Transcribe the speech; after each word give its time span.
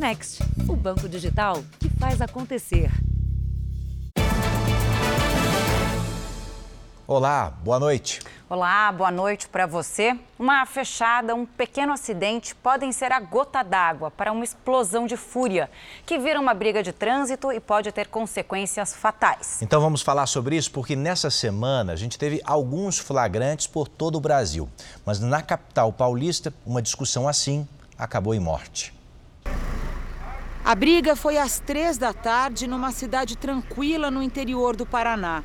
Next, 0.00 0.42
o 0.66 0.74
banco 0.74 1.06
digital 1.06 1.62
que 1.78 1.90
faz 1.90 2.22
acontecer. 2.22 2.90
Olá, 7.06 7.52
boa 7.62 7.78
noite. 7.78 8.20
Olá, 8.48 8.90
boa 8.92 9.10
noite 9.10 9.46
para 9.46 9.66
você. 9.66 10.18
Uma 10.38 10.64
fechada, 10.64 11.34
um 11.34 11.44
pequeno 11.44 11.92
acidente 11.92 12.54
podem 12.54 12.92
ser 12.92 13.12
a 13.12 13.20
gota 13.20 13.62
d'água 13.62 14.10
para 14.10 14.32
uma 14.32 14.42
explosão 14.42 15.06
de 15.06 15.18
fúria, 15.18 15.70
que 16.06 16.18
vira 16.18 16.40
uma 16.40 16.54
briga 16.54 16.82
de 16.82 16.92
trânsito 16.92 17.52
e 17.52 17.60
pode 17.60 17.92
ter 17.92 18.06
consequências 18.06 18.94
fatais. 18.94 19.60
Então 19.60 19.82
vamos 19.82 20.00
falar 20.00 20.24
sobre 20.24 20.56
isso 20.56 20.70
porque 20.70 20.96
nessa 20.96 21.28
semana 21.28 21.92
a 21.92 21.96
gente 21.96 22.18
teve 22.18 22.40
alguns 22.46 22.98
flagrantes 22.98 23.66
por 23.66 23.86
todo 23.86 24.16
o 24.16 24.20
Brasil. 24.20 24.66
Mas 25.04 25.20
na 25.20 25.42
capital 25.42 25.92
paulista, 25.92 26.54
uma 26.64 26.80
discussão 26.80 27.28
assim 27.28 27.68
acabou 27.98 28.34
em 28.34 28.40
morte. 28.40 28.98
A 30.70 30.74
briga 30.76 31.16
foi 31.16 31.36
às 31.36 31.58
três 31.58 31.98
da 31.98 32.12
tarde 32.12 32.68
numa 32.68 32.92
cidade 32.92 33.36
tranquila 33.36 34.08
no 34.08 34.22
interior 34.22 34.76
do 34.76 34.86
Paraná. 34.86 35.42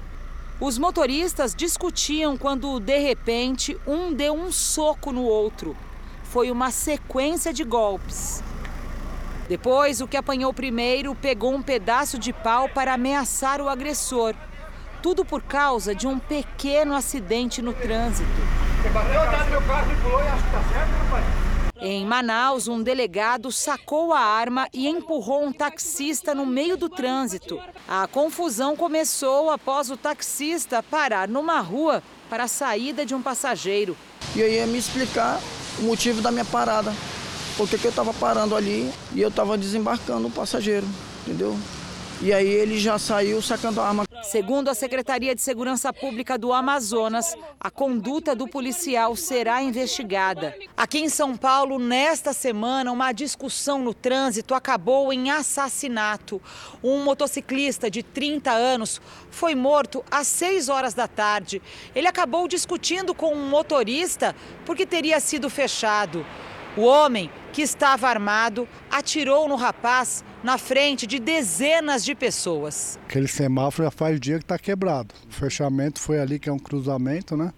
Os 0.62 0.78
motoristas 0.78 1.56
discutiam 1.56 2.38
quando, 2.38 2.80
de 2.80 3.00
repente, 3.00 3.76
um 3.88 4.14
deu 4.14 4.36
um 4.36 4.52
soco 4.52 5.12
no 5.12 5.24
outro. 5.24 5.76
Foi 6.26 6.52
uma 6.52 6.70
sequência 6.70 7.52
de 7.52 7.64
golpes. 7.64 8.44
Depois, 9.50 10.00
o 10.00 10.08
que 10.08 10.16
apanhou 10.16 10.54
primeiro 10.54 11.16
pegou 11.16 11.56
um 11.56 11.62
pedaço 11.64 12.20
de 12.20 12.32
pau 12.32 12.70
para 12.70 12.94
ameaçar 12.94 13.60
o 13.60 13.68
agressor. 13.68 14.36
Tudo 15.02 15.26
por 15.26 15.42
causa 15.42 15.96
de 15.96 16.06
um 16.06 16.20
pequeno 16.20 16.94
acidente 16.94 17.64
no 17.64 17.74
trânsito. 17.74 18.30
Você 18.80 18.90
bateu 18.90 19.24
atrás 19.24 19.46
do 19.46 19.50
meu 19.50 19.62
carro 19.64 19.92
e 19.92 19.96
pulou 20.04 20.22
e 20.22 20.28
acho 20.28 20.44
que 20.44 20.52
tá 20.52 20.64
certo, 20.72 20.92
rapaz? 21.04 21.55
Em 21.82 22.06
Manaus, 22.06 22.68
um 22.70 22.82
delegado 22.82 23.52
sacou 23.52 24.14
a 24.14 24.20
arma 24.20 24.68
e 24.74 24.88
empurrou 24.88 25.44
um 25.44 25.52
taxista 25.52 26.34
no 26.34 26.46
meio 26.46 26.78
do 26.78 26.88
trânsito. 26.88 27.60
A 27.88 28.08
confusão 28.08 28.78
começou 28.78 29.52
após 29.52 29.92
o 29.92 29.98
taxista 29.98 30.82
parar 30.82 31.28
numa 31.28 31.60
rua 31.60 32.02
para 32.30 32.46
a 32.46 32.48
saída 32.48 33.06
de 33.06 33.14
um 33.14 33.22
passageiro. 33.22 33.96
E 34.36 34.42
aí 34.42 34.56
ia 34.56 34.66
me 34.68 34.78
explicar 34.78 35.40
o 35.80 35.84
motivo 35.84 36.22
da 36.22 36.32
minha 36.32 36.46
parada. 36.46 36.94
Porque 37.58 37.78
que 37.78 37.86
eu 37.86 37.90
estava 37.90 38.14
parando 38.14 38.56
ali 38.56 38.92
e 39.14 39.22
eu 39.22 39.30
estava 39.30 39.58
desembarcando 39.58 40.28
o 40.28 40.32
passageiro, 40.32 40.88
entendeu? 41.22 41.58
E 42.22 42.32
aí 42.32 42.48
ele 42.48 42.80
já 42.80 42.98
saiu 42.98 43.42
sacando 43.42 43.82
a 43.82 43.88
arma. 43.88 44.06
Segundo 44.24 44.70
a 44.70 44.74
Secretaria 44.74 45.36
de 45.36 45.42
Segurança 45.42 45.92
Pública 45.92 46.38
do 46.38 46.54
Amazonas, 46.54 47.36
a 47.60 47.70
conduta 47.70 48.34
do 48.34 48.48
policial 48.48 49.16
será 49.16 49.62
investigada. 49.62 50.56
Aqui 50.76 51.00
em 51.00 51.10
São 51.10 51.36
Paulo, 51.36 51.78
nesta 51.78 52.34
semana, 52.34 52.92
uma 52.92 53.12
discussão 53.12 53.80
no 53.80 53.94
trânsito 53.94 54.56
acabou 54.56 55.12
em 55.12 55.30
assassinato. 55.30 56.42
Um 56.84 57.04
motociclista 57.04 57.92
de 57.92 58.02
30 58.02 58.50
anos 58.50 59.02
foi 59.30 59.54
morto 59.54 60.04
às 60.10 60.28
6 60.28 60.70
horas 60.70 60.94
da 60.94 61.08
tarde. 61.08 61.62
Ele 61.94 62.08
acabou 62.08 62.48
discutindo 62.48 63.14
com 63.14 63.34
um 63.34 63.50
motorista 63.50 64.34
porque 64.66 64.86
teria 64.86 65.20
sido 65.20 65.50
fechado. 65.50 66.26
O 66.78 66.82
homem, 66.82 67.30
que 67.54 67.62
estava 67.62 68.10
armado, 68.10 68.68
atirou 68.92 69.48
no 69.48 69.56
rapaz 69.56 70.26
na 70.44 70.58
frente 70.58 71.08
de 71.08 71.20
dezenas 71.20 72.04
de 72.04 72.14
pessoas. 72.14 73.00
Aquele 73.08 73.30
semáforo 73.30 73.86
já 73.86 73.92
faz 73.92 74.20
dia 74.20 74.38
que 74.38 74.44
está 74.44 74.60
quebrado. 74.60 75.16
O 75.30 75.34
fechamento 75.34 76.02
foi 76.02 76.20
ali, 76.20 76.38
que 76.38 76.50
é 76.50 76.52
um 76.52 76.60
cruzamento, 76.60 77.38
né? 77.38 77.54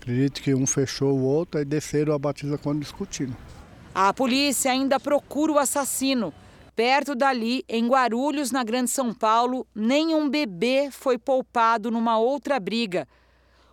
Acredito 0.00 0.40
que 0.40 0.54
um 0.54 0.66
fechou 0.66 1.12
o 1.12 1.22
outro 1.22 1.60
e 1.60 1.64
desceram 1.64 2.14
a 2.14 2.18
batida 2.18 2.56
quando 2.56 2.80
discutindo. 2.80 3.36
A 3.94 4.14
polícia 4.14 4.72
ainda 4.72 4.98
procura 4.98 5.52
o 5.52 5.58
assassino. 5.58 6.32
Perto 6.74 7.14
dali, 7.14 7.64
em 7.68 7.86
Guarulhos, 7.86 8.50
na 8.50 8.64
Grande 8.64 8.88
São 8.88 9.12
Paulo, 9.12 9.66
nenhum 9.74 10.30
bebê 10.30 10.88
foi 10.90 11.18
poupado 11.18 11.90
numa 11.90 12.18
outra 12.18 12.58
briga. 12.58 13.06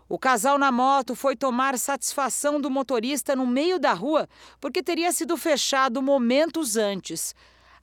O 0.07 0.19
casal 0.19 0.59
na 0.59 0.71
moto 0.71 1.15
foi 1.15 1.35
tomar 1.35 1.79
satisfação 1.79 2.61
do 2.61 2.69
motorista 2.69 3.35
no 3.35 3.47
meio 3.47 3.79
da 3.79 3.91
rua 3.91 4.29
porque 4.61 4.83
teria 4.83 5.11
sido 5.11 5.35
fechado 5.35 5.99
momentos 5.99 6.77
antes. 6.77 7.33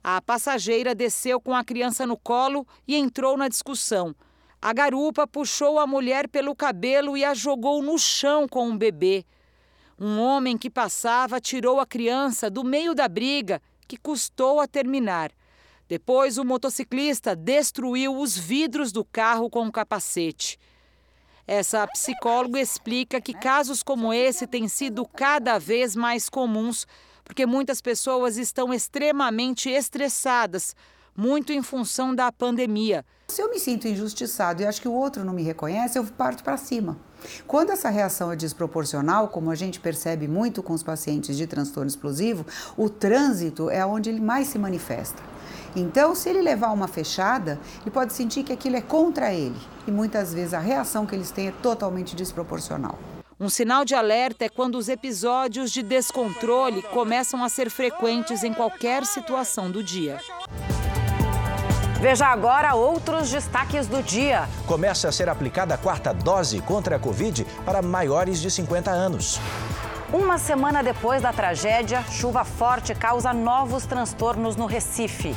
A 0.01 0.21
passageira 0.21 0.95
desceu 0.95 1.41
com 1.41 1.53
a 1.53 1.65
criança 1.65 2.05
no 2.05 2.15
colo 2.15 2.65
e 2.87 2.95
entrou 2.95 3.35
na 3.35 3.49
discussão. 3.49 4.15
A 4.61 4.71
garupa 4.71 5.27
puxou 5.27 5.77
a 5.77 5.85
mulher 5.85 6.29
pelo 6.29 6.55
cabelo 6.55 7.17
e 7.17 7.25
a 7.25 7.33
jogou 7.33 7.83
no 7.83 7.99
chão 7.99 8.47
com 8.47 8.69
um 8.69 8.77
bebê. 8.77 9.25
Um 9.99 10.19
homem 10.19 10.57
que 10.57 10.69
passava 10.69 11.41
tirou 11.41 11.77
a 11.77 11.85
criança 11.85 12.49
do 12.49 12.63
meio 12.63 12.95
da 12.95 13.09
briga, 13.09 13.61
que 13.85 13.97
custou 13.97 14.61
a 14.61 14.67
terminar. 14.67 15.31
Depois, 15.89 16.37
o 16.37 16.45
motociclista 16.45 17.35
destruiu 17.35 18.17
os 18.17 18.37
vidros 18.37 18.93
do 18.93 19.03
carro 19.03 19.49
com 19.49 19.67
o 19.67 19.71
capacete. 19.71 20.57
Essa 21.47 21.85
psicóloga 21.87 22.59
explica 22.59 23.19
que 23.19 23.33
casos 23.33 23.83
como 23.83 24.13
esse 24.13 24.47
têm 24.47 24.67
sido 24.67 25.05
cada 25.05 25.59
vez 25.59 25.95
mais 25.95 26.29
comuns, 26.29 26.87
porque 27.23 27.45
muitas 27.45 27.81
pessoas 27.81 28.37
estão 28.37 28.73
extremamente 28.73 29.69
estressadas, 29.69 30.75
muito 31.15 31.51
em 31.51 31.61
função 31.61 32.15
da 32.15 32.31
pandemia. 32.31 33.05
Se 33.27 33.41
eu 33.41 33.49
me 33.49 33.59
sinto 33.59 33.87
injustiçado 33.87 34.61
e 34.61 34.65
acho 34.65 34.81
que 34.81 34.87
o 34.87 34.93
outro 34.93 35.25
não 35.25 35.33
me 35.33 35.43
reconhece, 35.43 35.97
eu 35.97 36.05
parto 36.05 36.43
para 36.43 36.57
cima. 36.57 36.97
Quando 37.47 37.71
essa 37.71 37.89
reação 37.89 38.31
é 38.31 38.35
desproporcional, 38.35 39.27
como 39.27 39.51
a 39.51 39.55
gente 39.55 39.79
percebe 39.79 40.27
muito 40.27 40.63
com 40.63 40.73
os 40.73 40.83
pacientes 40.83 41.37
de 41.37 41.47
transtorno 41.47 41.87
explosivo, 41.87 42.45
o 42.77 42.89
trânsito 42.89 43.69
é 43.69 43.85
onde 43.85 44.09
ele 44.09 44.21
mais 44.21 44.47
se 44.47 44.59
manifesta. 44.59 45.21
Então, 45.75 46.13
se 46.13 46.29
ele 46.29 46.41
levar 46.41 46.71
uma 46.71 46.87
fechada, 46.87 47.59
ele 47.81 47.91
pode 47.91 48.13
sentir 48.13 48.43
que 48.43 48.53
aquilo 48.53 48.75
é 48.75 48.81
contra 48.81 49.33
ele. 49.33 49.59
E 49.87 49.91
muitas 49.91 50.33
vezes 50.33 50.53
a 50.53 50.59
reação 50.59 51.05
que 51.05 51.15
eles 51.15 51.31
têm 51.31 51.47
é 51.47 51.53
totalmente 51.61 52.15
desproporcional. 52.15 52.97
Um 53.39 53.49
sinal 53.49 53.83
de 53.83 53.95
alerta 53.95 54.45
é 54.45 54.49
quando 54.49 54.77
os 54.77 54.87
episódios 54.87 55.71
de 55.71 55.81
descontrole 55.81 56.81
começam 56.83 57.43
a 57.43 57.49
ser 57.49 57.69
frequentes 57.69 58.43
em 58.43 58.53
qualquer 58.53 59.05
situação 59.05 59.71
do 59.71 59.83
dia. 59.83 60.19
Veja 62.03 62.27
agora 62.27 62.75
outros 62.75 63.31
destaques 63.31 63.87
do 63.87 64.03
dia. 64.03 64.49
Começa 64.67 65.07
a 65.07 65.11
ser 65.13 65.29
aplicada 65.29 65.75
a 65.75 65.77
quarta 65.77 66.13
dose 66.13 66.59
contra 66.59 66.97
a 66.97 66.99
Covid 66.99 67.45
para 67.65 67.81
maiores 67.81 68.41
de 68.41 68.51
50 68.51 68.91
anos. 68.91 69.39
Uma 70.11 70.37
semana 70.37 70.83
depois 70.83 71.21
da 71.21 71.31
tragédia, 71.31 72.03
chuva 72.11 72.43
forte 72.43 72.93
causa 72.93 73.33
novos 73.33 73.85
transtornos 73.85 74.57
no 74.57 74.65
Recife. 74.65 75.33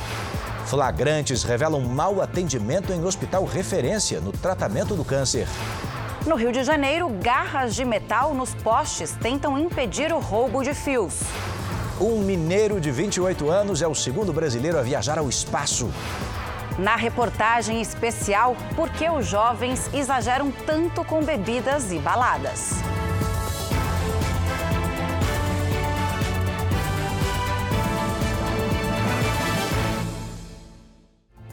Flagrantes 0.65 1.41
revelam 1.41 1.79
mau 1.79 2.21
atendimento 2.21 2.91
em 2.91 3.01
hospital 3.01 3.45
referência 3.45 4.19
no 4.19 4.33
tratamento 4.33 4.93
do 4.93 5.05
câncer. 5.05 5.47
No 6.25 6.35
Rio 6.35 6.51
de 6.51 6.65
Janeiro, 6.65 7.07
garras 7.21 7.75
de 7.75 7.85
metal 7.85 8.33
nos 8.33 8.53
postes 8.53 9.13
tentam 9.21 9.57
impedir 9.57 10.11
o 10.11 10.19
roubo 10.19 10.61
de 10.61 10.73
fios. 10.73 11.21
Um 11.97 12.19
mineiro 12.19 12.81
de 12.81 12.91
28 12.91 13.49
anos 13.49 13.81
é 13.81 13.87
o 13.87 13.95
segundo 13.95 14.33
brasileiro 14.33 14.77
a 14.77 14.81
viajar 14.81 15.17
ao 15.17 15.29
espaço. 15.29 15.89
Na 16.77 16.95
reportagem 16.95 17.81
especial, 17.81 18.55
por 18.75 18.89
que 18.91 19.09
os 19.09 19.25
jovens 19.25 19.91
exageram 19.93 20.51
tanto 20.51 21.03
com 21.03 21.23
bebidas 21.23 21.91
e 21.91 21.97
baladas? 21.97 22.73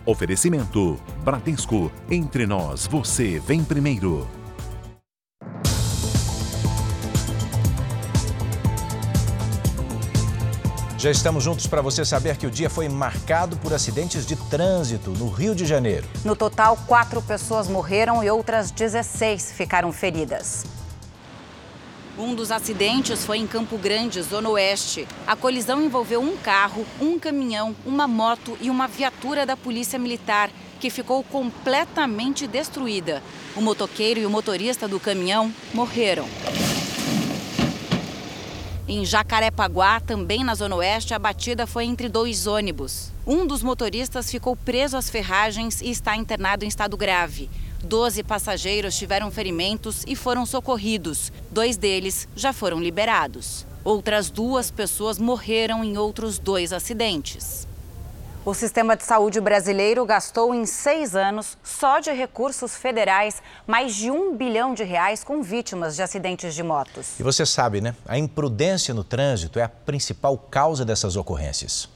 Oferecimento: 0.04 1.00
Bradesco. 1.24 1.90
Entre 2.10 2.46
nós, 2.46 2.86
você 2.86 3.38
vem 3.38 3.64
primeiro. 3.64 4.43
Já 11.04 11.10
estamos 11.10 11.44
juntos 11.44 11.66
para 11.66 11.82
você 11.82 12.02
saber 12.02 12.38
que 12.38 12.46
o 12.46 12.50
dia 12.50 12.70
foi 12.70 12.88
marcado 12.88 13.58
por 13.58 13.74
acidentes 13.74 14.24
de 14.24 14.36
trânsito 14.36 15.10
no 15.10 15.28
Rio 15.28 15.54
de 15.54 15.66
Janeiro. 15.66 16.08
No 16.24 16.34
total, 16.34 16.78
quatro 16.86 17.20
pessoas 17.20 17.68
morreram 17.68 18.24
e 18.24 18.30
outras 18.30 18.70
16 18.70 19.52
ficaram 19.52 19.92
feridas. 19.92 20.64
Um 22.18 22.34
dos 22.34 22.50
acidentes 22.50 23.22
foi 23.22 23.36
em 23.36 23.46
Campo 23.46 23.76
Grande, 23.76 24.22
Zona 24.22 24.48
Oeste. 24.48 25.06
A 25.26 25.36
colisão 25.36 25.82
envolveu 25.82 26.22
um 26.22 26.38
carro, 26.38 26.86
um 26.98 27.18
caminhão, 27.18 27.76
uma 27.84 28.08
moto 28.08 28.56
e 28.58 28.70
uma 28.70 28.88
viatura 28.88 29.44
da 29.44 29.58
Polícia 29.58 29.98
Militar, 29.98 30.48
que 30.80 30.88
ficou 30.88 31.22
completamente 31.22 32.46
destruída. 32.46 33.22
O 33.54 33.60
motoqueiro 33.60 34.20
e 34.20 34.24
o 34.24 34.30
motorista 34.30 34.88
do 34.88 34.98
caminhão 34.98 35.52
morreram. 35.74 36.24
Em 38.96 39.04
Jacarepaguá, 39.04 39.98
também 39.98 40.44
na 40.44 40.54
Zona 40.54 40.76
Oeste, 40.76 41.14
a 41.14 41.18
batida 41.18 41.66
foi 41.66 41.84
entre 41.84 42.08
dois 42.08 42.46
ônibus. 42.46 43.10
Um 43.26 43.44
dos 43.44 43.60
motoristas 43.60 44.30
ficou 44.30 44.54
preso 44.54 44.96
às 44.96 45.10
ferragens 45.10 45.80
e 45.82 45.90
está 45.90 46.16
internado 46.16 46.64
em 46.64 46.68
estado 46.68 46.96
grave. 46.96 47.50
Doze 47.82 48.22
passageiros 48.22 48.96
tiveram 48.96 49.32
ferimentos 49.32 50.04
e 50.06 50.14
foram 50.14 50.46
socorridos. 50.46 51.32
Dois 51.50 51.76
deles 51.76 52.28
já 52.36 52.52
foram 52.52 52.80
liberados. 52.80 53.66
Outras 53.82 54.30
duas 54.30 54.70
pessoas 54.70 55.18
morreram 55.18 55.82
em 55.82 55.98
outros 55.98 56.38
dois 56.38 56.72
acidentes. 56.72 57.66
O 58.46 58.52
sistema 58.52 58.94
de 58.94 59.04
saúde 59.04 59.40
brasileiro 59.40 60.04
gastou 60.04 60.54
em 60.54 60.66
seis 60.66 61.16
anos, 61.16 61.56
só 61.62 61.98
de 61.98 62.12
recursos 62.12 62.76
federais, 62.76 63.42
mais 63.66 63.94
de 63.94 64.10
um 64.10 64.36
bilhão 64.36 64.74
de 64.74 64.84
reais 64.84 65.24
com 65.24 65.42
vítimas 65.42 65.96
de 65.96 66.02
acidentes 66.02 66.54
de 66.54 66.62
motos. 66.62 67.18
E 67.18 67.22
você 67.22 67.46
sabe, 67.46 67.80
né? 67.80 67.96
A 68.06 68.18
imprudência 68.18 68.92
no 68.92 69.02
trânsito 69.02 69.58
é 69.58 69.62
a 69.62 69.68
principal 69.68 70.36
causa 70.36 70.84
dessas 70.84 71.16
ocorrências. 71.16 71.88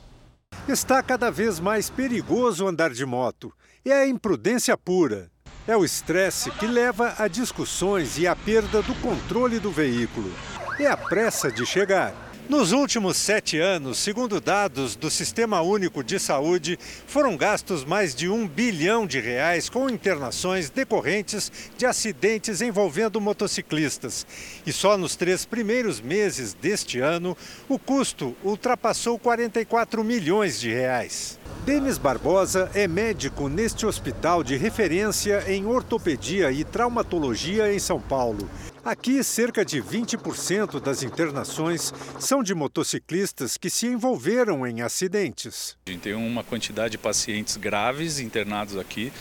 Está 0.66 1.02
cada 1.02 1.30
vez 1.30 1.60
mais 1.60 1.90
perigoso 1.90 2.66
andar 2.66 2.94
de 2.94 3.04
moto. 3.04 3.52
É 3.84 3.92
a 3.92 4.08
imprudência 4.08 4.74
pura. 4.74 5.30
É 5.66 5.76
o 5.76 5.84
estresse 5.84 6.50
que 6.52 6.66
leva 6.66 7.14
a 7.18 7.28
discussões 7.28 8.16
e 8.16 8.26
a 8.26 8.34
perda 8.34 8.80
do 8.80 8.94
controle 9.02 9.58
do 9.58 9.70
veículo. 9.70 10.32
É 10.80 10.86
a 10.86 10.96
pressa 10.96 11.52
de 11.52 11.66
chegar. 11.66 12.14
Nos 12.48 12.72
últimos 12.72 13.18
sete 13.18 13.58
anos, 13.58 13.98
segundo 13.98 14.40
dados 14.40 14.96
do 14.96 15.10
Sistema 15.10 15.60
Único 15.60 16.02
de 16.02 16.18
Saúde, 16.18 16.78
foram 17.06 17.36
gastos 17.36 17.84
mais 17.84 18.14
de 18.14 18.26
um 18.26 18.48
bilhão 18.48 19.06
de 19.06 19.20
reais 19.20 19.68
com 19.68 19.90
internações 19.90 20.70
decorrentes 20.70 21.52
de 21.76 21.84
acidentes 21.84 22.62
envolvendo 22.62 23.20
motociclistas. 23.20 24.26
E 24.64 24.72
só 24.72 24.96
nos 24.96 25.14
três 25.14 25.44
primeiros 25.44 26.00
meses 26.00 26.54
deste 26.54 27.00
ano, 27.00 27.36
o 27.68 27.78
custo 27.78 28.34
ultrapassou 28.42 29.18
44 29.18 30.02
milhões 30.02 30.58
de 30.58 30.70
reais. 30.70 31.38
Denis 31.66 31.98
Barbosa 31.98 32.70
é 32.74 32.88
médico 32.88 33.50
neste 33.50 33.84
hospital 33.84 34.42
de 34.42 34.56
referência 34.56 35.44
em 35.52 35.66
ortopedia 35.66 36.50
e 36.50 36.64
traumatologia 36.64 37.70
em 37.70 37.78
São 37.78 38.00
Paulo. 38.00 38.48
Aqui, 38.88 39.22
cerca 39.22 39.66
de 39.66 39.82
20% 39.82 40.80
das 40.80 41.02
internações 41.02 41.92
são 42.18 42.42
de 42.42 42.54
motociclistas 42.54 43.58
que 43.58 43.68
se 43.68 43.86
envolveram 43.86 44.66
em 44.66 44.80
acidentes. 44.80 45.76
A 45.86 45.90
gente 45.90 46.00
tem 46.00 46.14
uma 46.14 46.42
quantidade 46.42 46.92
de 46.92 46.96
pacientes 46.96 47.58
graves 47.58 48.18
internados 48.18 48.78
aqui 48.78 49.12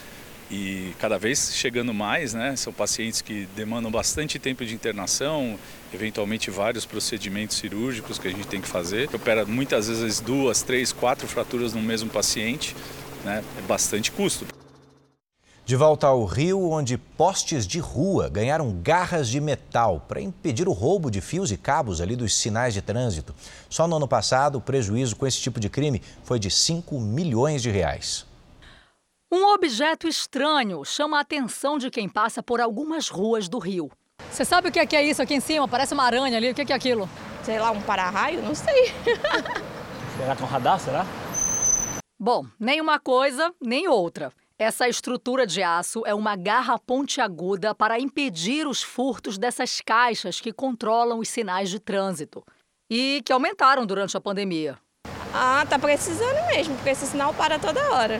e 0.49 0.93
cada 0.99 1.17
vez 1.19 1.53
chegando 1.53 1.93
mais, 1.93 2.33
né? 2.33 2.55
São 2.55 2.71
pacientes 2.71 3.21
que 3.21 3.45
demandam 3.57 3.91
bastante 3.91 4.39
tempo 4.39 4.65
de 4.65 4.73
internação, 4.73 5.59
eventualmente 5.93 6.49
vários 6.49 6.85
procedimentos 6.85 7.57
cirúrgicos 7.57 8.17
que 8.17 8.29
a 8.29 8.31
gente 8.31 8.47
tem 8.47 8.61
que 8.61 8.69
fazer. 8.69 9.13
Opera 9.13 9.45
muitas 9.45 9.89
vezes 9.89 10.21
duas, 10.21 10.61
três, 10.61 10.93
quatro 10.93 11.27
fraturas 11.27 11.73
no 11.73 11.81
mesmo 11.81 12.09
paciente, 12.09 12.73
né? 13.25 13.43
É 13.57 13.61
bastante 13.63 14.13
custo. 14.13 14.47
De 15.67 15.75
volta 15.75 16.07
ao 16.07 16.23
Rio, 16.23 16.71
onde 16.71 16.97
postes 16.97 17.67
de 17.67 17.77
rua 17.77 18.29
ganharam 18.29 18.71
garras 18.81 19.27
de 19.27 19.41
metal 19.41 20.01
para 20.07 20.21
impedir 20.21 20.65
o 20.65 20.71
roubo 20.71 21.11
de 21.11 21.19
fios 21.19 21.51
e 21.51 21.57
cabos 21.57 21.99
ali 21.99 22.15
dos 22.15 22.33
sinais 22.33 22.73
de 22.73 22.81
trânsito. 22.81 23.35
Só 23.69 23.85
no 23.85 23.97
ano 23.97 24.07
passado, 24.07 24.59
o 24.59 24.61
prejuízo 24.61 25.17
com 25.17 25.27
esse 25.27 25.41
tipo 25.41 25.59
de 25.59 25.67
crime 25.67 26.01
foi 26.23 26.39
de 26.39 26.49
5 26.49 26.97
milhões 27.01 27.61
de 27.61 27.69
reais. 27.69 28.25
Um 29.29 29.43
objeto 29.53 30.07
estranho 30.07 30.85
chama 30.85 31.17
a 31.17 31.19
atenção 31.19 31.77
de 31.77 31.91
quem 31.91 32.07
passa 32.07 32.41
por 32.41 32.61
algumas 32.61 33.09
ruas 33.09 33.49
do 33.49 33.59
Rio. 33.59 33.91
Você 34.31 34.45
sabe 34.45 34.69
o 34.69 34.71
que 34.71 34.95
é, 34.95 35.03
isso 35.03 35.21
aqui 35.21 35.33
em 35.33 35.41
cima? 35.41 35.67
Parece 35.67 35.93
uma 35.93 36.05
aranha 36.05 36.37
ali. 36.37 36.49
O 36.49 36.55
que 36.55 36.71
é 36.71 36.75
aquilo? 36.77 37.09
Sei 37.43 37.59
lá, 37.59 37.71
um 37.71 37.81
para-raio? 37.81 38.41
Não 38.41 38.55
sei. 38.55 38.93
será 40.17 40.33
que 40.33 40.41
é 40.41 40.45
um 40.45 40.47
radar, 40.47 40.79
será? 40.79 41.05
Bom, 42.17 42.45
nem 42.57 42.79
uma 42.79 43.01
coisa, 43.01 43.53
nem 43.61 43.89
outra. 43.89 44.31
Essa 44.59 44.89
estrutura 44.89 45.45
de 45.45 45.61
aço 45.61 46.01
é 46.03 46.15
uma 46.15 46.35
garra 46.35 46.79
pontiaguda 46.79 47.75
para 47.75 47.99
impedir 47.99 48.65
os 48.65 48.81
furtos 48.81 49.37
dessas 49.37 49.81
caixas 49.81 50.41
que 50.41 50.51
controlam 50.51 51.19
os 51.19 51.29
sinais 51.29 51.69
de 51.69 51.79
trânsito 51.79 52.43
e 52.89 53.21
que 53.23 53.31
aumentaram 53.31 53.85
durante 53.85 54.17
a 54.17 54.21
pandemia. 54.21 54.79
Ah, 55.31 55.63
tá 55.69 55.77
precisando 55.77 56.47
mesmo, 56.47 56.73
porque 56.73 56.89
esse 56.89 57.05
sinal 57.05 57.35
para 57.35 57.59
toda 57.59 57.93
hora. 57.93 58.19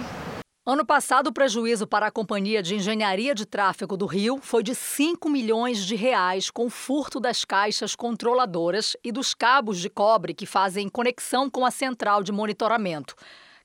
Ano 0.63 0.85
passado, 0.85 1.27
o 1.27 1.33
prejuízo 1.33 1.87
para 1.87 2.05
a 2.05 2.11
Companhia 2.11 2.61
de 2.61 2.75
Engenharia 2.75 3.33
de 3.33 3.43
Tráfego 3.43 3.97
do 3.97 4.05
Rio 4.05 4.37
foi 4.39 4.61
de 4.61 4.75
5 4.75 5.27
milhões 5.27 5.83
de 5.83 5.95
reais 5.95 6.51
com 6.51 6.67
o 6.67 6.69
furto 6.69 7.19
das 7.19 7.43
caixas 7.43 7.95
controladoras 7.95 8.95
e 9.03 9.11
dos 9.11 9.33
cabos 9.33 9.79
de 9.79 9.89
cobre 9.89 10.35
que 10.35 10.45
fazem 10.45 10.87
conexão 10.87 11.49
com 11.49 11.65
a 11.65 11.71
central 11.71 12.21
de 12.21 12.31
monitoramento. 12.31 13.15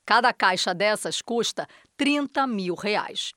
Cada 0.05 0.33
caixa 0.33 0.73
dessas 0.73 1.21
custa 1.21 1.65
30 2.03 2.45
mil 2.47 2.75
reais. 2.75 3.31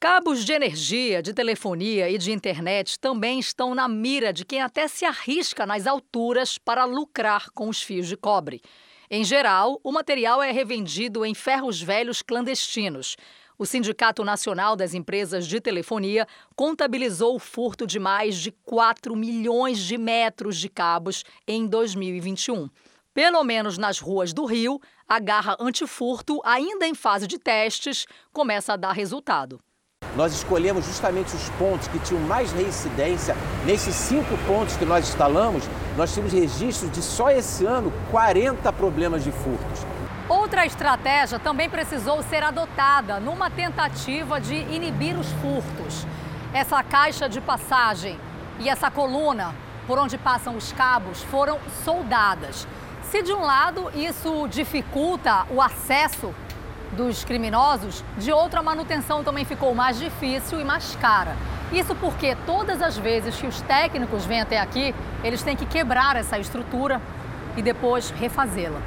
Cabos 0.00 0.42
de 0.42 0.50
energia, 0.50 1.20
de 1.20 1.34
telefonia 1.34 2.08
e 2.08 2.16
de 2.16 2.32
internet 2.32 2.98
também 2.98 3.38
estão 3.38 3.74
na 3.74 3.86
mira 3.86 4.32
de 4.32 4.42
quem 4.42 4.62
até 4.62 4.88
se 4.88 5.04
arrisca 5.04 5.66
nas 5.66 5.86
alturas 5.86 6.56
para 6.56 6.86
lucrar 6.86 7.50
com 7.50 7.68
os 7.68 7.82
fios 7.82 8.08
de 8.08 8.16
cobre. 8.16 8.62
Em 9.10 9.22
geral, 9.22 9.78
o 9.84 9.92
material 9.92 10.42
é 10.42 10.50
revendido 10.50 11.26
em 11.26 11.34
ferros 11.34 11.82
velhos 11.82 12.22
clandestinos. 12.22 13.16
O 13.58 13.66
Sindicato 13.66 14.24
Nacional 14.24 14.76
das 14.76 14.94
Empresas 14.94 15.46
de 15.46 15.60
Telefonia 15.60 16.26
contabilizou 16.54 17.36
o 17.36 17.38
furto 17.38 17.86
de 17.86 17.98
mais 17.98 18.36
de 18.36 18.50
4 18.50 19.14
milhões 19.14 19.78
de 19.78 19.98
metros 19.98 20.56
de 20.56 20.70
cabos 20.70 21.22
em 21.46 21.66
2021. 21.66 22.70
Pelo 23.16 23.42
menos 23.44 23.78
nas 23.78 23.98
ruas 23.98 24.34
do 24.34 24.44
Rio, 24.44 24.78
a 25.08 25.20
garra 25.20 25.56
antifurto, 25.60 26.40
ainda 26.44 26.86
em 26.86 26.94
fase 26.94 27.26
de 27.26 27.38
testes, 27.38 28.06
começa 28.32 28.72
a 28.72 28.76
dar 28.76 28.92
resultado. 28.92 29.60
Nós 30.16 30.32
escolhemos 30.32 30.84
justamente 30.84 31.34
os 31.34 31.48
pontos 31.50 31.88
que 31.88 31.98
tinham 31.98 32.22
mais 32.22 32.52
reincidência. 32.52 33.36
Nesses 33.64 33.94
cinco 33.94 34.36
pontos 34.46 34.76
que 34.76 34.84
nós 34.84 35.08
instalamos, 35.08 35.64
nós 35.96 36.14
temos 36.14 36.32
registros 36.32 36.90
de 36.90 37.02
só 37.02 37.30
esse 37.30 37.64
ano 37.64 37.92
40 38.10 38.72
problemas 38.72 39.22
de 39.22 39.30
furtos. 39.30 39.86
Outra 40.28 40.66
estratégia 40.66 41.38
também 41.38 41.70
precisou 41.70 42.22
ser 42.22 42.42
adotada 42.42 43.20
numa 43.20 43.48
tentativa 43.48 44.40
de 44.40 44.54
inibir 44.54 45.18
os 45.18 45.30
furtos. 45.34 46.06
Essa 46.52 46.82
caixa 46.82 47.28
de 47.28 47.40
passagem 47.40 48.18
e 48.58 48.68
essa 48.68 48.90
coluna 48.90 49.54
por 49.86 49.98
onde 49.98 50.18
passam 50.18 50.56
os 50.56 50.72
cabos 50.72 51.22
foram 51.24 51.60
soldadas. 51.84 52.66
Se 53.16 53.22
de 53.22 53.32
um 53.32 53.40
lado 53.40 53.90
isso 53.94 54.46
dificulta 54.46 55.46
o 55.50 55.62
acesso 55.62 56.34
dos 56.92 57.24
criminosos, 57.24 58.04
de 58.18 58.30
outro 58.30 58.60
a 58.60 58.62
manutenção 58.62 59.24
também 59.24 59.42
ficou 59.42 59.74
mais 59.74 59.98
difícil 59.98 60.60
e 60.60 60.64
mais 60.64 60.94
cara. 60.96 61.34
Isso 61.72 61.94
porque 61.94 62.36
todas 62.44 62.82
as 62.82 62.98
vezes 62.98 63.34
que 63.34 63.46
os 63.46 63.62
técnicos 63.62 64.26
vêm 64.26 64.42
até 64.42 64.60
aqui, 64.60 64.94
eles 65.24 65.42
têm 65.42 65.56
que 65.56 65.64
quebrar 65.64 66.14
essa 66.14 66.38
estrutura 66.38 67.00
e 67.56 67.62
depois 67.62 68.10
refazê-la. 68.10 68.82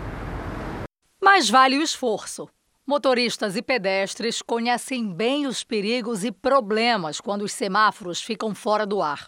Mas 1.19 1.49
vale 1.49 1.79
o 1.79 1.81
esforço. 1.81 2.47
Motoristas 2.85 3.55
e 3.55 3.63
pedestres 3.63 4.43
conhecem 4.43 5.11
bem 5.11 5.47
os 5.47 5.63
perigos 5.63 6.23
e 6.23 6.31
problemas 6.31 7.19
quando 7.19 7.41
os 7.41 7.51
semáforos 7.51 8.21
ficam 8.21 8.53
fora 8.53 8.85
do 8.85 9.01
ar 9.01 9.27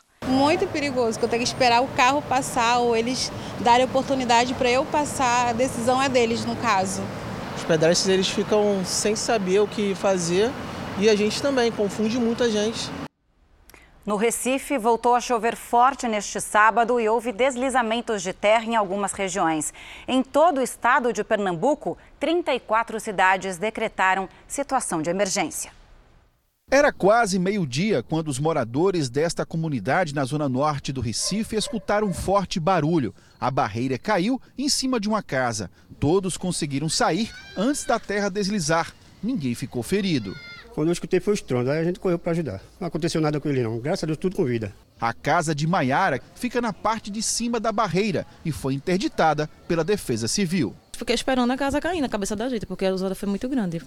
muito 0.52 0.66
perigoso, 0.68 1.20
que 1.20 1.26
eu 1.26 1.30
tenho 1.30 1.44
que 1.44 1.48
esperar 1.48 1.82
o 1.82 1.88
carro 1.90 2.22
passar 2.22 2.80
ou 2.80 2.98
eles 2.98 3.32
darem 3.60 3.86
oportunidade 3.86 4.54
para 4.56 4.70
eu 4.70 4.84
passar, 4.86 5.50
a 5.50 5.54
decisão 5.54 6.02
é 6.02 6.10
deles 6.10 6.44
no 6.46 6.56
caso. 6.56 7.04
Os 7.56 7.64
pedestres 7.64 8.10
eles 8.10 8.30
ficam 8.30 8.84
sem 8.84 9.16
saber 9.16 9.60
o 9.60 9.68
que 9.68 9.94
fazer 9.94 10.52
e 10.98 11.10
a 11.10 11.16
gente 11.16 11.42
também 11.42 11.72
confunde 11.72 12.18
muita 12.18 12.50
gente. 12.50 12.90
No 14.04 14.16
Recife, 14.16 14.80
voltou 14.80 15.14
a 15.14 15.22
chover 15.22 15.56
forte 15.56 16.08
neste 16.08 16.42
sábado 16.42 17.00
e 17.00 17.08
houve 17.08 17.32
deslizamentos 17.32 18.24
de 18.24 18.34
terra 18.34 18.66
em 18.66 18.76
algumas 18.76 19.14
regiões. 19.14 19.72
Em 20.08 20.24
todo 20.24 20.58
o 20.58 20.62
estado 20.62 21.14
de 21.14 21.24
Pernambuco, 21.24 21.96
34 22.20 23.00
cidades 23.00 23.58
decretaram 23.58 24.28
situação 24.48 25.04
de 25.04 25.12
emergência. 25.12 25.72
Era 26.74 26.90
quase 26.94 27.38
meio-dia 27.38 28.02
quando 28.02 28.30
os 28.30 28.40
moradores 28.40 29.10
desta 29.10 29.46
comunidade 29.46 30.16
na 30.16 30.24
zona 30.24 30.48
norte 30.48 30.94
do 30.94 31.02
Recife 31.02 31.58
escutaram 31.58 32.08
um 32.08 32.14
forte 32.14 32.62
barulho. 32.62 33.14
A 33.38 33.52
barreira 33.52 33.98
caiu 33.98 34.42
em 34.58 34.70
cima 34.70 34.98
de 34.98 35.10
uma 35.10 35.22
casa. 35.22 35.70
Todos 36.00 36.38
conseguiram 36.38 36.88
sair 36.88 37.30
antes 37.58 37.84
da 37.84 38.00
terra 38.00 38.30
deslizar. 38.30 38.94
Ninguém 39.22 39.54
ficou 39.54 39.84
ferido. 39.84 40.34
Quando 40.74 40.88
eu 40.88 40.94
escutei 40.94 41.20
foi 41.20 41.34
o 41.34 41.36
estrondo, 41.36 41.70
aí 41.70 41.80
a 41.80 41.84
gente 41.84 42.00
correu 42.00 42.18
para 42.18 42.32
ajudar. 42.32 42.62
Não 42.80 42.88
aconteceu 42.88 43.20
nada 43.20 43.38
com 43.42 43.50
ele 43.50 43.64
não, 43.64 43.78
graças 43.78 44.06
a 44.06 44.08
Deus 44.08 44.18
tudo 44.18 44.38
com 44.38 44.46
vida. 44.46 44.74
A 44.98 45.12
casa 45.12 45.54
de 45.54 45.68
Maiara 45.68 46.22
fica 46.36 46.62
na 46.62 46.72
parte 46.72 47.12
de 47.12 47.22
cima 47.22 47.60
da 47.60 47.74
barreira 47.74 48.26
e 48.46 48.52
foi 48.54 48.76
interditada 48.76 49.50
pela 49.68 49.84
Defesa 49.84 50.26
Civil. 50.26 50.74
Fiquei 50.94 51.16
esperando 51.16 51.52
a 51.52 51.58
casa 51.58 51.82
cair 51.82 52.00
na 52.00 52.08
cabeça 52.08 52.34
da 52.34 52.48
gente, 52.48 52.66
porque 52.66 52.86
a 52.86 52.94
usada 52.94 53.14
foi 53.14 53.28
muito 53.28 53.50
grande. 53.50 53.82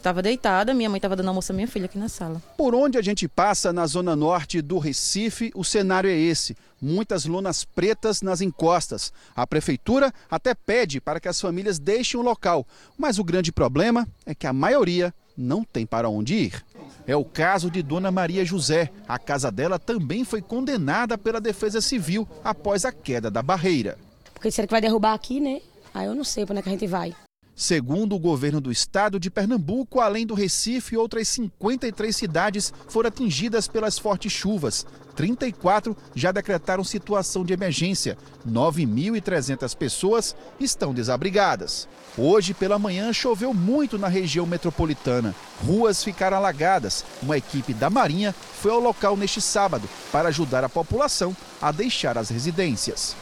Estava 0.00 0.22
deitada, 0.22 0.72
minha 0.72 0.88
mãe 0.88 0.96
estava 0.96 1.14
dando 1.14 1.28
almoço 1.28 1.52
à 1.52 1.54
minha 1.54 1.68
filha 1.68 1.84
aqui 1.84 1.98
na 1.98 2.08
sala. 2.08 2.40
Por 2.56 2.74
onde 2.74 2.96
a 2.96 3.02
gente 3.02 3.28
passa 3.28 3.70
na 3.70 3.86
zona 3.86 4.16
norte 4.16 4.62
do 4.62 4.78
Recife, 4.78 5.52
o 5.54 5.62
cenário 5.62 6.08
é 6.08 6.16
esse: 6.16 6.56
muitas 6.80 7.26
lonas 7.26 7.66
pretas 7.66 8.22
nas 8.22 8.40
encostas. 8.40 9.12
A 9.36 9.46
prefeitura 9.46 10.10
até 10.30 10.54
pede 10.54 11.02
para 11.02 11.20
que 11.20 11.28
as 11.28 11.38
famílias 11.38 11.78
deixem 11.78 12.18
o 12.18 12.22
local, 12.22 12.66
mas 12.96 13.18
o 13.18 13.24
grande 13.24 13.52
problema 13.52 14.08
é 14.24 14.34
que 14.34 14.46
a 14.46 14.54
maioria 14.54 15.12
não 15.36 15.62
tem 15.62 15.84
para 15.84 16.08
onde 16.08 16.34
ir. 16.34 16.64
É 17.06 17.14
o 17.14 17.24
caso 17.24 17.70
de 17.70 17.82
Dona 17.82 18.10
Maria 18.10 18.42
José. 18.42 18.90
A 19.06 19.18
casa 19.18 19.50
dela 19.50 19.78
também 19.78 20.24
foi 20.24 20.40
condenada 20.40 21.18
pela 21.18 21.42
Defesa 21.42 21.82
Civil 21.82 22.26
após 22.42 22.86
a 22.86 22.92
queda 22.92 23.30
da 23.30 23.42
barreira. 23.42 23.98
Porque 24.32 24.48
disseram 24.48 24.66
que 24.66 24.72
vai 24.72 24.80
derrubar 24.80 25.12
aqui, 25.12 25.40
né? 25.40 25.60
Aí 25.92 26.06
eu 26.06 26.14
não 26.14 26.24
sei 26.24 26.46
para 26.46 26.54
onde 26.54 26.60
é 26.60 26.62
que 26.62 26.68
a 26.70 26.72
gente 26.72 26.86
vai. 26.86 27.14
Segundo 27.60 28.16
o 28.16 28.18
governo 28.18 28.58
do 28.58 28.72
estado 28.72 29.20
de 29.20 29.28
Pernambuco, 29.28 30.00
além 30.00 30.24
do 30.24 30.32
Recife, 30.32 30.96
outras 30.96 31.28
53 31.28 32.16
cidades 32.16 32.72
foram 32.88 33.08
atingidas 33.08 33.68
pelas 33.68 33.98
fortes 33.98 34.32
chuvas. 34.32 34.86
34 35.14 35.94
já 36.14 36.32
decretaram 36.32 36.82
situação 36.82 37.44
de 37.44 37.52
emergência. 37.52 38.16
9.300 38.48 39.76
pessoas 39.76 40.34
estão 40.58 40.94
desabrigadas. 40.94 41.86
Hoje 42.16 42.54
pela 42.54 42.78
manhã 42.78 43.12
choveu 43.12 43.52
muito 43.52 43.98
na 43.98 44.08
região 44.08 44.46
metropolitana. 44.46 45.34
Ruas 45.62 46.02
ficaram 46.02 46.38
alagadas. 46.38 47.04
Uma 47.22 47.36
equipe 47.36 47.74
da 47.74 47.90
Marinha 47.90 48.32
foi 48.32 48.70
ao 48.72 48.80
local 48.80 49.18
neste 49.18 49.42
sábado 49.42 49.86
para 50.10 50.30
ajudar 50.30 50.64
a 50.64 50.68
população 50.70 51.36
a 51.60 51.70
deixar 51.70 52.16
as 52.16 52.30
residências. 52.30 53.14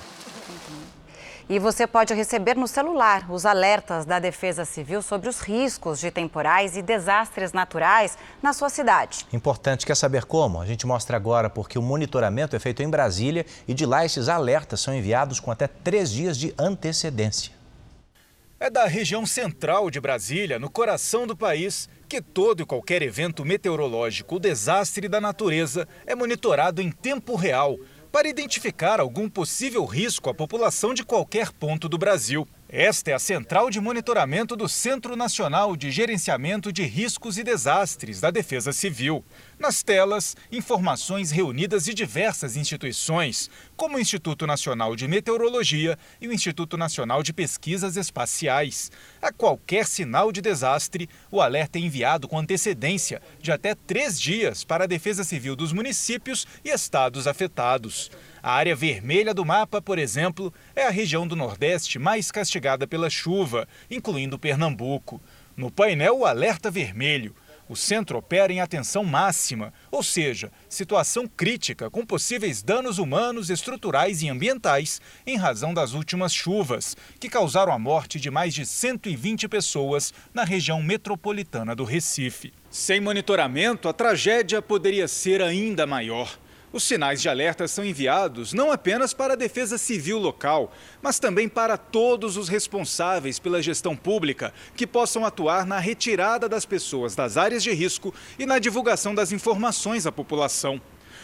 E 1.50 1.58
você 1.58 1.86
pode 1.86 2.12
receber 2.12 2.54
no 2.56 2.68
celular 2.68 3.24
os 3.30 3.46
alertas 3.46 4.04
da 4.04 4.18
Defesa 4.18 4.66
Civil 4.66 5.00
sobre 5.00 5.30
os 5.30 5.40
riscos 5.40 5.98
de 5.98 6.10
temporais 6.10 6.76
e 6.76 6.82
desastres 6.82 7.54
naturais 7.54 8.18
na 8.42 8.52
sua 8.52 8.68
cidade. 8.68 9.24
Importante, 9.32 9.86
quer 9.86 9.96
saber 9.96 10.26
como? 10.26 10.60
A 10.60 10.66
gente 10.66 10.86
mostra 10.86 11.16
agora 11.16 11.48
porque 11.48 11.78
o 11.78 11.82
monitoramento 11.82 12.54
é 12.54 12.58
feito 12.58 12.82
em 12.82 12.90
Brasília 12.90 13.46
e 13.66 13.72
de 13.72 13.86
lá 13.86 14.04
esses 14.04 14.28
alertas 14.28 14.80
são 14.80 14.94
enviados 14.94 15.40
com 15.40 15.50
até 15.50 15.66
três 15.66 16.12
dias 16.12 16.36
de 16.36 16.52
antecedência. 16.58 17.56
É 18.60 18.68
da 18.68 18.86
região 18.86 19.24
central 19.24 19.90
de 19.90 20.00
Brasília, 20.00 20.58
no 20.58 20.68
coração 20.68 21.26
do 21.26 21.36
país, 21.36 21.88
que 22.08 22.20
todo 22.20 22.62
e 22.62 22.66
qualquer 22.66 23.00
evento 23.00 23.44
meteorológico 23.44 24.34
ou 24.34 24.40
desastre 24.40 25.08
da 25.08 25.20
natureza 25.20 25.88
é 26.04 26.14
monitorado 26.14 26.82
em 26.82 26.90
tempo 26.90 27.36
real 27.36 27.78
para 28.10 28.28
identificar 28.28 29.00
algum 29.00 29.28
possível 29.28 29.84
risco 29.84 30.30
à 30.30 30.34
população 30.34 30.94
de 30.94 31.04
qualquer 31.04 31.52
ponto 31.52 31.88
do 31.88 31.98
Brasil. 31.98 32.46
Esta 32.70 33.12
é 33.12 33.14
a 33.14 33.18
central 33.18 33.70
de 33.70 33.80
monitoramento 33.80 34.54
do 34.54 34.68
Centro 34.68 35.16
Nacional 35.16 35.74
de 35.74 35.90
Gerenciamento 35.90 36.70
de 36.70 36.82
Riscos 36.82 37.38
e 37.38 37.42
Desastres 37.42 38.20
da 38.20 38.30
Defesa 38.30 38.74
Civil. 38.74 39.24
Nas 39.58 39.82
telas, 39.82 40.36
informações 40.52 41.30
reunidas 41.30 41.86
de 41.86 41.94
diversas 41.94 42.58
instituições, 42.58 43.48
como 43.74 43.96
o 43.96 43.98
Instituto 43.98 44.46
Nacional 44.46 44.94
de 44.94 45.08
Meteorologia 45.08 45.98
e 46.20 46.28
o 46.28 46.32
Instituto 46.32 46.76
Nacional 46.76 47.22
de 47.22 47.32
Pesquisas 47.32 47.96
Espaciais. 47.96 48.92
A 49.22 49.32
qualquer 49.32 49.86
sinal 49.86 50.30
de 50.30 50.42
desastre, 50.42 51.08
o 51.30 51.40
alerta 51.40 51.78
é 51.78 51.80
enviado 51.80 52.28
com 52.28 52.38
antecedência 52.38 53.22
de 53.40 53.50
até 53.50 53.74
três 53.74 54.20
dias 54.20 54.62
para 54.62 54.84
a 54.84 54.86
Defesa 54.86 55.24
Civil 55.24 55.56
dos 55.56 55.72
municípios 55.72 56.46
e 56.62 56.68
estados 56.68 57.26
afetados. 57.26 58.10
A 58.42 58.52
área 58.52 58.76
vermelha 58.76 59.34
do 59.34 59.44
mapa, 59.44 59.82
por 59.82 59.98
exemplo, 59.98 60.52
é 60.74 60.86
a 60.86 60.90
região 60.90 61.26
do 61.26 61.34
Nordeste 61.34 61.98
mais 61.98 62.30
castigada 62.30 62.86
pela 62.86 63.10
chuva, 63.10 63.66
incluindo 63.90 64.38
Pernambuco. 64.38 65.20
No 65.56 65.70
painel, 65.70 66.18
o 66.18 66.24
alerta 66.24 66.70
vermelho. 66.70 67.34
O 67.68 67.76
centro 67.76 68.16
opera 68.16 68.50
em 68.50 68.60
atenção 68.60 69.04
máxima, 69.04 69.74
ou 69.90 70.02
seja, 70.02 70.50
situação 70.70 71.26
crítica 71.26 71.90
com 71.90 72.06
possíveis 72.06 72.62
danos 72.62 72.98
humanos, 72.98 73.50
estruturais 73.50 74.22
e 74.22 74.28
ambientais 74.28 75.02
em 75.26 75.36
razão 75.36 75.74
das 75.74 75.92
últimas 75.92 76.32
chuvas, 76.32 76.96
que 77.20 77.28
causaram 77.28 77.72
a 77.72 77.78
morte 77.78 78.18
de 78.18 78.30
mais 78.30 78.54
de 78.54 78.64
120 78.64 79.48
pessoas 79.48 80.14
na 80.32 80.44
região 80.44 80.82
metropolitana 80.82 81.76
do 81.76 81.84
Recife. 81.84 82.54
Sem 82.70 83.00
monitoramento, 83.00 83.86
a 83.86 83.92
tragédia 83.92 84.62
poderia 84.62 85.06
ser 85.06 85.42
ainda 85.42 85.86
maior. 85.86 86.38
Os 86.70 86.84
sinais 86.84 87.22
de 87.22 87.30
alerta 87.30 87.66
são 87.66 87.82
enviados 87.82 88.52
não 88.52 88.70
apenas 88.70 89.14
para 89.14 89.32
a 89.32 89.36
Defesa 89.36 89.78
Civil 89.78 90.18
local, 90.18 90.70
mas 91.00 91.18
também 91.18 91.48
para 91.48 91.78
todos 91.78 92.36
os 92.36 92.48
responsáveis 92.48 93.38
pela 93.38 93.62
gestão 93.62 93.96
pública 93.96 94.52
que 94.76 94.86
possam 94.86 95.24
atuar 95.24 95.64
na 95.64 95.78
retirada 95.78 96.46
das 96.46 96.66
pessoas 96.66 97.14
das 97.14 97.38
áreas 97.38 97.62
de 97.62 97.72
risco 97.72 98.14
e 98.38 98.44
na 98.44 98.58
divulgação 98.58 99.14
das 99.14 99.32
informações 99.32 100.06
à 100.06 100.12
população. 100.12 100.78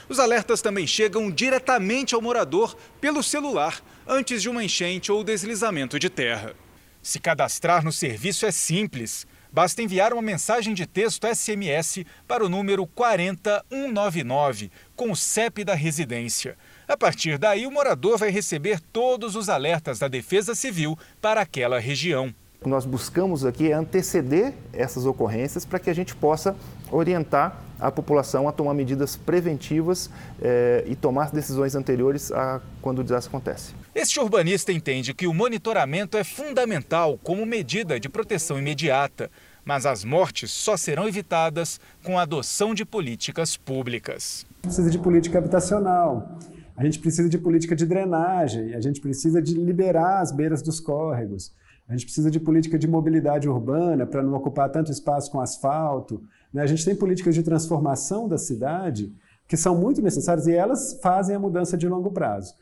Os 0.08 0.18
alertas 0.18 0.62
também 0.62 0.86
chegam 0.86 1.30
diretamente 1.30 2.14
ao 2.14 2.22
morador 2.22 2.74
pelo 2.98 3.22
celular 3.22 3.82
antes 4.06 4.40
de 4.40 4.48
uma 4.48 4.64
enchente 4.64 5.12
ou 5.12 5.22
deslizamento 5.22 5.98
de 5.98 6.08
terra. 6.08 6.54
Se 7.02 7.20
cadastrar 7.20 7.84
no 7.84 7.92
serviço 7.92 8.46
é 8.46 8.50
simples. 8.50 9.26
Basta 9.52 9.82
enviar 9.82 10.12
uma 10.12 10.22
mensagem 10.22 10.72
de 10.74 10.86
texto 10.86 11.26
SMS 11.26 12.04
para 12.26 12.44
o 12.44 12.48
número 12.48 12.86
40199 12.86 14.72
com 14.96 15.10
o 15.10 15.16
CEP 15.16 15.64
da 15.64 15.74
residência. 15.74 16.56
A 16.86 16.96
partir 16.96 17.38
daí, 17.38 17.66
o 17.66 17.70
morador 17.70 18.18
vai 18.18 18.30
receber 18.30 18.80
todos 18.80 19.36
os 19.36 19.48
alertas 19.48 19.98
da 19.98 20.08
Defesa 20.08 20.54
Civil 20.54 20.98
para 21.20 21.40
aquela 21.40 21.78
região. 21.78 22.34
O 22.60 22.64
que 22.64 22.70
nós 22.70 22.86
buscamos 22.86 23.44
aqui 23.44 23.70
é 23.70 23.74
anteceder 23.74 24.54
essas 24.72 25.04
ocorrências 25.04 25.64
para 25.64 25.78
que 25.78 25.90
a 25.90 25.94
gente 25.94 26.14
possa 26.14 26.56
orientar 26.90 27.60
a 27.78 27.90
população 27.90 28.48
a 28.48 28.52
tomar 28.52 28.72
medidas 28.72 29.16
preventivas 29.16 30.08
eh, 30.40 30.84
e 30.86 30.94
tomar 30.94 31.30
decisões 31.30 31.74
anteriores 31.74 32.32
a 32.32 32.60
quando 32.80 33.00
o 33.00 33.04
desastre 33.04 33.28
acontece. 33.28 33.74
Este 33.94 34.18
urbanista 34.18 34.72
entende 34.72 35.12
que 35.12 35.26
o 35.26 35.34
monitoramento 35.34 36.16
é 36.16 36.24
fundamental 36.24 37.18
como 37.22 37.44
medida 37.44 38.00
de 38.00 38.08
proteção 38.08 38.58
imediata, 38.58 39.30
mas 39.64 39.86
as 39.86 40.04
mortes 40.04 40.50
só 40.50 40.76
serão 40.76 41.08
evitadas 41.08 41.80
com 42.02 42.18
a 42.18 42.22
adoção 42.22 42.74
de 42.74 42.84
políticas 42.84 43.56
públicas. 43.56 44.46
Precisa 44.62 44.90
de 44.90 44.98
política 44.98 45.38
habitacional, 45.38 46.38
a 46.76 46.84
gente 46.84 46.98
precisa 46.98 47.28
de 47.28 47.38
política 47.38 47.76
de 47.76 47.86
drenagem, 47.86 48.74
a 48.74 48.80
gente 48.80 49.00
precisa 49.00 49.40
de 49.40 49.54
liberar 49.54 50.20
as 50.20 50.32
beiras 50.32 50.60
dos 50.60 50.80
córregos, 50.80 51.52
a 51.88 51.92
gente 51.92 52.06
precisa 52.06 52.30
de 52.30 52.40
política 52.40 52.78
de 52.78 52.88
mobilidade 52.88 53.48
urbana 53.48 54.06
para 54.06 54.22
não 54.22 54.34
ocupar 54.34 54.70
tanto 54.70 54.90
espaço 54.90 55.30
com 55.30 55.40
asfalto. 55.40 56.22
Né? 56.52 56.62
A 56.62 56.66
gente 56.66 56.84
tem 56.84 56.96
políticas 56.96 57.34
de 57.34 57.42
transformação 57.42 58.26
da 58.26 58.38
cidade 58.38 59.12
que 59.46 59.56
são 59.56 59.76
muito 59.76 60.00
necessárias 60.00 60.46
e 60.46 60.54
elas 60.54 60.98
fazem 61.02 61.36
a 61.36 61.38
mudança 61.38 61.76
de 61.76 61.86
longo 61.86 62.10
prazo. 62.10 62.54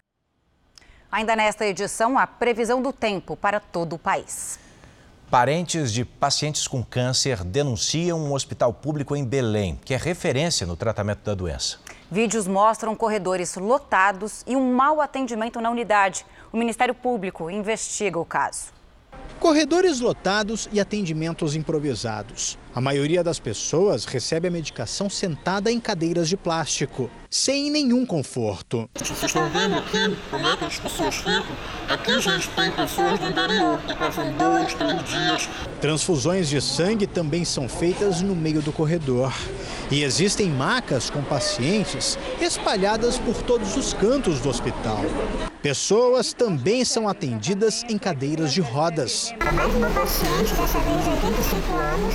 Ainda 1.11 1.37
nesta 1.37 1.65
edição, 1.65 2.19
a 2.19 2.27
previsão 2.27 2.83
do 2.83 2.93
tempo 2.93 3.37
para 3.37 3.61
todo 3.61 3.95
o 3.95 3.99
país. 3.99 4.59
Parentes 5.33 5.91
de 5.91 6.05
pacientes 6.05 6.69
com 6.69 6.85
câncer 6.85 7.43
denunciam 7.43 8.21
um 8.21 8.35
hospital 8.35 8.71
público 8.71 9.17
em 9.17 9.25
Belém, 9.25 9.81
que 9.83 9.95
é 9.95 9.97
referência 9.97 10.67
no 10.67 10.77
tratamento 10.77 11.25
da 11.25 11.33
doença. 11.33 11.79
Vídeos 12.11 12.47
mostram 12.47 12.95
corredores 12.95 13.57
lotados 13.57 14.45
e 14.47 14.55
um 14.55 14.75
mau 14.75 15.01
atendimento 15.01 15.59
na 15.59 15.71
unidade. 15.71 16.27
O 16.53 16.59
Ministério 16.59 16.95
Público 16.95 17.49
investiga 17.49 18.19
o 18.19 18.27
caso. 18.27 18.75
Corredores 19.41 20.01
lotados 20.01 20.69
e 20.71 20.79
atendimentos 20.79 21.57
improvisados. 21.57 22.59
A 22.75 22.81
maioria 22.81 23.23
das 23.23 23.39
pessoas 23.39 24.07
recebe 24.07 24.49
a 24.49 24.51
medicação 24.51 25.11
sentada 25.11 25.71
em 25.71 25.79
cadeiras 25.79 26.27
de 26.27 26.39
plástico, 26.39 27.11
sem 27.29 27.71
nenhum 27.71 28.07
conforto. 28.07 28.89
Vocês 28.95 29.23
estão 29.25 29.47
vendo 29.51 29.75
aqui 29.75 30.17
como 30.31 30.49
é 30.49 30.57
que 30.57 30.65
as 30.65 30.79
pessoas 30.79 31.17
ficam? 31.17 31.55
Aqui, 31.87 32.19
gente, 32.19 32.49
tem 32.49 32.71
pessoas 32.71 33.21
do 33.21 33.29
interior 33.29 33.79
que 33.83 33.95
passam 33.95 34.33
dois, 34.33 34.73
três 34.73 35.05
dias. 35.05 35.49
Transfusões 35.83 36.49
de 36.49 36.63
sangue 36.63 37.07
também 37.07 37.45
são 37.45 37.69
feitas 37.69 38.23
no 38.23 38.35
meio 38.35 38.63
do 38.63 38.73
corredor. 38.73 39.35
E 39.91 40.03
existem 40.03 40.49
macas 40.49 41.11
com 41.11 41.23
pacientes 41.23 42.19
espalhadas 42.41 43.19
por 43.19 43.43
todos 43.43 43.77
os 43.77 43.93
cantos 43.93 44.41
do 44.41 44.49
hospital. 44.49 45.05
Pessoas 45.63 46.33
também 46.33 46.85
são 46.85 47.07
atendidas 47.07 47.85
em 47.89 47.97
cadeiras 47.97 48.53
de 48.53 48.61
rodas. 48.61 49.33
A 49.39 49.53
mais 49.53 49.73
uma 49.75 49.89
paciente, 49.91 50.53
dessa 50.55 50.79
vez 50.81 51.05
de 51.05 51.11
85 51.11 51.73
anos, 51.77 52.15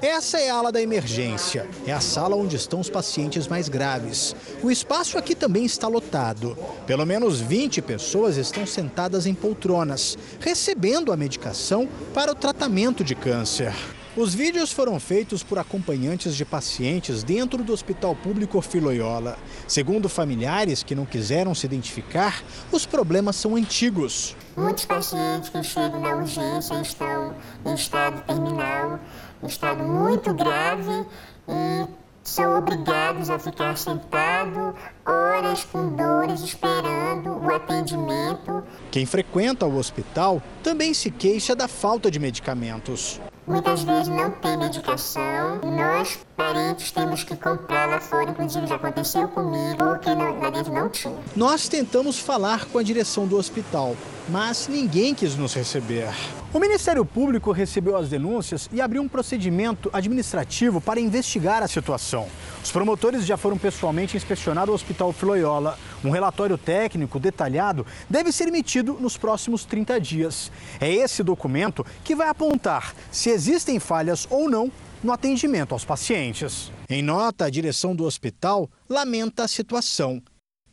Essa 0.00 0.38
é 0.38 0.50
a 0.50 0.54
ala 0.54 0.70
da 0.70 0.80
emergência. 0.80 1.68
É 1.86 1.92
a 1.92 2.00
sala 2.00 2.36
onde 2.36 2.56
estão 2.56 2.80
os 2.80 2.88
pacientes 2.88 3.48
mais 3.48 3.68
graves. 3.68 4.34
O 4.62 4.70
espaço 4.70 5.18
aqui 5.18 5.34
também 5.34 5.64
está 5.64 5.88
lotado. 5.88 6.56
Pelo 6.86 7.04
menos 7.04 7.40
20 7.40 7.82
pessoas 7.82 8.36
estão 8.36 8.66
sentadas 8.66 9.26
em 9.26 9.34
poltronas, 9.34 10.16
recebendo 10.40 11.12
a 11.12 11.16
medicação 11.16 11.88
para 12.12 12.32
o 12.32 12.34
tratamento 12.34 13.02
de 13.02 13.14
câncer. 13.14 13.74
Os 14.16 14.32
vídeos 14.32 14.70
foram 14.70 15.00
feitos 15.00 15.42
por 15.42 15.58
acompanhantes 15.58 16.36
de 16.36 16.44
pacientes 16.44 17.24
dentro 17.24 17.64
do 17.64 17.72
Hospital 17.72 18.14
Público 18.14 18.60
Filoiola. 18.60 19.36
Segundo 19.66 20.08
familiares 20.08 20.84
que 20.84 20.94
não 20.94 21.04
quiseram 21.04 21.52
se 21.52 21.66
identificar, 21.66 22.40
os 22.70 22.86
problemas 22.86 23.34
são 23.34 23.56
antigos. 23.56 24.36
Muitos 24.56 24.84
pacientes 24.84 25.48
que 25.48 25.60
chegam 25.64 26.00
na 26.00 26.14
urgência 26.14 26.80
estão 26.80 27.34
em 27.66 27.74
estado 27.74 28.22
terminal, 28.22 29.00
em 29.42 29.46
estado 29.48 29.82
muito 29.82 30.32
grave 30.32 31.06
e 31.48 31.88
são 32.22 32.56
obrigados 32.56 33.28
a 33.30 33.38
ficar 33.40 33.76
sentados 33.76 34.74
horas 35.04 35.64
com 35.64 35.88
dores 35.88 36.40
esperando 36.40 37.30
o 37.44 37.52
atendimento. 37.52 38.62
Quem 38.92 39.06
frequenta 39.06 39.66
o 39.66 39.76
hospital 39.76 40.40
também 40.62 40.94
se 40.94 41.10
queixa 41.10 41.56
da 41.56 41.66
falta 41.66 42.12
de 42.12 42.20
medicamentos. 42.20 43.20
Muitas 43.46 43.82
vezes 43.82 44.08
não 44.08 44.30
tem 44.30 44.56
medicação. 44.56 45.60
Nós 45.62 46.18
parentes 46.34 46.90
temos 46.90 47.24
que 47.24 47.36
comprar 47.36 47.86
lá 47.86 48.00
fora, 48.00 48.30
inclusive 48.30 48.66
já 48.66 48.76
aconteceu 48.76 49.28
comigo, 49.28 49.76
porque 49.76 50.08
lá 50.10 50.50
dentro 50.50 50.72
não 50.72 50.88
tinha. 50.88 51.18
Nós 51.36 51.68
tentamos 51.68 52.18
falar 52.18 52.64
com 52.66 52.78
a 52.78 52.82
direção 52.82 53.26
do 53.26 53.36
hospital, 53.36 53.94
mas 54.28 54.68
ninguém 54.68 55.14
quis 55.14 55.36
nos 55.36 55.54
receber. 55.54 56.08
O 56.52 56.60
Ministério 56.60 57.04
Público 57.04 57.50
recebeu 57.50 57.96
as 57.96 58.08
denúncias 58.08 58.68
e 58.72 58.80
abriu 58.80 59.02
um 59.02 59.08
procedimento 59.08 59.90
administrativo 59.92 60.80
para 60.80 61.00
investigar 61.00 61.62
a 61.62 61.68
situação. 61.68 62.28
Os 62.62 62.70
promotores 62.70 63.26
já 63.26 63.36
foram 63.36 63.58
pessoalmente 63.58 64.16
inspecionar 64.16 64.70
o 64.70 64.72
Hospital 64.72 65.12
Filoiola. 65.12 65.78
Um 66.04 66.10
relatório 66.10 66.56
técnico 66.56 67.18
detalhado 67.18 67.84
deve 68.08 68.30
ser 68.30 68.48
emitido 68.48 68.96
nos 69.00 69.16
próximos 69.16 69.64
30 69.64 70.00
dias. 70.00 70.52
É 70.80 70.90
esse 70.90 71.22
documento 71.22 71.84
que 72.04 72.14
vai 72.14 72.28
apontar 72.28 72.94
se 73.10 73.30
existem 73.30 73.80
falhas 73.80 74.26
ou 74.30 74.48
não 74.48 74.70
no 75.02 75.12
atendimento 75.12 75.72
aos 75.72 75.84
pacientes. 75.84 76.72
Em 76.88 77.02
nota, 77.02 77.44
a 77.44 77.50
direção 77.50 77.94
do 77.94 78.04
hospital 78.04 78.70
lamenta 78.88 79.44
a 79.44 79.48
situação 79.48 80.22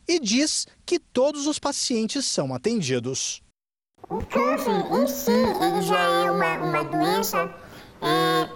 e 0.06 0.18
diz 0.18 0.66
que 0.84 0.98
todos 0.98 1.46
os 1.46 1.58
pacientes 1.58 2.26
são 2.26 2.54
atendidos. 2.54 3.42
O 4.08 4.24
câncer 4.26 4.70
em 4.70 5.06
si 5.06 5.30
ele 5.30 5.82
já 5.82 6.00
é 6.00 6.30
uma, 6.30 6.54
uma 6.58 6.84
doença 6.84 7.54
é, 8.02 8.48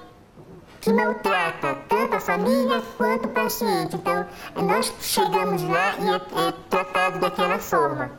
que 0.81 0.93
maltrata 0.93 1.75
tanto 1.89 2.15
a 2.15 2.21
família 2.21 2.83
quanto 2.97 3.27
o 3.27 3.31
paciente. 3.31 3.97
Então, 3.97 4.27
nós 4.57 4.93
chegamos 5.01 5.63
lá 5.63 5.97
e 5.99 6.09
é, 6.09 6.49
é 6.49 6.53
tratado 6.69 7.19
daquela 7.21 7.59
forma. 7.59 8.11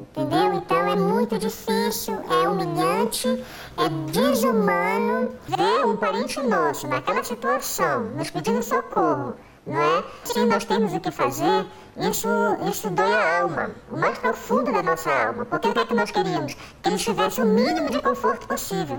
Entendeu? 0.00 0.54
Então 0.54 0.90
é 0.90 0.96
muito 0.96 1.38
difícil, 1.38 2.14
é 2.28 2.48
humilhante, 2.48 3.28
é 3.76 3.88
desumano 4.10 5.34
ver 5.46 5.86
um 5.86 5.96
parente 5.96 6.40
nosso 6.40 6.88
naquela 6.88 7.22
situação, 7.22 8.10
nos 8.10 8.28
pedindo 8.30 8.62
socorro, 8.62 9.34
não 9.66 9.80
é? 9.80 10.04
Se 10.24 10.44
nós 10.44 10.64
temos 10.64 10.92
o 10.92 11.00
que 11.00 11.10
fazer, 11.10 11.66
isso, 11.96 12.28
isso 12.70 12.90
dói 12.90 13.12
a 13.12 13.40
alma, 13.40 13.70
o 13.90 13.96
mais 13.96 14.18
profundo 14.18 14.72
da 14.72 14.82
nossa 14.82 15.10
alma. 15.10 15.44
Porque 15.44 15.68
o 15.68 15.72
que 15.72 15.78
é 15.78 15.86
que 15.86 15.94
nós 15.94 16.10
queríamos? 16.10 16.54
Que 16.54 16.88
eles 16.88 17.02
tivessem 17.02 17.44
o 17.44 17.46
mínimo 17.46 17.90
de 17.90 18.00
conforto 18.02 18.46
possível. 18.46 18.98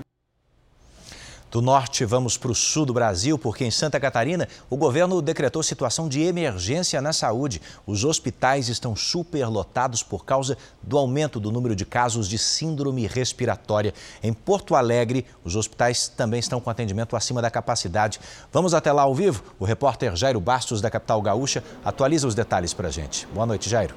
Do 1.55 1.62
norte, 1.62 2.03
vamos 2.03 2.38
para 2.38 2.51
o 2.51 2.53
sul 2.53 2.85
do 2.85 2.93
Brasil, 2.93 3.39
porque 3.39 3.63
em 3.63 3.71
Santa 3.71 3.97
Catarina 3.97 4.45
o 4.69 4.75
governo 4.75 5.21
decretou 5.21 5.63
situação 5.63 6.09
de 6.09 6.21
emergência 6.21 7.01
na 7.01 7.13
saúde. 7.13 7.62
Os 7.88 8.03
hospitais 8.03 8.67
estão 8.67 8.93
superlotados 8.93 10.03
por 10.03 10.25
causa 10.25 10.57
do 10.83 10.97
aumento 10.97 11.39
do 11.39 11.53
número 11.53 11.74
de 11.74 11.85
casos 11.85 12.27
de 12.27 12.38
síndrome 12.38 13.07
respiratória. 13.07 13.93
Em 14.21 14.33
Porto 14.33 14.75
Alegre, 14.75 15.25
os 15.45 15.55
hospitais 15.55 16.09
também 16.09 16.41
estão 16.41 16.59
com 16.59 16.69
atendimento 16.69 17.15
acima 17.15 17.41
da 17.41 17.50
capacidade. 17.50 18.19
Vamos 18.51 18.74
até 18.74 18.91
lá 18.91 19.03
ao 19.03 19.15
vivo? 19.15 19.41
O 19.57 19.63
repórter 19.63 20.13
Jairo 20.13 20.41
Bastos, 20.41 20.81
da 20.81 20.89
capital 20.89 21.21
gaúcha, 21.21 21.63
atualiza 21.85 22.27
os 22.27 22.35
detalhes 22.35 22.74
para 22.74 22.89
a 22.89 22.91
gente. 22.91 23.25
Boa 23.27 23.45
noite, 23.45 23.69
Jairo. 23.69 23.95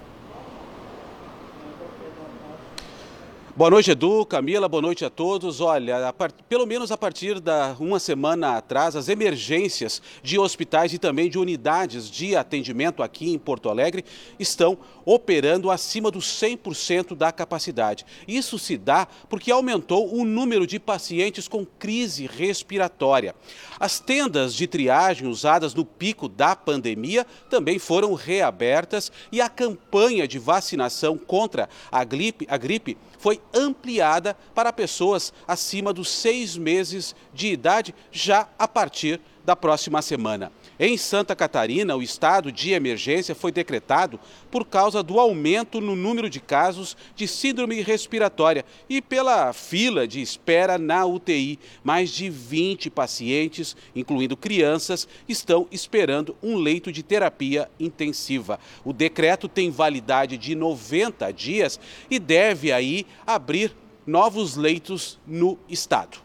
Boa 3.58 3.70
noite, 3.70 3.90
Edu, 3.90 4.24
Camila, 4.24 4.68
boa 4.68 4.80
noite 4.80 5.04
a 5.04 5.10
todos. 5.10 5.60
Olha, 5.60 6.06
a 6.06 6.12
part... 6.12 6.32
pelo 6.48 6.64
menos 6.64 6.92
a 6.92 6.96
partir 6.96 7.40
da 7.40 7.74
uma 7.80 7.98
semana 7.98 8.56
atrás, 8.56 8.94
as 8.94 9.08
emergências 9.08 10.00
de 10.22 10.38
hospitais 10.38 10.92
e 10.92 10.98
também 10.98 11.28
de 11.28 11.40
unidades 11.40 12.08
de 12.08 12.36
atendimento 12.36 13.02
aqui 13.02 13.32
em 13.32 13.36
Porto 13.36 13.68
Alegre 13.68 14.04
estão 14.38 14.78
operando 15.04 15.72
acima 15.72 16.08
dos 16.08 16.26
100% 16.26 17.16
da 17.16 17.32
capacidade. 17.32 18.06
Isso 18.28 18.60
se 18.60 18.78
dá 18.78 19.08
porque 19.28 19.50
aumentou 19.50 20.14
o 20.14 20.24
número 20.24 20.64
de 20.64 20.78
pacientes 20.78 21.48
com 21.48 21.66
crise 21.66 22.28
respiratória. 22.28 23.34
As 23.80 23.98
tendas 23.98 24.54
de 24.54 24.68
triagem 24.68 25.26
usadas 25.26 25.74
no 25.74 25.84
pico 25.84 26.28
da 26.28 26.54
pandemia 26.54 27.26
também 27.50 27.80
foram 27.80 28.14
reabertas 28.14 29.10
e 29.32 29.40
a 29.40 29.48
campanha 29.48 30.28
de 30.28 30.38
vacinação 30.38 31.18
contra 31.18 31.68
a 31.90 32.04
gripe, 32.04 32.46
a 32.48 32.56
gripe 32.56 32.96
foi 33.18 33.40
ampliada 33.52 34.36
para 34.54 34.72
pessoas 34.72 35.32
acima 35.46 35.92
dos 35.92 36.08
seis 36.08 36.56
meses 36.56 37.14
de 37.34 37.48
idade 37.48 37.94
já 38.10 38.48
a 38.58 38.66
partir 38.66 39.20
da 39.44 39.56
próxima 39.56 40.00
semana. 40.02 40.52
Em 40.80 40.96
Santa 40.96 41.34
Catarina, 41.34 41.96
o 41.96 42.02
estado 42.02 42.52
de 42.52 42.70
emergência 42.70 43.34
foi 43.34 43.50
decretado 43.50 44.20
por 44.48 44.64
causa 44.64 45.02
do 45.02 45.18
aumento 45.18 45.80
no 45.80 45.96
número 45.96 46.30
de 46.30 46.38
casos 46.38 46.96
de 47.16 47.26
síndrome 47.26 47.80
respiratória 47.80 48.64
e 48.88 49.02
pela 49.02 49.52
fila 49.52 50.06
de 50.06 50.20
espera 50.20 50.78
na 50.78 51.04
UTI. 51.04 51.58
Mais 51.82 52.10
de 52.10 52.30
20 52.30 52.90
pacientes, 52.90 53.76
incluindo 53.94 54.36
crianças, 54.36 55.08
estão 55.28 55.66
esperando 55.72 56.36
um 56.40 56.56
leito 56.56 56.92
de 56.92 57.02
terapia 57.02 57.68
intensiva. 57.80 58.60
O 58.84 58.92
decreto 58.92 59.48
tem 59.48 59.72
validade 59.72 60.38
de 60.38 60.54
90 60.54 61.32
dias 61.32 61.80
e 62.08 62.20
deve 62.20 62.70
aí 62.70 63.04
abrir 63.26 63.74
novos 64.06 64.54
leitos 64.54 65.18
no 65.26 65.58
estado. 65.68 66.18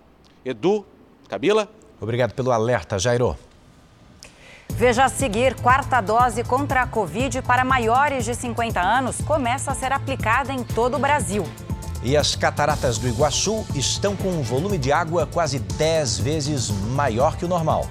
Edu, 0.45 0.85
Camila. 1.27 1.67
Obrigado 1.99 2.33
pelo 2.33 2.51
alerta, 2.51 2.99
Jairo. 2.99 3.35
Veja 4.75 5.05
a 5.05 5.09
seguir: 5.09 5.55
quarta 5.55 6.01
dose 6.01 6.43
contra 6.43 6.81
a 6.81 6.87
Covid 6.87 7.41
para 7.43 7.63
maiores 7.63 8.25
de 8.25 8.33
50 8.33 8.81
anos 8.81 9.17
começa 9.21 9.71
a 9.71 9.75
ser 9.75 9.91
aplicada 9.91 10.51
em 10.51 10.63
todo 10.63 10.95
o 10.95 10.99
Brasil. 10.99 11.45
E 12.01 12.17
as 12.17 12.35
cataratas 12.35 12.97
do 12.97 13.07
Iguaçu 13.07 13.65
estão 13.75 14.15
com 14.15 14.27
um 14.27 14.41
volume 14.41 14.77
de 14.77 14.91
água 14.91 15.25
quase 15.25 15.59
10 15.59 16.17
vezes 16.19 16.69
maior 16.69 17.37
que 17.37 17.45
o 17.45 17.47
normal. 17.47 17.87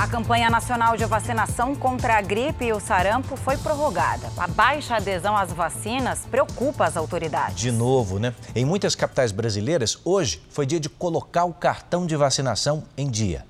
A 0.00 0.08
campanha 0.08 0.48
nacional 0.48 0.96
de 0.96 1.04
vacinação 1.04 1.74
contra 1.76 2.16
a 2.16 2.22
gripe 2.22 2.64
e 2.64 2.72
o 2.72 2.80
sarampo 2.80 3.36
foi 3.36 3.58
prorrogada. 3.58 4.32
A 4.38 4.48
baixa 4.48 4.96
adesão 4.96 5.36
às 5.36 5.52
vacinas 5.52 6.20
preocupa 6.20 6.86
as 6.86 6.96
autoridades. 6.96 7.60
De 7.60 7.70
novo, 7.70 8.18
né? 8.18 8.34
Em 8.56 8.64
muitas 8.64 8.94
capitais 8.94 9.30
brasileiras, 9.30 9.98
hoje 10.02 10.40
foi 10.48 10.64
dia 10.64 10.80
de 10.80 10.88
colocar 10.88 11.44
o 11.44 11.52
cartão 11.52 12.06
de 12.06 12.16
vacinação 12.16 12.82
em 12.96 13.10
dia. 13.10 13.44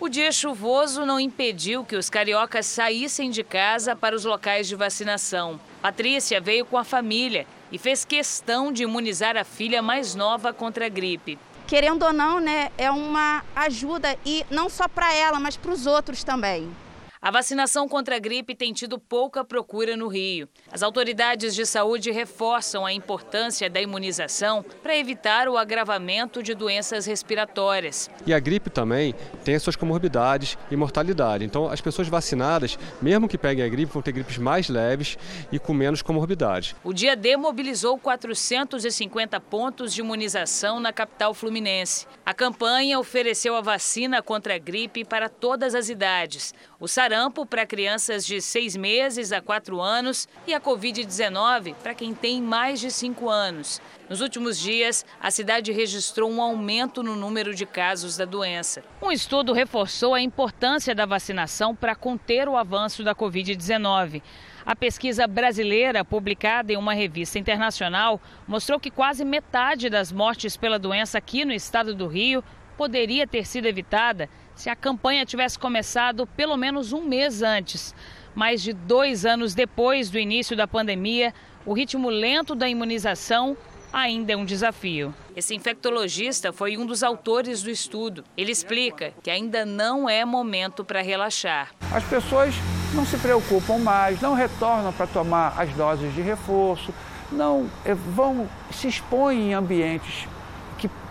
O 0.00 0.08
dia 0.08 0.32
chuvoso 0.32 1.04
não 1.04 1.20
impediu 1.20 1.84
que 1.84 1.94
os 1.94 2.08
cariocas 2.08 2.64
saíssem 2.64 3.28
de 3.28 3.44
casa 3.44 3.94
para 3.94 4.16
os 4.16 4.24
locais 4.24 4.66
de 4.66 4.74
vacinação. 4.74 5.60
Patrícia 5.82 6.40
veio 6.40 6.64
com 6.64 6.78
a 6.78 6.84
família 6.84 7.46
e 7.70 7.76
fez 7.76 8.02
questão 8.02 8.72
de 8.72 8.84
imunizar 8.84 9.36
a 9.36 9.44
filha 9.44 9.82
mais 9.82 10.14
nova 10.14 10.54
contra 10.54 10.86
a 10.86 10.88
gripe 10.88 11.38
querendo 11.66 12.04
ou 12.04 12.12
não, 12.12 12.40
né, 12.40 12.70
é 12.78 12.90
uma 12.90 13.44
ajuda 13.54 14.16
e 14.24 14.44
não 14.50 14.68
só 14.68 14.86
para 14.88 15.12
ela, 15.12 15.40
mas 15.40 15.56
para 15.56 15.72
os 15.72 15.86
outros 15.86 16.22
também. 16.22 16.70
A 17.26 17.30
vacinação 17.32 17.88
contra 17.88 18.14
a 18.14 18.18
gripe 18.20 18.54
tem 18.54 18.72
tido 18.72 19.00
pouca 19.00 19.44
procura 19.44 19.96
no 19.96 20.06
Rio. 20.06 20.48
As 20.70 20.80
autoridades 20.80 21.56
de 21.56 21.66
saúde 21.66 22.12
reforçam 22.12 22.86
a 22.86 22.92
importância 22.92 23.68
da 23.68 23.80
imunização 23.80 24.64
para 24.80 24.96
evitar 24.96 25.48
o 25.48 25.58
agravamento 25.58 26.40
de 26.40 26.54
doenças 26.54 27.04
respiratórias. 27.04 28.08
E 28.24 28.32
a 28.32 28.38
gripe 28.38 28.70
também 28.70 29.12
tem 29.44 29.56
as 29.56 29.62
suas 29.64 29.74
comorbidades 29.74 30.56
e 30.70 30.76
mortalidade. 30.76 31.44
Então, 31.44 31.68
as 31.68 31.80
pessoas 31.80 32.06
vacinadas, 32.06 32.78
mesmo 33.02 33.26
que 33.26 33.36
peguem 33.36 33.64
a 33.64 33.68
gripe, 33.68 33.92
vão 33.92 34.02
ter 34.02 34.12
gripes 34.12 34.38
mais 34.38 34.68
leves 34.68 35.18
e 35.50 35.58
com 35.58 35.74
menos 35.74 36.02
comorbidades. 36.02 36.76
O 36.84 36.92
dia 36.92 37.16
D 37.16 37.36
mobilizou 37.36 37.98
450 37.98 39.40
pontos 39.40 39.92
de 39.92 40.00
imunização 40.00 40.78
na 40.78 40.92
capital 40.92 41.34
fluminense. 41.34 42.06
A 42.24 42.32
campanha 42.32 43.00
ofereceu 43.00 43.56
a 43.56 43.60
vacina 43.60 44.22
contra 44.22 44.54
a 44.54 44.58
gripe 44.58 45.04
para 45.04 45.28
todas 45.28 45.74
as 45.74 45.88
idades. 45.88 46.54
O 46.78 46.86
sarampo 46.86 47.46
para 47.46 47.64
crianças 47.64 48.26
de 48.26 48.38
6 48.38 48.76
meses 48.76 49.32
a 49.32 49.40
4 49.40 49.80
anos 49.80 50.28
e 50.46 50.52
a 50.52 50.60
Covid-19 50.60 51.74
para 51.76 51.94
quem 51.94 52.12
tem 52.12 52.42
mais 52.42 52.78
de 52.80 52.90
5 52.90 53.30
anos. 53.30 53.80
Nos 54.10 54.20
últimos 54.20 54.58
dias, 54.58 55.02
a 55.18 55.30
cidade 55.30 55.72
registrou 55.72 56.30
um 56.30 56.40
aumento 56.40 57.02
no 57.02 57.16
número 57.16 57.54
de 57.54 57.64
casos 57.64 58.18
da 58.18 58.26
doença. 58.26 58.84
Um 59.00 59.10
estudo 59.10 59.54
reforçou 59.54 60.12
a 60.12 60.20
importância 60.20 60.94
da 60.94 61.06
vacinação 61.06 61.74
para 61.74 61.94
conter 61.94 62.46
o 62.46 62.58
avanço 62.58 63.02
da 63.02 63.14
Covid-19. 63.14 64.20
A 64.66 64.76
pesquisa 64.76 65.26
brasileira, 65.26 66.04
publicada 66.04 66.74
em 66.74 66.76
uma 66.76 66.92
revista 66.92 67.38
internacional, 67.38 68.20
mostrou 68.46 68.78
que 68.78 68.90
quase 68.90 69.24
metade 69.24 69.88
das 69.88 70.12
mortes 70.12 70.58
pela 70.58 70.78
doença 70.78 71.16
aqui 71.16 71.42
no 71.46 71.54
estado 71.54 71.94
do 71.94 72.06
Rio 72.06 72.44
poderia 72.76 73.26
ter 73.26 73.46
sido 73.46 73.66
evitada 73.66 74.28
se 74.54 74.70
a 74.70 74.76
campanha 74.76 75.26
tivesse 75.26 75.58
começado 75.58 76.26
pelo 76.26 76.56
menos 76.56 76.92
um 76.92 77.02
mês 77.02 77.42
antes. 77.42 77.94
Mais 78.34 78.62
de 78.62 78.72
dois 78.72 79.24
anos 79.24 79.54
depois 79.54 80.10
do 80.10 80.18
início 80.18 80.56
da 80.56 80.66
pandemia, 80.66 81.32
o 81.64 81.72
ritmo 81.72 82.08
lento 82.08 82.54
da 82.54 82.68
imunização 82.68 83.56
ainda 83.92 84.32
é 84.32 84.36
um 84.36 84.44
desafio. 84.44 85.14
Esse 85.34 85.54
infectologista 85.54 86.52
foi 86.52 86.76
um 86.76 86.84
dos 86.84 87.02
autores 87.02 87.62
do 87.62 87.70
estudo. 87.70 88.24
Ele 88.36 88.52
explica 88.52 89.12
que 89.22 89.30
ainda 89.30 89.64
não 89.64 90.08
é 90.08 90.24
momento 90.24 90.84
para 90.84 91.00
relaxar. 91.00 91.70
As 91.92 92.04
pessoas 92.04 92.54
não 92.94 93.06
se 93.06 93.16
preocupam 93.18 93.78
mais, 93.78 94.20
não 94.20 94.34
retornam 94.34 94.92
para 94.92 95.06
tomar 95.06 95.58
as 95.58 95.72
doses 95.74 96.14
de 96.14 96.20
reforço, 96.20 96.92
não 97.32 97.68
eh, 97.84 97.94
vão 97.94 98.48
se 98.70 98.86
expõem 98.86 99.50
em 99.50 99.54
ambientes 99.54 100.28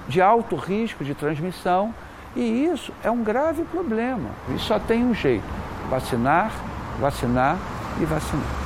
de 0.07 0.21
alto 0.21 0.55
risco 0.55 1.03
de 1.03 1.13
transmissão 1.13 1.93
e 2.35 2.65
isso 2.65 2.91
é 3.03 3.09
um 3.09 3.23
grave 3.23 3.63
problema. 3.63 4.29
E 4.53 4.59
só 4.59 4.77
tem 4.77 5.03
um 5.03 5.13
jeito: 5.13 5.45
vacinar, 5.89 6.51
vacinar 6.99 7.57
e 8.01 8.05
vacinar. 8.05 8.64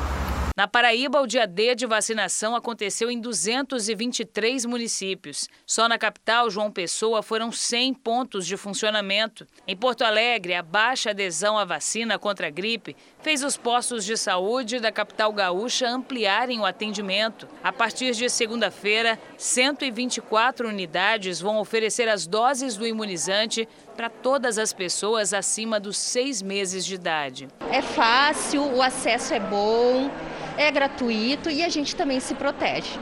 Na 0.59 0.67
Paraíba, 0.67 1.21
o 1.21 1.25
dia 1.25 1.47
D 1.47 1.73
de 1.73 1.85
vacinação 1.85 2.53
aconteceu 2.53 3.09
em 3.09 3.21
223 3.21 4.65
municípios. 4.65 5.47
Só 5.65 5.87
na 5.87 5.97
capital, 5.97 6.49
João 6.49 6.69
Pessoa, 6.69 7.23
foram 7.23 7.49
100 7.49 7.93
pontos 7.93 8.45
de 8.45 8.57
funcionamento. 8.57 9.47
Em 9.65 9.73
Porto 9.73 10.01
Alegre, 10.01 10.53
a 10.53 10.61
baixa 10.61 11.11
adesão 11.11 11.57
à 11.57 11.63
vacina 11.63 12.19
contra 12.19 12.47
a 12.47 12.49
gripe 12.49 12.93
fez 13.21 13.41
os 13.41 13.55
postos 13.55 14.03
de 14.03 14.17
saúde 14.17 14.81
da 14.81 14.91
capital 14.91 15.31
gaúcha 15.31 15.87
ampliarem 15.87 16.59
o 16.59 16.65
atendimento. 16.65 17.47
A 17.63 17.71
partir 17.71 18.11
de 18.11 18.29
segunda-feira, 18.29 19.17
124 19.37 20.67
unidades 20.67 21.39
vão 21.39 21.57
oferecer 21.57 22.09
as 22.09 22.27
doses 22.27 22.75
do 22.75 22.85
imunizante 22.85 23.65
para 23.95 24.09
todas 24.09 24.57
as 24.57 24.73
pessoas 24.73 25.33
acima 25.33 25.79
dos 25.79 25.95
seis 25.95 26.41
meses 26.41 26.85
de 26.85 26.95
idade. 26.95 27.47
É 27.71 27.81
fácil, 27.81 28.63
o 28.63 28.81
acesso 28.81 29.33
é 29.33 29.39
bom 29.39 30.11
é 30.59 30.69
gratuito 30.69 31.49
e 31.49 31.63
a 31.63 31.69
gente 31.69 31.95
também 31.95 32.19
se 32.19 32.35
protege. 32.35 32.99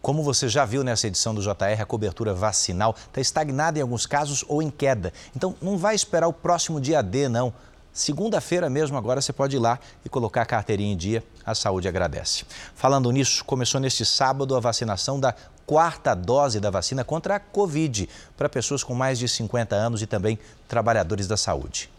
Como 0.00 0.22
você 0.22 0.48
já 0.48 0.64
viu 0.64 0.84
nessa 0.84 1.08
edição 1.08 1.34
do 1.34 1.42
JR, 1.42 1.82
a 1.82 1.84
cobertura 1.84 2.32
vacinal 2.32 2.94
está 2.96 3.20
estagnada 3.20 3.80
em 3.80 3.82
alguns 3.82 4.06
casos 4.06 4.44
ou 4.46 4.62
em 4.62 4.70
queda. 4.70 5.12
Então, 5.34 5.56
não 5.60 5.76
vai 5.76 5.96
esperar 5.96 6.28
o 6.28 6.32
próximo 6.32 6.80
dia 6.80 7.02
D, 7.02 7.28
não. 7.28 7.52
Segunda-feira 7.92 8.70
mesmo, 8.70 8.96
agora 8.96 9.20
você 9.20 9.32
pode 9.32 9.56
ir 9.56 9.58
lá 9.58 9.80
e 10.04 10.08
colocar 10.08 10.42
a 10.42 10.46
carteirinha 10.46 10.92
em 10.92 10.96
dia. 10.96 11.24
A 11.44 11.52
saúde 11.52 11.88
agradece. 11.88 12.44
Falando 12.76 13.10
nisso, 13.10 13.44
começou 13.44 13.80
neste 13.80 14.04
sábado 14.04 14.54
a 14.54 14.60
vacinação 14.60 15.18
da 15.18 15.34
quarta 15.66 16.14
dose 16.14 16.60
da 16.60 16.70
vacina 16.70 17.02
contra 17.02 17.34
a 17.34 17.40
Covid 17.40 18.08
para 18.36 18.48
pessoas 18.48 18.84
com 18.84 18.94
mais 18.94 19.18
de 19.18 19.28
50 19.28 19.74
anos 19.74 20.00
e 20.00 20.06
também 20.06 20.38
trabalhadores 20.68 21.26
da 21.26 21.36
saúde. 21.36 21.90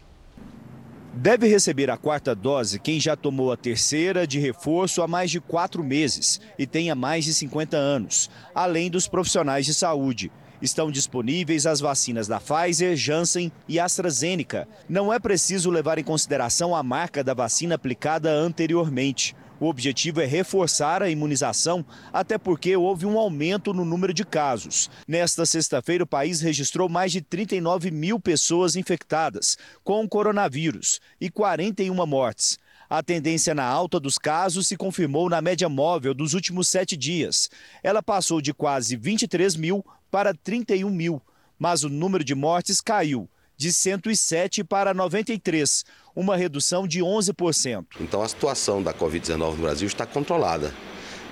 Deve 1.14 1.48
receber 1.48 1.90
a 1.90 1.98
quarta 1.98 2.36
dose 2.36 2.80
quem 2.80 3.00
já 3.00 3.16
tomou 3.16 3.52
a 3.52 3.58
terceira 3.58 4.28
de 4.28 4.40
reforço 4.40 5.02
há 5.02 5.08
mais 5.08 5.32
de 5.32 5.40
quatro 5.40 5.84
meses 5.84 6.40
e 6.58 6.68
tenha 6.68 6.94
mais 6.94 7.26
de 7.26 7.34
50 7.34 7.76
anos, 7.76 8.30
além 8.54 8.92
dos 8.92 9.08
profissionais 9.08 9.66
de 9.66 9.74
saúde. 9.74 10.32
Estão 10.62 10.92
disponíveis 10.92 11.66
as 11.66 11.80
vacinas 11.80 12.28
da 12.28 12.40
Pfizer, 12.40 12.96
Janssen 12.96 13.52
e 13.68 13.80
AstraZeneca. 13.80 14.68
Não 14.88 15.12
é 15.12 15.18
preciso 15.18 15.72
levar 15.72 15.98
em 15.98 16.04
consideração 16.04 16.76
a 16.76 16.84
marca 16.84 17.24
da 17.24 17.34
vacina 17.34 17.76
aplicada 17.76 18.30
anteriormente. 18.30 19.36
O 19.60 19.68
objetivo 19.68 20.22
é 20.22 20.26
reforçar 20.26 21.04
a 21.04 21.10
imunização, 21.10 21.86
até 22.14 22.38
porque 22.38 22.76
houve 22.78 23.06
um 23.06 23.20
aumento 23.20 23.74
no 23.74 23.84
número 23.84 24.14
de 24.14 24.24
casos. 24.24 24.90
Nesta 25.06 25.46
sexta-feira, 25.46 26.06
o 26.06 26.08
país 26.08 26.40
registrou 26.40 26.88
mais 26.88 27.12
de 27.12 27.22
39 27.22 27.92
mil 27.92 28.20
pessoas 28.20 28.78
infectadas 28.78 29.58
com 29.84 30.04
o 30.04 30.08
coronavírus 30.08 31.02
e 31.20 31.30
41 31.30 31.94
mortes. 32.06 32.58
A 32.90 33.04
tendência 33.04 33.54
na 33.54 33.66
alta 33.66 34.00
dos 34.00 34.18
casos 34.18 34.66
se 34.66 34.78
confirmou 34.78 35.30
na 35.30 35.42
média 35.42 35.68
móvel 35.68 36.14
dos 36.14 36.34
últimos 36.34 36.70
sete 36.70 36.96
dias. 36.96 37.50
Ela 37.84 38.02
passou 38.02 38.42
de 38.42 38.54
quase 38.54 38.96
23 38.96 39.58
mil 39.58 39.86
para 40.10 40.34
31 40.34 40.90
mil, 40.90 41.22
mas 41.60 41.84
o 41.84 41.90
número 41.90 42.24
de 42.24 42.34
mortes 42.34 42.80
caiu 42.80 43.30
de 43.60 43.74
107 43.74 44.64
para 44.64 44.94
93, 44.94 45.84
uma 46.16 46.38
redução 46.38 46.88
de 46.88 47.02
11%. 47.02 47.86
Então 48.00 48.22
a 48.22 48.28
situação 48.30 48.82
da 48.82 48.94
Covid-19 48.94 49.38
no 49.38 49.58
Brasil 49.58 49.86
está 49.86 50.06
controlada. 50.06 50.74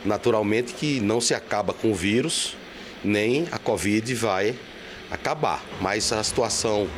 Naturalmente 0.04 0.74
que 0.74 1.00
não 1.00 1.22
se 1.22 1.34
acaba 1.34 1.74
com 1.74 1.90
o 1.90 1.96
vírus, 1.96 2.58
nem 3.02 3.48
a 3.50 3.58
Covid 3.58 4.14
vai 4.14 4.60
acabar, 5.10 5.64
mas 5.80 6.12
a 6.12 6.22
situação 6.22 6.90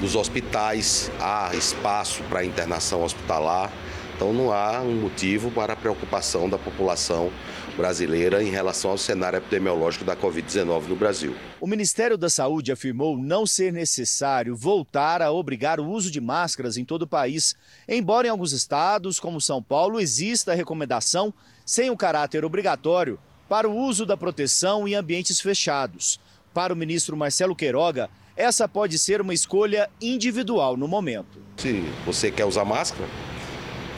dos 0.00 0.14
hospitais, 0.14 1.10
há 1.18 1.50
espaço 1.54 2.22
para 2.24 2.44
internação 2.44 3.02
hospitalar, 3.02 3.72
então 4.14 4.34
não 4.34 4.52
há 4.52 4.82
um 4.82 5.00
motivo 5.00 5.50
para 5.50 5.74
preocupação 5.74 6.46
da 6.46 6.58
população 6.58 7.32
brasileira 7.76 8.42
em 8.42 8.50
relação 8.50 8.92
ao 8.92 8.98
cenário 8.98 9.36
epidemiológico 9.36 10.04
da 10.04 10.16
Covid-19 10.16 10.88
no 10.88 10.96
Brasil. 10.96 11.34
O 11.60 11.66
Ministério 11.66 12.16
da 12.16 12.30
Saúde 12.30 12.72
afirmou 12.72 13.18
não 13.18 13.46
ser 13.46 13.72
necessário 13.72 14.56
voltar 14.56 15.20
a 15.20 15.30
obrigar 15.30 15.80
o 15.80 15.88
uso 15.88 16.10
de 16.10 16.20
máscaras 16.20 16.76
em 16.76 16.84
todo 16.84 17.02
o 17.02 17.06
país, 17.06 17.54
embora 17.88 18.26
em 18.26 18.30
alguns 18.30 18.52
estados, 18.52 19.20
como 19.20 19.40
São 19.40 19.62
Paulo, 19.62 20.00
exista 20.00 20.52
a 20.52 20.54
recomendação 20.54 21.32
sem 21.64 21.90
o 21.90 21.96
caráter 21.96 22.44
obrigatório 22.44 23.18
para 23.48 23.68
o 23.68 23.76
uso 23.76 24.06
da 24.06 24.16
proteção 24.16 24.88
em 24.88 24.94
ambientes 24.94 25.40
fechados. 25.40 26.18
Para 26.52 26.72
o 26.72 26.76
ministro 26.76 27.16
Marcelo 27.16 27.56
Queiroga, 27.56 28.08
essa 28.36 28.68
pode 28.68 28.98
ser 28.98 29.20
uma 29.20 29.34
escolha 29.34 29.88
individual 30.00 30.76
no 30.76 30.88
momento. 30.88 31.38
Se 31.56 31.84
você 32.04 32.30
quer 32.30 32.44
usar 32.44 32.64
máscara, 32.64 33.08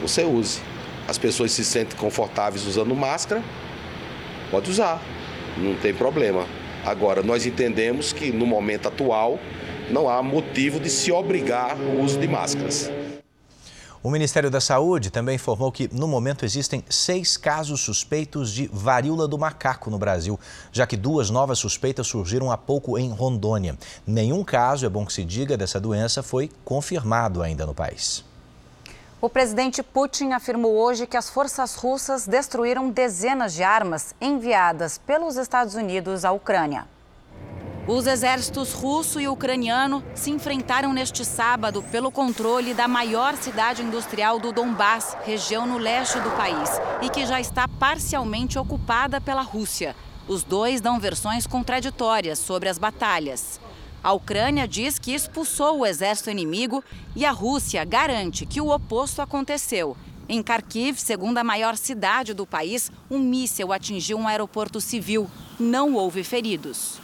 você 0.01 0.23
use. 0.23 0.59
As 1.07 1.17
pessoas 1.17 1.51
se 1.51 1.63
sentem 1.63 1.97
confortáveis 1.97 2.65
usando 2.65 2.93
máscara, 2.95 3.43
pode 4.49 4.69
usar, 4.71 5.01
não 5.57 5.75
tem 5.75 5.93
problema. 5.93 6.45
Agora, 6.85 7.21
nós 7.21 7.45
entendemos 7.45 8.13
que 8.13 8.31
no 8.31 8.45
momento 8.45 8.87
atual 8.87 9.39
não 9.89 10.09
há 10.09 10.21
motivo 10.21 10.79
de 10.79 10.89
se 10.89 11.11
obrigar 11.11 11.77
o 11.77 12.01
uso 12.01 12.19
de 12.19 12.27
máscaras. 12.27 12.89
O 14.03 14.09
Ministério 14.09 14.49
da 14.49 14.61
Saúde 14.61 15.09
também 15.09 15.35
informou 15.35 15.71
que, 15.71 15.89
no 15.91 16.07
momento, 16.07 16.45
existem 16.45 16.83
seis 16.89 17.35
casos 17.35 17.81
suspeitos 17.81 18.53
de 18.53 18.69
varíola 18.71 19.27
do 19.27 19.37
macaco 19.37 19.89
no 19.89 19.97
Brasil, 19.97 20.39
já 20.71 20.87
que 20.87 20.95
duas 20.95 21.29
novas 21.29 21.59
suspeitas 21.59 22.07
surgiram 22.07 22.51
há 22.51 22.57
pouco 22.57 22.97
em 22.97 23.09
Rondônia. 23.09 23.77
Nenhum 24.05 24.43
caso, 24.43 24.85
é 24.85 24.89
bom 24.89 25.05
que 25.05 25.11
se 25.11 25.25
diga, 25.25 25.57
dessa 25.57 25.79
doença 25.79 26.23
foi 26.23 26.49
confirmado 26.63 27.41
ainda 27.41 27.65
no 27.65 27.73
país. 27.73 28.23
O 29.19 29.27
presidente 29.27 29.81
Putin 29.81 30.33
afirmou 30.33 30.75
hoje 30.75 31.07
que 31.07 31.17
as 31.17 31.27
forças 31.27 31.73
russas 31.73 32.27
destruíram 32.27 32.91
dezenas 32.91 33.51
de 33.55 33.63
armas 33.63 34.13
enviadas 34.21 34.99
pelos 34.99 35.37
Estados 35.37 35.73
Unidos 35.73 36.23
à 36.23 36.31
Ucrânia. 36.31 36.85
Os 37.87 38.05
exércitos 38.05 38.73
russo 38.73 39.19
e 39.19 39.27
ucraniano 39.27 40.03
se 40.13 40.29
enfrentaram 40.29 40.93
neste 40.93 41.25
sábado 41.25 41.81
pelo 41.91 42.11
controle 42.11 42.75
da 42.75 42.87
maior 42.87 43.35
cidade 43.35 43.81
industrial 43.81 44.39
do 44.39 44.51
Donbass, 44.51 45.17
região 45.23 45.65
no 45.65 45.79
leste 45.79 46.19
do 46.19 46.29
país, 46.31 46.69
e 47.01 47.09
que 47.09 47.25
já 47.25 47.41
está 47.41 47.67
parcialmente 47.67 48.59
ocupada 48.59 49.19
pela 49.19 49.41
Rússia. 49.41 49.95
Os 50.27 50.43
dois 50.43 50.79
dão 50.79 50.99
versões 50.99 51.47
contraditórias 51.47 52.37
sobre 52.37 52.69
as 52.69 52.77
batalhas. 52.77 53.59
A 54.03 54.13
Ucrânia 54.13 54.67
diz 54.67 54.99
que 54.99 55.13
expulsou 55.13 55.79
o 55.79 55.85
exército 55.85 56.29
inimigo 56.29 56.83
e 57.15 57.25
a 57.25 57.31
Rússia 57.31 57.83
garante 57.83 58.45
que 58.45 58.61
o 58.61 58.69
oposto 58.69 59.21
aconteceu. 59.21 59.97
Em 60.29 60.41
Kharkiv, 60.41 60.99
segunda 60.99 61.43
maior 61.43 61.77
cidade 61.77 62.33
do 62.33 62.45
país, 62.45 62.91
um 63.09 63.17
míssil 63.17 63.71
atingiu 63.71 64.17
um 64.17 64.27
aeroporto 64.27 64.79
civil. 64.79 65.29
Não 65.59 65.95
houve 65.95 66.23
feridos. 66.23 66.99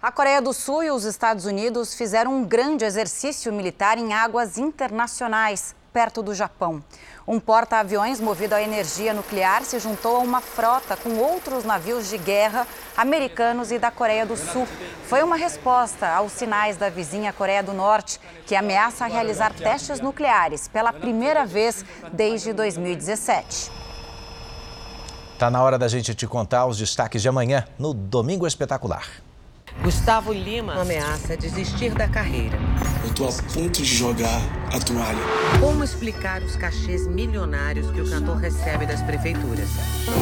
A 0.00 0.10
Coreia 0.10 0.42
do 0.42 0.52
Sul 0.52 0.82
e 0.82 0.90
os 0.90 1.04
Estados 1.04 1.44
Unidos 1.46 1.94
fizeram 1.94 2.36
um 2.36 2.44
grande 2.44 2.84
exercício 2.84 3.52
militar 3.52 3.98
em 3.98 4.12
águas 4.12 4.58
internacionais, 4.58 5.74
perto 5.92 6.22
do 6.22 6.34
Japão. 6.34 6.82
Um 7.26 7.38
porta-aviões 7.38 8.20
movido 8.20 8.54
a 8.54 8.62
energia 8.62 9.14
nuclear 9.14 9.62
se 9.62 9.78
juntou 9.78 10.16
a 10.16 10.20
uma 10.20 10.40
frota 10.40 10.96
com 10.96 11.18
outros 11.18 11.64
navios 11.64 12.08
de 12.08 12.18
guerra 12.18 12.66
americanos 12.96 13.70
e 13.70 13.78
da 13.78 13.90
Coreia 13.90 14.26
do 14.26 14.36
Sul. 14.36 14.66
Foi 15.04 15.22
uma 15.22 15.36
resposta 15.36 16.08
aos 16.08 16.32
sinais 16.32 16.76
da 16.76 16.88
vizinha 16.88 17.32
Coreia 17.32 17.62
do 17.62 17.72
Norte, 17.72 18.20
que 18.46 18.56
ameaça 18.56 19.06
realizar 19.06 19.52
testes 19.52 20.00
nucleares 20.00 20.68
pela 20.68 20.92
primeira 20.92 21.46
vez 21.46 21.84
desde 22.12 22.52
2017. 22.52 23.70
Está 25.34 25.50
na 25.50 25.62
hora 25.62 25.78
da 25.78 25.88
gente 25.88 26.14
te 26.14 26.26
contar 26.26 26.66
os 26.66 26.78
destaques 26.78 27.20
de 27.20 27.28
amanhã 27.28 27.64
no 27.78 27.92
Domingo 27.92 28.46
Espetacular. 28.46 29.06
Gustavo 29.82 30.32
Lima 30.32 30.80
ameaça 30.80 31.36
desistir 31.36 31.92
da 31.94 32.06
carreira. 32.06 32.56
Eu 33.04 33.12
tô 33.14 33.24
a 33.24 33.32
ponto 33.52 33.82
de 33.82 33.84
jogar 33.84 34.40
a 34.72 34.78
toalha. 34.78 35.18
Como 35.60 35.82
explicar 35.82 36.40
os 36.42 36.54
cachês 36.54 37.06
milionários 37.08 37.90
que 37.90 38.00
o 38.00 38.08
cantor 38.08 38.36
recebe 38.36 38.86
das 38.86 39.02
prefeituras? 39.02 39.68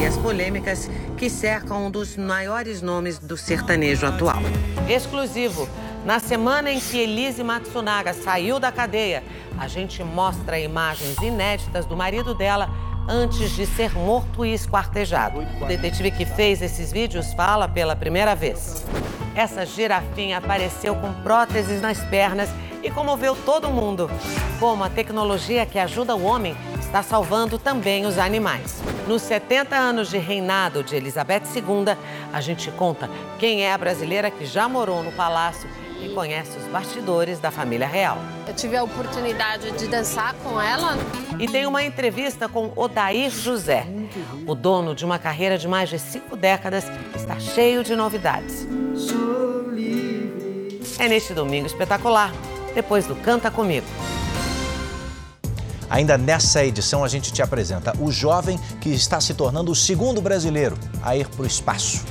E 0.01 0.07
as 0.07 0.17
polêmicas 0.17 0.89
que 1.17 1.29
cercam 1.29 1.87
um 1.87 1.91
dos 1.91 2.17
maiores 2.17 2.81
nomes 2.81 3.19
do 3.19 3.37
sertanejo 3.37 4.07
atual. 4.07 4.41
Exclusivo. 4.89 5.69
Na 6.05 6.19
semana 6.19 6.71
em 6.71 6.81
que 6.81 6.99
Elise 6.99 7.45
Matsunaga 7.45 8.15
saiu 8.15 8.59
da 8.59 8.73
cadeia, 8.73 9.23
a 9.59 9.69
gente 9.69 10.03
mostra 10.03 10.59
imagens 10.59 11.19
inéditas 11.19 11.85
do 11.85 11.95
marido 11.95 12.35
dela 12.35 12.71
antes 13.11 13.57
de 13.57 13.67
ser 13.67 13.93
morto 13.93 14.47
e 14.47 14.55
esquartejado. 14.55 15.41
O 15.61 15.67
detetive 15.67 16.13
que 16.13 16.25
fez 16.25 16.63
esses 16.63 16.93
vídeos 16.93 17.35
fala 17.35 17.69
pela 17.69 17.97
primeira 17.97 18.37
vez. 18.37 18.87
Essa 19.35 19.67
girafinha 19.67 20.39
apareceu 20.39 20.95
com 20.95 21.13
próteses 21.15 21.83
nas 21.83 21.99
pernas 22.05 22.49
e 22.85 22.91
comoveu 22.91 23.35
todo 23.35 23.69
mundo. 23.69 24.09
Como 24.61 24.85
a 24.85 24.89
tecnologia 24.89 25.67
que 25.67 25.79
ajuda 25.79 26.15
o 26.15 26.23
homem 26.23 26.57
está 26.79 27.03
salvando 27.03 27.59
também 27.59 28.07
os 28.07 28.17
animais. 28.17 28.81
Nos 29.09 29.23
70 29.23 29.77
anos 29.77 30.09
de 30.09 30.19
reinado 30.19 30.85
de 30.85 30.95
Elizabeth 30.95 31.43
II, 31.55 31.97
a 32.33 32.41
gente 32.41 32.71
conta 32.71 33.11
quem 33.39 33.65
é 33.65 33.73
a 33.73 33.79
brasileira 33.79 34.31
que 34.31 34.47
já 34.47 34.69
morou 34.69 35.03
no 35.03 35.11
palácio 35.13 35.69
e 36.03 36.09
conhece 36.11 36.59
os 36.59 36.65
bastidores 36.67 37.39
da 37.39 37.51
família 37.51 37.87
real. 37.87 38.19
Eu 38.47 38.55
tive 38.55 38.77
a 38.77 38.83
oportunidade 38.83 39.71
de 39.73 39.87
dançar 39.87 40.35
com 40.43 40.61
ela. 40.61 40.97
E 41.39 41.47
tem 41.47 41.67
uma 41.67 41.83
entrevista 41.83 42.49
com 42.49 42.73
Odair 42.77 43.31
José. 43.31 43.87
O 44.47 44.55
dono 44.55 44.95
de 44.95 45.05
uma 45.05 45.19
carreira 45.19 45.57
de 45.57 45.69
mais 45.69 45.89
de 45.89 45.99
cinco 45.99 46.37
décadas 46.37 46.85
está 47.15 47.39
cheio 47.39 47.85
de 47.85 47.95
novidades. 47.95 48.67
É 50.99 51.09
neste 51.09 51.33
domingo 51.33 51.67
espetacular, 51.67 52.33
depois 52.75 53.07
do 53.07 53.17
Canta 53.17 53.51
Comigo. 53.51 53.87
Ainda 55.89 56.17
nessa 56.17 56.65
edição, 56.65 57.03
a 57.03 57.09
gente 57.09 57.33
te 57.33 57.43
apresenta 57.43 57.93
o 57.99 58.13
jovem 58.13 58.59
que 58.81 58.91
está 58.91 59.21
se 59.21 59.35
tornando 59.35 59.73
o 59.73 59.75
segundo 59.75 60.21
brasileiro 60.21 60.79
a 61.03 61.17
ir 61.17 61.27
para 61.27 61.43
o 61.43 61.47
espaço. 61.47 62.05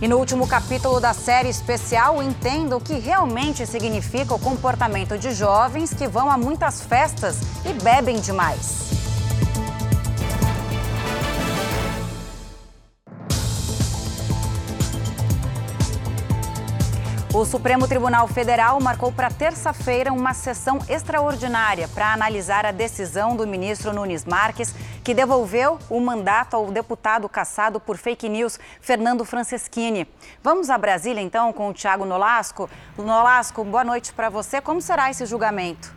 E 0.00 0.06
no 0.06 0.16
último 0.16 0.46
capítulo 0.46 1.00
da 1.00 1.12
série 1.12 1.48
especial, 1.48 2.22
entenda 2.22 2.76
o 2.76 2.80
que 2.80 2.94
realmente 2.94 3.66
significa 3.66 4.32
o 4.32 4.38
comportamento 4.38 5.18
de 5.18 5.32
jovens 5.32 5.92
que 5.92 6.06
vão 6.06 6.30
a 6.30 6.38
muitas 6.38 6.80
festas 6.80 7.38
e 7.64 7.72
bebem 7.82 8.20
demais. 8.20 8.87
O 17.38 17.44
Supremo 17.44 17.86
Tribunal 17.86 18.26
Federal 18.26 18.80
marcou 18.80 19.12
para 19.12 19.30
terça-feira 19.30 20.12
uma 20.12 20.34
sessão 20.34 20.80
extraordinária 20.88 21.86
para 21.86 22.12
analisar 22.12 22.66
a 22.66 22.72
decisão 22.72 23.36
do 23.36 23.46
ministro 23.46 23.92
Nunes 23.92 24.24
Marques, 24.24 24.74
que 25.04 25.14
devolveu 25.14 25.78
o 25.88 26.00
mandato 26.00 26.56
ao 26.56 26.72
deputado 26.72 27.28
caçado 27.28 27.78
por 27.78 27.96
fake 27.96 28.28
news, 28.28 28.58
Fernando 28.80 29.24
Franceschini. 29.24 30.04
Vamos 30.42 30.68
a 30.68 30.76
Brasília, 30.76 31.20
então, 31.20 31.52
com 31.52 31.68
o 31.68 31.72
Tiago 31.72 32.04
Nolasco. 32.04 32.68
Nolasco, 32.98 33.62
boa 33.62 33.84
noite 33.84 34.12
para 34.12 34.28
você. 34.28 34.60
Como 34.60 34.82
será 34.82 35.08
esse 35.08 35.24
julgamento? 35.24 35.96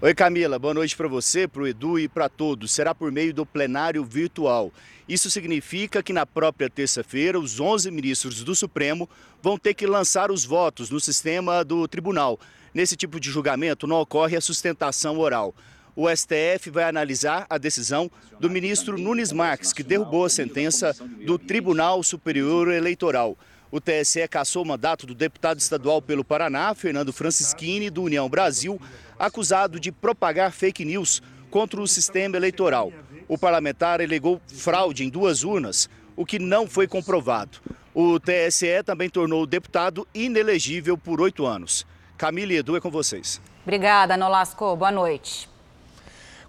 Oi, 0.00 0.12
Camila. 0.16 0.58
Boa 0.58 0.74
noite 0.74 0.96
para 0.96 1.06
você, 1.06 1.46
para 1.46 1.62
o 1.62 1.68
Edu 1.68 1.96
e 1.96 2.08
para 2.08 2.28
todos. 2.28 2.72
Será 2.72 2.92
por 2.92 3.12
meio 3.12 3.32
do 3.32 3.46
plenário 3.46 4.04
virtual. 4.04 4.72
Isso 5.12 5.30
significa 5.30 6.02
que 6.02 6.10
na 6.10 6.24
própria 6.24 6.70
terça-feira, 6.70 7.38
os 7.38 7.60
11 7.60 7.90
ministros 7.90 8.42
do 8.42 8.54
Supremo 8.54 9.06
vão 9.42 9.58
ter 9.58 9.74
que 9.74 9.86
lançar 9.86 10.30
os 10.30 10.42
votos 10.42 10.88
no 10.88 10.98
sistema 10.98 11.62
do 11.62 11.86
tribunal. 11.86 12.40
Nesse 12.72 12.96
tipo 12.96 13.20
de 13.20 13.30
julgamento 13.30 13.86
não 13.86 14.00
ocorre 14.00 14.38
a 14.38 14.40
sustentação 14.40 15.18
oral. 15.18 15.54
O 15.94 16.08
STF 16.08 16.70
vai 16.70 16.84
analisar 16.84 17.44
a 17.50 17.58
decisão 17.58 18.10
do 18.40 18.48
ministro 18.48 18.96
Nunes 18.96 19.32
Marques, 19.32 19.74
que 19.74 19.82
derrubou 19.82 20.24
a 20.24 20.30
sentença 20.30 20.96
do 21.26 21.38
Tribunal 21.38 22.02
Superior 22.02 22.72
Eleitoral. 22.72 23.36
O 23.70 23.82
TSE 23.82 24.26
cassou 24.28 24.62
o 24.62 24.66
mandato 24.66 25.06
do 25.06 25.14
deputado 25.14 25.60
estadual 25.60 26.00
pelo 26.00 26.24
Paraná, 26.24 26.74
Fernando 26.74 27.12
Francischini, 27.12 27.90
do 27.90 28.02
União 28.02 28.30
Brasil, 28.30 28.80
acusado 29.18 29.78
de 29.78 29.92
propagar 29.92 30.52
fake 30.52 30.86
news 30.86 31.20
contra 31.50 31.82
o 31.82 31.86
sistema 31.86 32.34
eleitoral. 32.34 32.90
O 33.32 33.38
parlamentar 33.38 34.02
alegou 34.02 34.42
fraude 34.46 35.06
em 35.06 35.08
duas 35.08 35.42
urnas, 35.42 35.88
o 36.14 36.22
que 36.22 36.38
não 36.38 36.66
foi 36.66 36.86
comprovado. 36.86 37.60
O 37.94 38.20
TSE 38.20 38.82
também 38.84 39.08
tornou 39.08 39.44
o 39.44 39.46
deputado 39.46 40.06
inelegível 40.14 40.98
por 40.98 41.18
oito 41.18 41.46
anos. 41.46 41.86
Camila 42.18 42.52
e 42.52 42.56
Edu 42.56 42.76
é 42.76 42.80
com 42.82 42.90
vocês. 42.90 43.40
Obrigada, 43.62 44.18
Nolasco. 44.18 44.76
Boa 44.76 44.92
noite. 44.92 45.48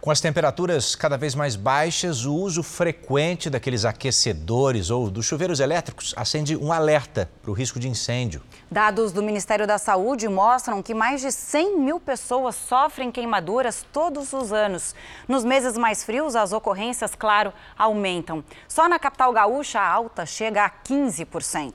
Com 0.04 0.12
as 0.12 0.20
temperaturas 0.20 0.96
cada 0.96 1.16
vez 1.16 1.34
mais 1.34 1.56
baixas, 1.56 2.26
o 2.26 2.36
uso 2.36 2.62
frequente 2.62 3.50
daqueles 3.50 3.86
aquecedores 3.86 4.90
ou 4.90 5.10
dos 5.10 5.26
chuveiros 5.26 5.62
elétricos 5.62 6.14
acende 6.18 6.58
um 6.58 6.74
alerta 6.74 7.32
para 7.42 7.50
o 7.50 7.54
risco 7.54 7.80
de 7.80 7.88
incêndio. 7.88 8.42
Dados 8.70 9.14
do 9.14 9.24
Ministério 9.24 9.66
da 9.66 9.78
Saúde 9.78 10.28
mostram 10.28 10.84
que 10.84 10.94
mais 10.94 11.22
de 11.22 11.32
100 11.32 11.80
mil 11.80 12.02
pessoas 12.02 12.58
sofrem 12.58 13.14
queimaduras 13.14 13.86
todos 13.94 14.34
os 14.34 14.52
anos. 14.52 14.94
Nos 15.26 15.46
meses 15.46 15.78
mais 15.78 16.04
frios, 16.04 16.36
as 16.36 16.52
ocorrências, 16.52 17.16
claro, 17.16 17.54
aumentam. 17.78 18.44
Só 18.68 18.90
na 18.90 19.00
capital 19.00 19.32
gaúcha, 19.32 19.80
a 19.80 19.88
alta 19.88 20.26
chega 20.26 20.66
a 20.66 20.70
15%. 20.70 21.72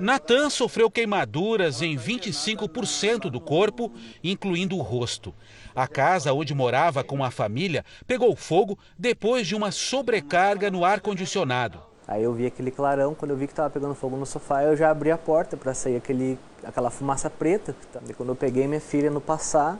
Natan 0.00 0.48
sofreu 0.48 0.90
queimaduras 0.90 1.82
em 1.82 1.94
25% 1.94 3.30
do 3.30 3.38
corpo, 3.38 3.92
incluindo 4.24 4.74
o 4.76 4.80
rosto. 4.80 5.34
A 5.76 5.86
casa 5.86 6.32
onde 6.32 6.54
morava 6.54 7.04
com 7.04 7.22
a 7.22 7.30
família 7.30 7.84
pegou 8.06 8.34
fogo 8.34 8.78
depois 8.98 9.46
de 9.46 9.54
uma 9.54 9.70
sobrecarga 9.70 10.70
no 10.70 10.86
ar-condicionado. 10.86 11.82
Aí 12.08 12.22
eu 12.22 12.32
vi 12.32 12.46
aquele 12.46 12.70
clarão, 12.70 13.14
quando 13.14 13.32
eu 13.32 13.36
vi 13.36 13.46
que 13.46 13.52
estava 13.52 13.68
pegando 13.68 13.94
fogo 13.94 14.16
no 14.16 14.24
sofá, 14.24 14.62
eu 14.62 14.74
já 14.74 14.90
abri 14.90 15.10
a 15.10 15.18
porta 15.18 15.54
para 15.54 15.74
sair 15.74 15.96
aquele, 15.96 16.38
aquela 16.64 16.90
fumaça 16.90 17.28
preta. 17.28 17.76
E 18.08 18.14
quando 18.14 18.30
eu 18.30 18.36
peguei 18.36 18.66
minha 18.66 18.80
filha 18.80 19.10
no 19.10 19.20
passar, 19.20 19.78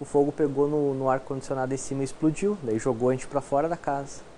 o 0.00 0.04
fogo 0.06 0.32
pegou 0.32 0.66
no, 0.66 0.94
no 0.94 1.10
ar-condicionado 1.10 1.74
em 1.74 1.76
cima 1.76 2.00
e 2.00 2.04
explodiu. 2.04 2.56
Daí 2.62 2.78
jogou 2.78 3.10
a 3.10 3.12
gente 3.12 3.26
para 3.26 3.42
fora 3.42 3.68
da 3.68 3.76
casa. 3.76 4.31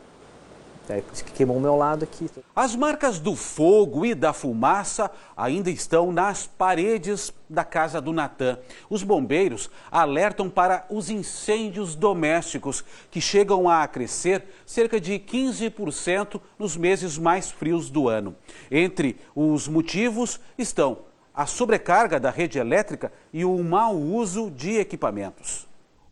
É 0.89 1.01
por 1.01 1.15
isso 1.15 1.25
que 1.25 1.33
queimou 1.33 1.57
o 1.57 1.61
meu 1.61 1.77
lado 1.77 2.05
aqui. 2.05 2.31
As 2.55 2.77
marcas 2.77 3.19
do 3.19 3.35
fogo 3.35 4.05
e 4.05 4.15
da 4.15 4.33
fumaça 4.33 5.11
ainda 5.37 5.71
estão 5.71 6.13
nas 6.13 6.47
paredes 6.47 7.33
da 7.49 7.65
casa 7.65 8.01
do 8.01 8.13
Natan. 8.13 8.59
Os 8.91 9.03
bombeiros 9.03 9.71
alertam 9.91 10.51
para 10.51 10.85
os 10.91 11.09
incêndios 11.09 11.95
domésticos, 11.95 12.85
que 13.11 13.21
chegam 13.21 13.69
a 13.69 13.87
crescer 13.89 14.45
cerca 14.67 15.01
de 15.01 15.19
15% 15.19 16.41
nos 16.59 16.77
meses 16.77 17.17
mais 17.17 17.51
frios 17.51 17.89
do 17.89 18.09
ano. 18.09 18.37
Entre 18.71 19.19
os 19.35 19.67
motivos 19.67 20.39
estão 20.59 20.99
a 21.35 21.47
sobrecarga 21.47 22.21
da 22.21 22.31
rede 22.31 22.59
elétrica 22.59 23.13
e 23.33 23.45
o 23.45 23.59
mau 23.63 23.97
uso 23.97 24.51
de 24.51 24.77
equipamentos. 24.77 25.67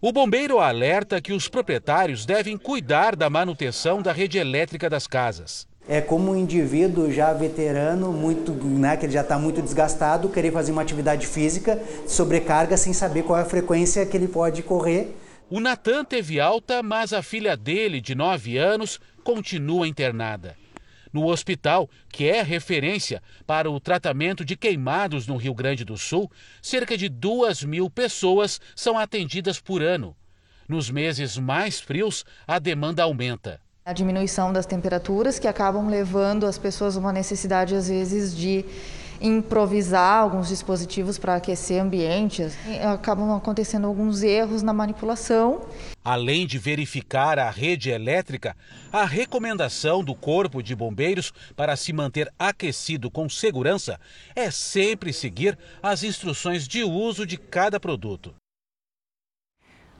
O 0.04 0.10
bombeiro 0.10 0.58
alerta 0.58 1.20
que 1.20 1.32
os 1.32 1.46
proprietários 1.46 2.26
devem 2.26 2.58
cuidar 2.58 3.14
da 3.14 3.30
manutenção 3.30 4.02
da 4.02 4.10
rede 4.10 4.36
elétrica 4.36 4.90
das 4.90 5.06
casas. 5.06 5.64
É 5.88 6.00
como 6.00 6.32
um 6.32 6.36
indivíduo 6.36 7.12
já 7.12 7.32
veterano, 7.32 8.12
muito, 8.12 8.52
né, 8.52 8.96
que 8.96 9.06
ele 9.06 9.12
já 9.12 9.20
está 9.20 9.38
muito 9.38 9.62
desgastado, 9.62 10.28
querer 10.28 10.50
fazer 10.50 10.72
uma 10.72 10.82
atividade 10.82 11.24
física, 11.24 11.80
sobrecarga 12.04 12.76
sem 12.76 12.92
saber 12.92 13.22
qual 13.22 13.38
é 13.38 13.42
a 13.42 13.44
frequência 13.44 14.04
que 14.04 14.16
ele 14.16 14.26
pode 14.26 14.64
correr. 14.64 15.14
O 15.48 15.60
Natan 15.60 16.04
teve 16.04 16.40
alta, 16.40 16.82
mas 16.82 17.12
a 17.12 17.22
filha 17.22 17.56
dele, 17.56 18.00
de 18.00 18.16
9 18.16 18.58
anos, 18.58 18.98
continua 19.22 19.86
internada. 19.86 20.56
No 21.12 21.27
hospital, 21.27 21.90
que 22.11 22.29
é 22.29 22.42
referência 22.42 23.22
para 23.46 23.70
o 23.70 23.79
tratamento 23.79 24.44
de 24.44 24.57
queimados 24.57 25.27
no 25.27 25.37
Rio 25.37 25.55
Grande 25.55 25.85
do 25.85 25.98
Sul, 25.98 26.31
cerca 26.62 26.96
de 26.96 27.09
duas 27.09 27.62
mil 27.62 27.90
pessoas 27.90 28.61
são 28.75 28.98
atendidas 28.98 29.61
por 29.61 29.83
ano. 29.83 30.16
Nos 30.68 30.88
meses 30.90 31.37
mais 31.37 31.81
frios, 31.81 32.25
a 32.46 32.59
demanda 32.59 33.03
aumenta. 33.03 33.61
A 33.85 33.92
diminuição 33.92 34.53
das 34.53 34.64
temperaturas 34.64 35.38
que 35.38 35.48
acabam 35.48 35.88
levando 35.88 36.46
as 36.46 36.57
pessoas 36.57 36.96
a 36.96 37.01
uma 37.01 37.12
necessidade, 37.12 37.75
às 37.75 37.88
vezes, 37.88 38.35
de 38.35 38.64
improvisar 39.22 40.22
alguns 40.22 40.48
dispositivos 40.48 41.18
para 41.18 41.37
aquecer 41.37 41.80
ambientes. 41.80 42.56
Acabam 42.92 43.35
acontecendo 43.35 43.87
alguns 43.87 44.22
erros 44.22 44.62
na 44.62 44.72
manipulação. 44.72 45.62
Além 46.04 46.46
de 46.46 46.58
verificar 46.58 47.38
a 47.38 47.48
rede 47.48 47.90
elétrica, 47.90 48.56
a 48.92 49.04
recomendação 49.04 50.02
do 50.02 50.14
Corpo 50.14 50.61
de 50.62 50.74
Bombeiros 50.74 51.32
para 51.54 51.76
se 51.76 51.92
manter 51.92 52.32
aquecido 52.38 53.11
com 53.11 53.28
segurança 53.28 54.00
é 54.35 54.50
sempre 54.50 55.12
seguir 55.12 55.56
as 55.80 56.02
instruções 56.02 56.66
de 56.66 56.82
uso 56.82 57.24
de 57.24 57.37
cada 57.37 57.78
produto. 57.78 58.35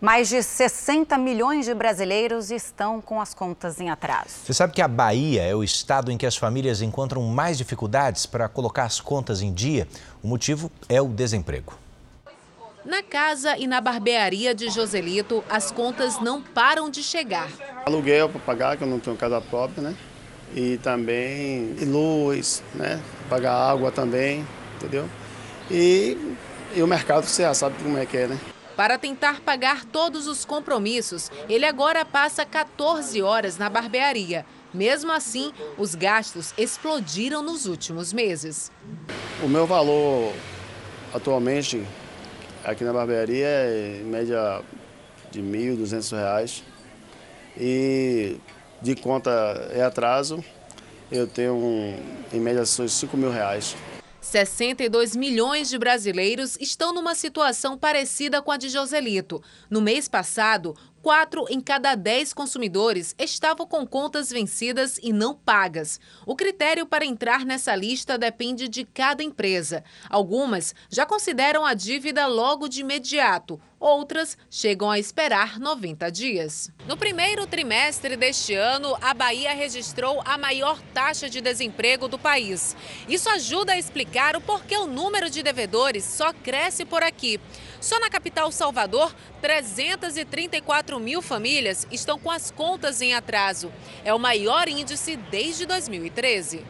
Mais 0.03 0.29
de 0.29 0.43
60 0.43 1.17
milhões 1.17 1.65
de 1.65 1.73
brasileiros 1.73 2.51
estão 2.51 3.01
com 3.01 3.21
as 3.21 3.33
contas 3.33 3.79
em 3.79 3.89
atraso. 3.89 4.31
Você 4.45 4.53
sabe 4.53 4.73
que 4.73 4.83
a 4.83 4.89
Bahia 4.89 5.43
é 5.45 5.55
o 5.55 5.63
estado 5.63 6.11
em 6.11 6.19
que 6.19 6.27
as 6.27 6.37
famílias 6.37 6.83
encontram 6.83 7.23
mais 7.23 7.57
dificuldades 7.57 8.27
para 8.27 8.49
colocar 8.49 8.83
as 8.83 9.01
contas 9.01 9.43
em 9.43 9.53
dia? 9.55 9.87
O 10.21 10.27
motivo 10.27 10.73
é 10.89 11.01
o 11.01 11.07
desemprego. 11.07 11.79
Na 12.85 13.01
casa 13.01 13.57
e 13.57 13.69
na 13.69 13.81
barbearia 13.81 14.53
de 14.53 14.71
Joselito, 14.71 15.45
as 15.49 15.71
contas 15.71 16.21
não 16.21 16.43
param 16.43 16.91
de 16.91 17.01
chegar. 17.01 17.49
Aluguel 17.87 18.29
para 18.29 18.41
pagar, 18.41 18.77
que 18.77 18.83
eu 18.83 18.89
não 18.89 18.99
tenho 18.99 19.17
casa 19.17 19.41
própria, 19.41 19.85
né? 19.85 19.97
E 20.53 20.79
também 20.79 21.77
luz, 21.81 22.61
né? 22.75 23.01
Pagar 23.31 23.55
água 23.55 23.93
também, 23.93 24.45
entendeu? 24.75 25.09
E, 25.71 26.19
e 26.75 26.83
o 26.83 26.89
mercado, 26.89 27.25
você 27.25 27.43
já 27.43 27.55
sabe 27.55 27.81
como 27.81 27.97
é 27.97 28.05
que 28.05 28.17
é, 28.17 28.27
né? 28.27 28.41
Para 28.83 28.99
tentar 28.99 29.43
pagar 29.43 29.85
todos 29.85 30.27
os 30.27 30.45
compromissos, 30.45 31.31
ele 31.49 31.65
agora 31.65 32.05
passa 32.05 32.45
14 32.45 33.23
horas 33.23 33.57
na 33.57 33.71
barbearia. 33.71 34.45
Mesmo 34.75 35.13
assim, 35.13 35.53
os 35.79 35.95
gastos 35.95 36.53
explodiram 36.59 37.45
nos 37.45 37.67
últimos 37.67 38.13
meses. 38.13 38.73
O 39.41 39.47
meu 39.47 39.69
valor 39.69 40.33
atualmente 41.15 41.87
Aqui 42.65 42.83
na 42.83 42.93
barbearia 42.93 43.47
é 43.47 44.01
em 44.01 44.05
média 44.05 44.63
de 45.31 45.41
R$ 45.41 45.77
1.200 45.77 46.63
e 47.57 48.37
de 48.81 48.97
conta 48.97 49.31
é 49.73 49.83
atraso, 49.83 50.45
eu 51.09 51.29
tenho 51.29 51.95
em 52.33 52.41
média 52.41 52.67
5 52.67 53.17
mil 53.17 53.31
reais. 53.31 53.77
62 54.23 55.17
milhões 55.17 55.69
de 55.69 55.77
brasileiros 55.77 56.57
estão 56.61 56.95
numa 56.95 57.13
situação 57.13 57.77
parecida 57.77 58.41
com 58.41 58.53
a 58.53 58.57
de 58.57 58.69
Joselito. 58.69 59.43
No 59.69 59.83
mês 59.83 60.09
passado, 60.09 60.77
Quatro 61.03 61.47
em 61.51 61.61
cada 61.61 61.97
dez 61.97 62.33
consumidores 62.33 63.13
estavam 63.19 63.67
com 63.67 63.85
contas 63.85 64.31
vencidas 64.31 65.01
e 65.03 65.13
não 65.13 65.35
pagas. 65.35 65.99
O 66.25 66.37
critério 66.37 66.87
para 66.87 67.05
entrar 67.05 67.45
nessa 67.45 67.75
lista 67.75 68.17
depende 68.17 68.69
de 68.69 68.85
cada 68.85 69.21
empresa. 69.21 69.83
Algumas 70.09 70.73
já 70.89 71.05
consideram 71.05 71.67
a 71.67 71.75
dívida 71.75 72.29
logo 72.29 72.69
de 72.69 72.83
imediato, 72.83 73.61
outras 73.83 74.39
chegam 74.49 74.91
a 74.91 74.99
esperar 74.99 75.59
90 75.59 76.11
dias. 76.11 76.71
No 76.87 76.97
primeiro 76.97 77.47
trimestre 77.47 78.17
deste 78.17 78.55
ano, 78.55 78.97
a 79.01 79.13
Bahia 79.13 79.53
registrou 79.53 80.23
a 80.25 80.39
maior 80.39 80.81
taxa 80.95 81.29
de 81.29 81.41
desemprego 81.41 82.07
do 82.07 82.19
país. 82.19 82.77
Isso 83.09 83.29
ajuda 83.29 83.73
a 83.73 83.79
explicar 83.79 84.37
o 84.37 84.41
porquê 84.41 84.77
o 84.77 84.87
número 84.87 85.29
de 85.29 85.43
devedores 85.43 86.05
só 86.05 86.33
cresce 86.33 86.85
por 86.85 87.03
aqui. 87.03 87.41
Só 87.81 87.99
na 87.99 88.09
capital 88.09 88.53
Salvador, 88.53 89.13
334 89.41 91.01
mil 91.01 91.21
famílias 91.21 91.87
estão 91.91 92.19
com 92.19 92.31
as 92.31 92.51
contas 92.51 93.03
em 93.03 93.13
atraso. 93.13 93.73
É 94.05 94.15
o 94.15 94.19
maior 94.19 94.69
índice 94.69 95.17
desde 95.17 95.67
2013. 95.67 96.65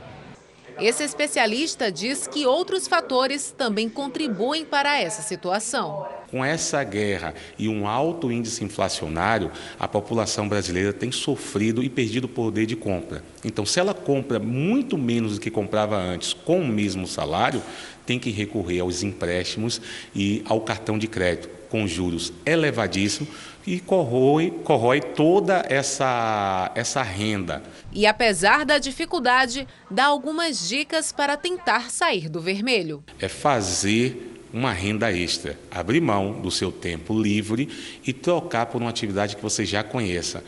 Esse 0.80 1.04
especialista 1.04 1.90
diz 1.90 2.26
que 2.26 2.46
outros 2.46 2.88
fatores 2.88 3.54
também 3.56 3.88
contribuem 3.88 4.64
para 4.64 5.00
essa 5.00 5.22
situação. 5.22 6.06
Com 6.30 6.44
essa 6.44 6.82
guerra 6.82 7.35
e 7.58 7.68
um 7.68 7.87
alto 7.87 8.32
índice 8.32 8.64
inflacionário, 8.64 9.50
a 9.78 9.87
população 9.87 10.48
brasileira 10.48 10.92
tem 10.92 11.12
sofrido 11.12 11.82
e 11.82 11.90
perdido 11.90 12.24
o 12.24 12.28
poder 12.28 12.64
de 12.66 12.74
compra. 12.74 13.22
Então, 13.44 13.66
se 13.66 13.78
ela 13.78 13.92
compra 13.92 14.38
muito 14.38 14.96
menos 14.96 15.35
do 15.35 15.40
que 15.40 15.50
comprava 15.50 15.96
antes 15.96 16.32
com 16.32 16.61
o 16.61 16.66
mesmo 16.66 17.06
salário, 17.06 17.62
tem 18.06 18.18
que 18.18 18.30
recorrer 18.30 18.80
aos 18.80 19.02
empréstimos 19.02 19.80
e 20.14 20.42
ao 20.46 20.61
cartão 20.61 20.98
de 20.98 21.06
crédito 21.06 21.62
com 21.72 21.87
juros 21.87 22.30
elevadíssimos 22.44 23.32
e 23.66 23.80
corrói, 23.80 24.50
corrói 24.62 25.00
toda 25.00 25.64
essa, 25.70 26.70
essa 26.74 27.02
renda. 27.02 27.62
E 27.90 28.06
apesar 28.06 28.66
da 28.66 28.76
dificuldade, 28.76 29.66
dá 29.90 30.04
algumas 30.04 30.68
dicas 30.68 31.12
para 31.12 31.35
tentar 31.35 31.90
sair 31.90 32.28
do 32.28 32.42
vermelho. 32.42 33.02
É 33.18 33.26
fazer 33.26 34.38
uma 34.52 34.70
renda 34.70 35.11
extra, 35.11 35.58
abrir 35.70 36.02
mão 36.02 36.42
do 36.42 36.50
seu 36.50 36.70
tempo 36.70 37.18
livre 37.18 37.70
e 38.06 38.12
trocar 38.12 38.66
por 38.66 38.82
uma 38.82 38.90
atividade 38.90 39.35
que 39.35 39.42
você 39.42 39.64
já 39.64 39.82
conheça. 39.82 40.44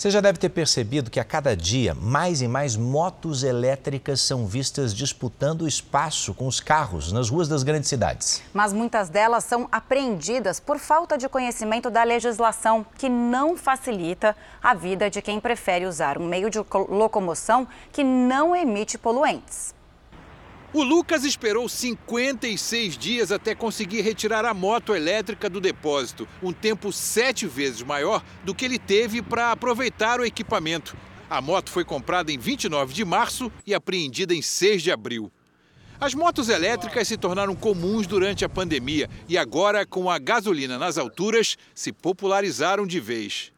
Você 0.00 0.10
já 0.10 0.22
deve 0.22 0.38
ter 0.38 0.48
percebido 0.48 1.10
que 1.10 1.20
a 1.20 1.24
cada 1.24 1.54
dia 1.54 1.94
mais 1.94 2.40
e 2.40 2.48
mais 2.48 2.74
motos 2.74 3.42
elétricas 3.42 4.22
são 4.22 4.46
vistas 4.46 4.94
disputando 4.94 5.68
espaço 5.68 6.32
com 6.32 6.46
os 6.46 6.58
carros 6.58 7.12
nas 7.12 7.28
ruas 7.28 7.48
das 7.48 7.62
grandes 7.62 7.90
cidades. 7.90 8.42
Mas 8.54 8.72
muitas 8.72 9.10
delas 9.10 9.44
são 9.44 9.68
apreendidas 9.70 10.58
por 10.58 10.78
falta 10.78 11.18
de 11.18 11.28
conhecimento 11.28 11.90
da 11.90 12.02
legislação, 12.02 12.86
que 12.96 13.10
não 13.10 13.58
facilita 13.58 14.34
a 14.62 14.72
vida 14.72 15.10
de 15.10 15.20
quem 15.20 15.38
prefere 15.38 15.84
usar 15.84 16.16
um 16.16 16.26
meio 16.26 16.48
de 16.48 16.58
locomoção 16.88 17.68
que 17.92 18.02
não 18.02 18.56
emite 18.56 18.96
poluentes. 18.96 19.74
O 20.72 20.84
Lucas 20.84 21.24
esperou 21.24 21.68
56 21.68 22.96
dias 22.96 23.32
até 23.32 23.56
conseguir 23.56 24.02
retirar 24.02 24.44
a 24.44 24.54
moto 24.54 24.94
elétrica 24.94 25.50
do 25.50 25.60
depósito, 25.60 26.28
um 26.40 26.52
tempo 26.52 26.92
sete 26.92 27.44
vezes 27.44 27.82
maior 27.82 28.22
do 28.44 28.54
que 28.54 28.66
ele 28.66 28.78
teve 28.78 29.20
para 29.20 29.50
aproveitar 29.50 30.20
o 30.20 30.24
equipamento. 30.24 30.96
A 31.28 31.40
moto 31.40 31.70
foi 31.70 31.84
comprada 31.84 32.30
em 32.30 32.38
29 32.38 32.94
de 32.94 33.04
março 33.04 33.50
e 33.66 33.74
apreendida 33.74 34.32
em 34.32 34.40
6 34.40 34.84
de 34.84 34.92
abril. 34.92 35.32
As 36.00 36.14
motos 36.14 36.48
elétricas 36.48 37.08
se 37.08 37.16
tornaram 37.16 37.56
comuns 37.56 38.06
durante 38.06 38.44
a 38.44 38.48
pandemia 38.48 39.10
e 39.28 39.36
agora, 39.36 39.84
com 39.84 40.08
a 40.08 40.20
gasolina 40.20 40.78
nas 40.78 40.96
alturas, 40.96 41.58
se 41.74 41.92
popularizaram 41.92 42.86
de 42.86 43.00
vez. 43.00 43.50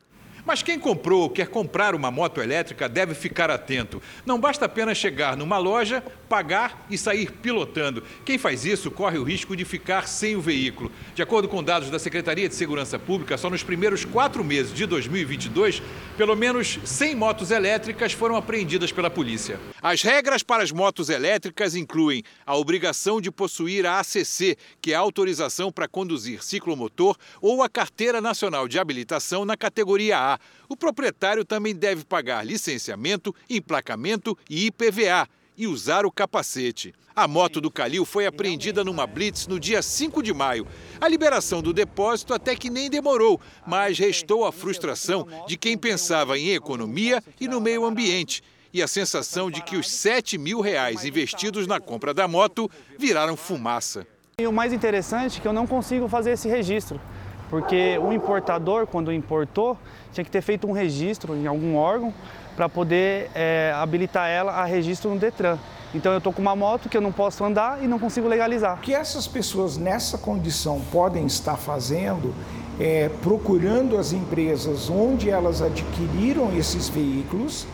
Mas 0.44 0.62
quem 0.62 0.78
comprou 0.78 1.22
ou 1.22 1.30
quer 1.30 1.46
comprar 1.48 1.94
uma 1.94 2.10
moto 2.10 2.40
elétrica 2.40 2.88
deve 2.88 3.14
ficar 3.14 3.48
atento. 3.48 4.02
Não 4.26 4.40
basta 4.40 4.64
apenas 4.64 4.98
chegar 4.98 5.36
numa 5.36 5.56
loja, 5.56 6.02
pagar 6.32 6.86
e 6.88 6.96
sair 6.96 7.30
pilotando. 7.30 8.02
Quem 8.24 8.38
faz 8.38 8.64
isso 8.64 8.90
corre 8.90 9.18
o 9.18 9.22
risco 9.22 9.54
de 9.54 9.66
ficar 9.66 10.08
sem 10.08 10.34
o 10.34 10.40
veículo. 10.40 10.90
De 11.14 11.20
acordo 11.20 11.46
com 11.46 11.62
dados 11.62 11.90
da 11.90 11.98
Secretaria 11.98 12.48
de 12.48 12.54
Segurança 12.54 12.98
Pública, 12.98 13.36
só 13.36 13.50
nos 13.50 13.62
primeiros 13.62 14.06
quatro 14.06 14.42
meses 14.42 14.72
de 14.72 14.86
2022, 14.86 15.82
pelo 16.16 16.34
menos 16.34 16.78
100 16.86 17.16
motos 17.16 17.50
elétricas 17.50 18.14
foram 18.14 18.34
apreendidas 18.34 18.90
pela 18.90 19.10
polícia. 19.10 19.60
As 19.82 20.00
regras 20.00 20.42
para 20.42 20.62
as 20.62 20.72
motos 20.72 21.10
elétricas 21.10 21.74
incluem 21.74 22.22
a 22.46 22.56
obrigação 22.56 23.20
de 23.20 23.30
possuir 23.30 23.84
a 23.84 24.00
ACC, 24.00 24.56
que 24.80 24.94
é 24.94 24.94
a 24.94 25.00
autorização 25.00 25.70
para 25.70 25.86
conduzir 25.86 26.42
ciclomotor, 26.42 27.14
ou 27.42 27.62
a 27.62 27.68
Carteira 27.68 28.22
Nacional 28.22 28.66
de 28.66 28.78
Habilitação 28.78 29.44
na 29.44 29.54
categoria 29.54 30.16
A 30.16 30.38
o 30.72 30.76
proprietário 30.76 31.44
também 31.44 31.74
deve 31.74 32.02
pagar 32.02 32.46
licenciamento, 32.46 33.34
emplacamento 33.50 34.34
e 34.48 34.68
IPVA 34.68 35.28
e 35.62 35.66
usar 35.68 36.04
o 36.04 36.10
capacete. 36.10 36.92
A 37.14 37.28
moto 37.28 37.60
do 37.60 37.70
Calil 37.70 38.04
foi 38.04 38.26
apreendida 38.26 38.82
numa 38.82 39.06
blitz 39.06 39.46
no 39.46 39.60
dia 39.60 39.80
5 39.80 40.20
de 40.20 40.34
maio. 40.34 40.66
A 41.00 41.06
liberação 41.06 41.62
do 41.62 41.72
depósito 41.72 42.34
até 42.34 42.56
que 42.56 42.68
nem 42.68 42.90
demorou, 42.90 43.40
mas 43.64 43.96
restou 43.96 44.44
a 44.44 44.50
frustração 44.50 45.24
de 45.46 45.56
quem 45.56 45.78
pensava 45.78 46.36
em 46.36 46.50
economia 46.50 47.22
e 47.40 47.46
no 47.46 47.60
meio 47.60 47.84
ambiente. 47.84 48.42
E 48.74 48.82
a 48.82 48.88
sensação 48.88 49.52
de 49.52 49.62
que 49.62 49.76
os 49.76 49.88
7 49.88 50.36
mil 50.36 50.60
reais 50.60 51.04
investidos 51.04 51.68
na 51.68 51.78
compra 51.78 52.12
da 52.12 52.26
moto 52.26 52.68
viraram 52.98 53.36
fumaça. 53.36 54.04
E 54.40 54.46
o 54.48 54.52
mais 54.52 54.72
interessante 54.72 55.38
é 55.38 55.42
que 55.42 55.46
eu 55.46 55.52
não 55.52 55.66
consigo 55.66 56.08
fazer 56.08 56.32
esse 56.32 56.48
registro, 56.48 57.00
porque 57.48 57.98
o 57.98 58.12
importador, 58.12 58.84
quando 58.88 59.12
importou, 59.12 59.78
tinha 60.12 60.24
que 60.24 60.30
ter 60.30 60.42
feito 60.42 60.66
um 60.66 60.72
registro 60.72 61.36
em 61.36 61.46
algum 61.46 61.76
órgão 61.76 62.12
para 62.56 62.68
poder 62.68 63.30
é, 63.34 63.72
habilitar 63.74 64.28
ela 64.28 64.52
a 64.52 64.64
registro 64.64 65.10
no 65.10 65.18
Detran. 65.18 65.58
Então 65.94 66.12
eu 66.12 66.18
estou 66.18 66.32
com 66.32 66.40
uma 66.40 66.56
moto 66.56 66.88
que 66.88 66.96
eu 66.96 67.00
não 67.00 67.12
posso 67.12 67.44
andar 67.44 67.82
e 67.82 67.86
não 67.86 67.98
consigo 67.98 68.26
legalizar. 68.26 68.78
O 68.78 68.80
que 68.80 68.94
essas 68.94 69.26
pessoas 69.26 69.76
nessa 69.76 70.16
condição 70.16 70.80
podem 70.90 71.26
estar 71.26 71.56
fazendo 71.56 72.34
é 72.80 73.10
procurando 73.20 73.98
as 73.98 74.12
empresas 74.12 74.88
onde 74.88 75.28
elas 75.28 75.60
adquiriram 75.60 76.56
esses 76.56 76.88
veículos, 76.88 77.66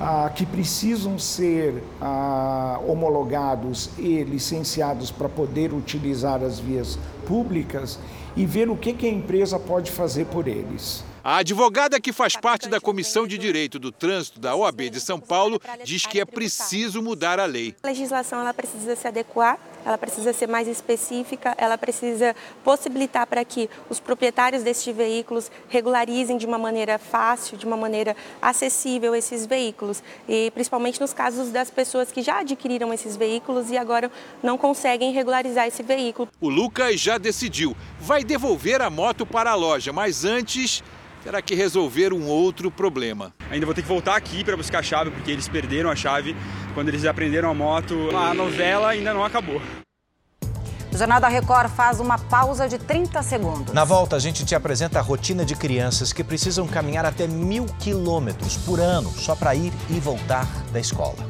ah, 0.00 0.30
que 0.34 0.44
precisam 0.44 1.18
ser 1.18 1.82
ah, 2.00 2.80
homologados 2.86 3.90
e 3.98 4.24
licenciados 4.24 5.10
para 5.10 5.28
poder 5.28 5.72
utilizar 5.72 6.42
as 6.42 6.58
vias 6.58 6.98
públicas 7.26 7.98
e 8.34 8.44
ver 8.46 8.68
o 8.68 8.76
que, 8.76 8.92
que 8.92 9.06
a 9.06 9.10
empresa 9.10 9.58
pode 9.58 9.90
fazer 9.90 10.26
por 10.26 10.48
eles. 10.48 11.04
A 11.22 11.36
advogada 11.38 12.00
que 12.00 12.14
faz 12.14 12.34
parte 12.34 12.66
da 12.66 12.80
Comissão 12.80 13.26
de 13.26 13.36
Direito 13.36 13.78
do 13.78 13.92
Trânsito 13.92 14.40
da 14.40 14.56
OAB 14.56 14.88
de 14.88 15.00
São 15.00 15.20
Paulo 15.20 15.60
diz 15.84 16.06
que 16.06 16.18
é 16.18 16.24
preciso 16.24 17.02
mudar 17.02 17.38
a 17.38 17.44
lei. 17.44 17.74
A 17.82 17.88
legislação 17.88 18.40
ela 18.40 18.54
precisa 18.54 18.96
se 18.96 19.06
adequar, 19.06 19.58
ela 19.84 19.98
precisa 19.98 20.32
ser 20.32 20.46
mais 20.46 20.66
específica, 20.66 21.54
ela 21.58 21.76
precisa 21.76 22.34
possibilitar 22.64 23.26
para 23.26 23.44
que 23.44 23.68
os 23.90 24.00
proprietários 24.00 24.62
destes 24.62 24.96
veículos 24.96 25.50
regularizem 25.68 26.38
de 26.38 26.46
uma 26.46 26.56
maneira 26.56 26.98
fácil, 26.98 27.58
de 27.58 27.66
uma 27.66 27.76
maneira 27.76 28.16
acessível 28.40 29.14
esses 29.14 29.44
veículos. 29.44 30.02
E 30.26 30.50
principalmente 30.52 30.98
nos 31.02 31.12
casos 31.12 31.50
das 31.50 31.70
pessoas 31.70 32.10
que 32.10 32.22
já 32.22 32.40
adquiriram 32.40 32.94
esses 32.94 33.14
veículos 33.14 33.70
e 33.70 33.76
agora 33.76 34.10
não 34.42 34.56
conseguem 34.56 35.12
regularizar 35.12 35.66
esse 35.66 35.82
veículo. 35.82 36.30
O 36.40 36.48
Lucas 36.48 36.98
já 36.98 37.18
decidiu, 37.18 37.76
vai 38.00 38.24
devolver 38.24 38.80
a 38.80 38.88
moto 38.88 39.26
para 39.26 39.50
a 39.50 39.54
loja, 39.54 39.92
mas 39.92 40.24
antes 40.24 40.82
terá 41.22 41.40
que 41.42 41.54
resolver 41.54 42.12
um 42.12 42.26
outro 42.26 42.70
problema. 42.70 43.32
Ainda 43.50 43.66
vou 43.66 43.74
ter 43.74 43.82
que 43.82 43.88
voltar 43.88 44.16
aqui 44.16 44.44
para 44.44 44.56
buscar 44.56 44.80
a 44.80 44.82
chave, 44.82 45.10
porque 45.10 45.30
eles 45.30 45.48
perderam 45.48 45.90
a 45.90 45.96
chave 45.96 46.36
quando 46.74 46.88
eles 46.88 47.04
aprenderam 47.04 47.50
a 47.50 47.54
moto. 47.54 48.14
A 48.16 48.34
novela 48.34 48.88
ainda 48.88 49.12
não 49.12 49.24
acabou. 49.24 49.60
O 50.92 50.98
Jornal 50.98 51.20
da 51.20 51.28
Record 51.28 51.70
faz 51.70 52.00
uma 52.00 52.18
pausa 52.18 52.68
de 52.68 52.76
30 52.76 53.22
segundos. 53.22 53.72
Na 53.72 53.84
volta, 53.84 54.16
a 54.16 54.18
gente 54.18 54.44
te 54.44 54.56
apresenta 54.56 54.98
a 54.98 55.02
rotina 55.02 55.44
de 55.44 55.54
crianças 55.54 56.12
que 56.12 56.24
precisam 56.24 56.66
caminhar 56.66 57.04
até 57.04 57.28
mil 57.28 57.64
quilômetros 57.78 58.56
por 58.56 58.80
ano 58.80 59.08
só 59.10 59.36
para 59.36 59.54
ir 59.54 59.72
e 59.88 60.00
voltar 60.00 60.46
da 60.72 60.80
escola. 60.80 61.24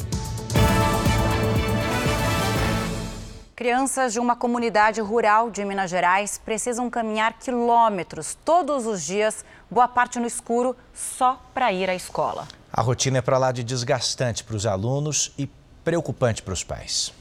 Crianças 3.61 4.14
de 4.14 4.18
uma 4.18 4.34
comunidade 4.34 5.02
rural 5.02 5.50
de 5.50 5.62
Minas 5.66 5.90
Gerais 5.90 6.40
precisam 6.42 6.88
caminhar 6.88 7.34
quilômetros 7.34 8.34
todos 8.42 8.86
os 8.86 9.04
dias, 9.04 9.44
boa 9.70 9.86
parte 9.86 10.18
no 10.18 10.26
escuro, 10.26 10.74
só 10.94 11.38
para 11.52 11.70
ir 11.70 11.90
à 11.90 11.94
escola. 11.94 12.48
A 12.72 12.80
rotina 12.80 13.18
é 13.18 13.20
para 13.20 13.36
lá 13.36 13.52
de 13.52 13.62
desgastante 13.62 14.42
para 14.42 14.56
os 14.56 14.64
alunos 14.64 15.34
e 15.36 15.46
preocupante 15.84 16.42
para 16.42 16.54
os 16.54 16.64
pais. 16.64 17.12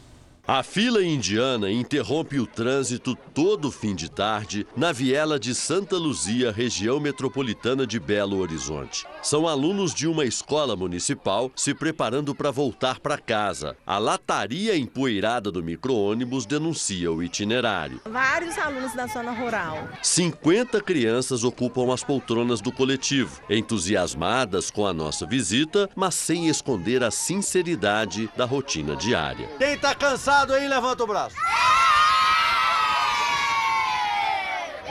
A 0.52 0.64
fila 0.64 1.04
indiana 1.04 1.70
interrompe 1.70 2.40
o 2.40 2.48
trânsito 2.48 3.16
todo 3.36 3.72
fim 3.72 3.94
de 3.94 4.10
tarde 4.10 4.66
na 4.76 4.92
viela 4.92 5.40
de 5.40 5.54
Santa 5.54 5.96
Luzia, 5.96 6.52
região 6.52 7.00
metropolitana 7.00 7.86
de 7.86 8.00
Belo 8.00 8.40
Horizonte. 8.40 9.06
São 9.22 9.48
alunos 9.48 9.94
de 9.94 10.08
uma 10.08 10.26
escola 10.26 10.76
municipal 10.76 11.52
se 11.56 11.76
preparando 11.76 12.34
para 12.34 12.50
voltar 12.50 13.00
para 13.00 13.20
casa. 13.20 13.78
A 13.86 14.00
lataria 14.00 14.76
empoeirada 14.76 15.52
do 15.52 15.62
micro-ônibus 15.62 16.48
denuncia 16.48 17.12
o 17.12 17.22
itinerário. 17.22 18.02
Vários 18.10 18.58
alunos 18.58 18.96
da 18.96 19.06
zona 19.06 19.30
rural. 19.30 19.88
50 20.02 20.82
crianças 20.82 21.44
ocupam 21.44 21.94
as 21.94 22.04
poltronas 22.04 22.60
do 22.60 22.72
coletivo, 22.72 23.40
entusiasmadas 23.48 24.72
com 24.72 24.88
a 24.88 24.94
nossa 24.94 25.28
visita, 25.28 25.88
mas 25.96 26.16
sem 26.16 26.48
esconder 26.50 27.04
a 27.04 27.12
sinceridade 27.12 28.28
da 28.36 28.46
rotina 28.46 28.96
diária. 28.96 29.48
Quem 29.60 29.74
está 29.74 29.94
cansado 29.94 30.39
aí, 30.48 30.68
levanta 30.68 31.04
o 31.04 31.08
braço. 31.08 31.36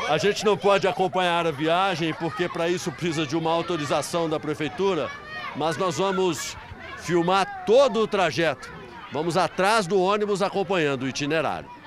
A 0.08 0.16
gente 0.16 0.44
não 0.44 0.56
pode 0.56 0.88
acompanhar 0.88 1.46
a 1.46 1.50
viagem 1.50 2.14
porque 2.14 2.48
para 2.48 2.68
isso 2.68 2.90
precisa 2.90 3.26
de 3.26 3.36
uma 3.36 3.50
autorização 3.50 4.28
da 4.28 4.40
prefeitura, 4.40 5.10
mas 5.54 5.76
nós 5.76 5.98
vamos 5.98 6.56
filmar 6.98 7.64
todo 7.66 8.00
o 8.00 8.06
trajeto. 8.06 8.72
Vamos 9.12 9.36
atrás 9.36 9.86
do 9.86 10.00
ônibus 10.00 10.42
acompanhando 10.42 11.02
o 11.02 11.08
itinerário. 11.08 11.77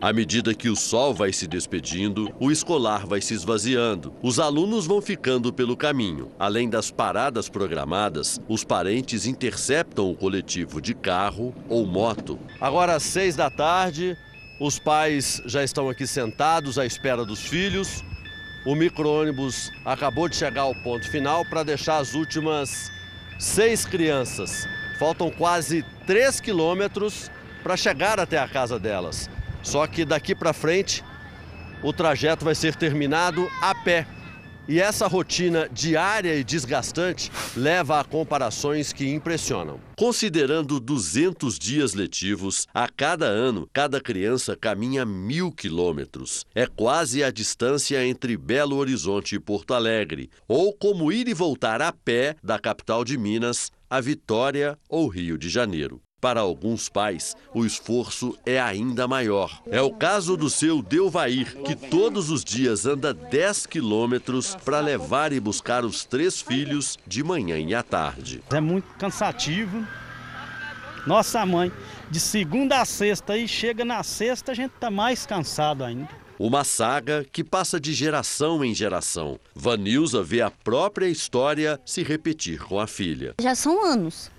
À 0.00 0.12
medida 0.12 0.54
que 0.54 0.68
o 0.68 0.76
sol 0.76 1.14
vai 1.14 1.32
se 1.32 1.46
despedindo, 1.46 2.34
o 2.38 2.50
escolar 2.50 3.06
vai 3.06 3.20
se 3.20 3.32
esvaziando. 3.32 4.12
Os 4.22 4.38
alunos 4.38 4.86
vão 4.86 5.00
ficando 5.00 5.52
pelo 5.52 5.76
caminho. 5.76 6.32
Além 6.38 6.68
das 6.68 6.90
paradas 6.90 7.48
programadas, 7.48 8.40
os 8.48 8.64
parentes 8.64 9.24
interceptam 9.24 10.10
o 10.10 10.16
coletivo 10.16 10.80
de 10.80 10.94
carro 10.94 11.54
ou 11.68 11.86
moto. 11.86 12.38
Agora 12.60 12.96
às 12.96 13.04
seis 13.04 13.36
da 13.36 13.48
tarde, 13.48 14.16
os 14.60 14.78
pais 14.78 15.40
já 15.46 15.62
estão 15.62 15.88
aqui 15.88 16.06
sentados 16.06 16.78
à 16.78 16.84
espera 16.84 17.24
dos 17.24 17.40
filhos. 17.40 18.04
O 18.66 18.74
micro-ônibus 18.74 19.70
acabou 19.84 20.28
de 20.28 20.36
chegar 20.36 20.62
ao 20.62 20.74
ponto 20.82 21.08
final 21.08 21.44
para 21.44 21.62
deixar 21.62 21.98
as 21.98 22.14
últimas 22.14 22.90
seis 23.38 23.84
crianças. 23.84 24.66
Faltam 24.98 25.30
quase 25.30 25.84
três 26.06 26.40
quilômetros 26.40 27.30
para 27.62 27.76
chegar 27.76 28.20
até 28.20 28.38
a 28.38 28.48
casa 28.48 28.78
delas. 28.78 29.30
Só 29.64 29.86
que 29.86 30.04
daqui 30.04 30.34
para 30.34 30.52
frente 30.52 31.02
o 31.82 31.92
trajeto 31.92 32.44
vai 32.44 32.54
ser 32.54 32.76
terminado 32.76 33.50
a 33.60 33.74
pé. 33.74 34.06
E 34.66 34.80
essa 34.80 35.06
rotina 35.06 35.68
diária 35.70 36.34
e 36.34 36.42
desgastante 36.42 37.30
leva 37.54 38.00
a 38.00 38.04
comparações 38.04 38.94
que 38.94 39.06
impressionam. 39.06 39.78
Considerando 39.94 40.80
200 40.80 41.58
dias 41.58 41.92
letivos, 41.92 42.66
a 42.72 42.88
cada 42.88 43.26
ano, 43.26 43.68
cada 43.74 44.00
criança 44.00 44.56
caminha 44.56 45.04
mil 45.04 45.52
quilômetros. 45.52 46.46
É 46.54 46.66
quase 46.66 47.22
a 47.22 47.30
distância 47.30 48.06
entre 48.06 48.38
Belo 48.38 48.76
Horizonte 48.76 49.34
e 49.34 49.40
Porto 49.40 49.74
Alegre, 49.74 50.30
ou 50.48 50.72
como 50.72 51.12
ir 51.12 51.28
e 51.28 51.34
voltar 51.34 51.82
a 51.82 51.92
pé 51.92 52.34
da 52.42 52.58
capital 52.58 53.04
de 53.04 53.18
Minas 53.18 53.70
a 53.90 54.00
Vitória 54.00 54.78
ou 54.88 55.06
Rio 55.08 55.36
de 55.38 55.48
Janeiro. 55.48 56.00
Para 56.24 56.40
alguns 56.40 56.88
pais, 56.88 57.36
o 57.52 57.66
esforço 57.66 58.34
é 58.46 58.58
ainda 58.58 59.06
maior. 59.06 59.60
É 59.66 59.82
o 59.82 59.92
caso 59.92 60.38
do 60.38 60.48
seu 60.48 60.80
Delvair, 60.80 61.54
que 61.66 61.76
todos 61.76 62.30
os 62.30 62.42
dias 62.42 62.86
anda 62.86 63.12
10 63.12 63.66
quilômetros 63.66 64.56
para 64.64 64.80
levar 64.80 65.34
e 65.34 65.38
buscar 65.38 65.84
os 65.84 66.02
três 66.06 66.40
filhos 66.40 66.96
de 67.06 67.22
manhã 67.22 67.58
e 67.58 67.74
à 67.74 67.82
tarde. 67.82 68.42
É 68.50 68.58
muito 68.58 68.86
cansativo. 68.96 69.86
Nossa 71.06 71.44
mãe, 71.44 71.70
de 72.10 72.18
segunda 72.18 72.80
a 72.80 72.86
sexta 72.86 73.36
e 73.36 73.46
chega 73.46 73.84
na 73.84 74.02
sexta, 74.02 74.52
a 74.52 74.54
gente 74.54 74.72
está 74.76 74.90
mais 74.90 75.26
cansado 75.26 75.84
ainda. 75.84 76.08
Uma 76.38 76.64
saga 76.64 77.22
que 77.30 77.44
passa 77.44 77.78
de 77.78 77.92
geração 77.92 78.64
em 78.64 78.74
geração. 78.74 79.38
Vanilza 79.54 80.22
vê 80.22 80.40
a 80.40 80.50
própria 80.50 81.06
história 81.06 81.78
se 81.84 82.02
repetir 82.02 82.60
com 82.60 82.80
a 82.80 82.86
filha. 82.86 83.34
Já 83.38 83.54
são 83.54 83.84
anos 83.84 84.32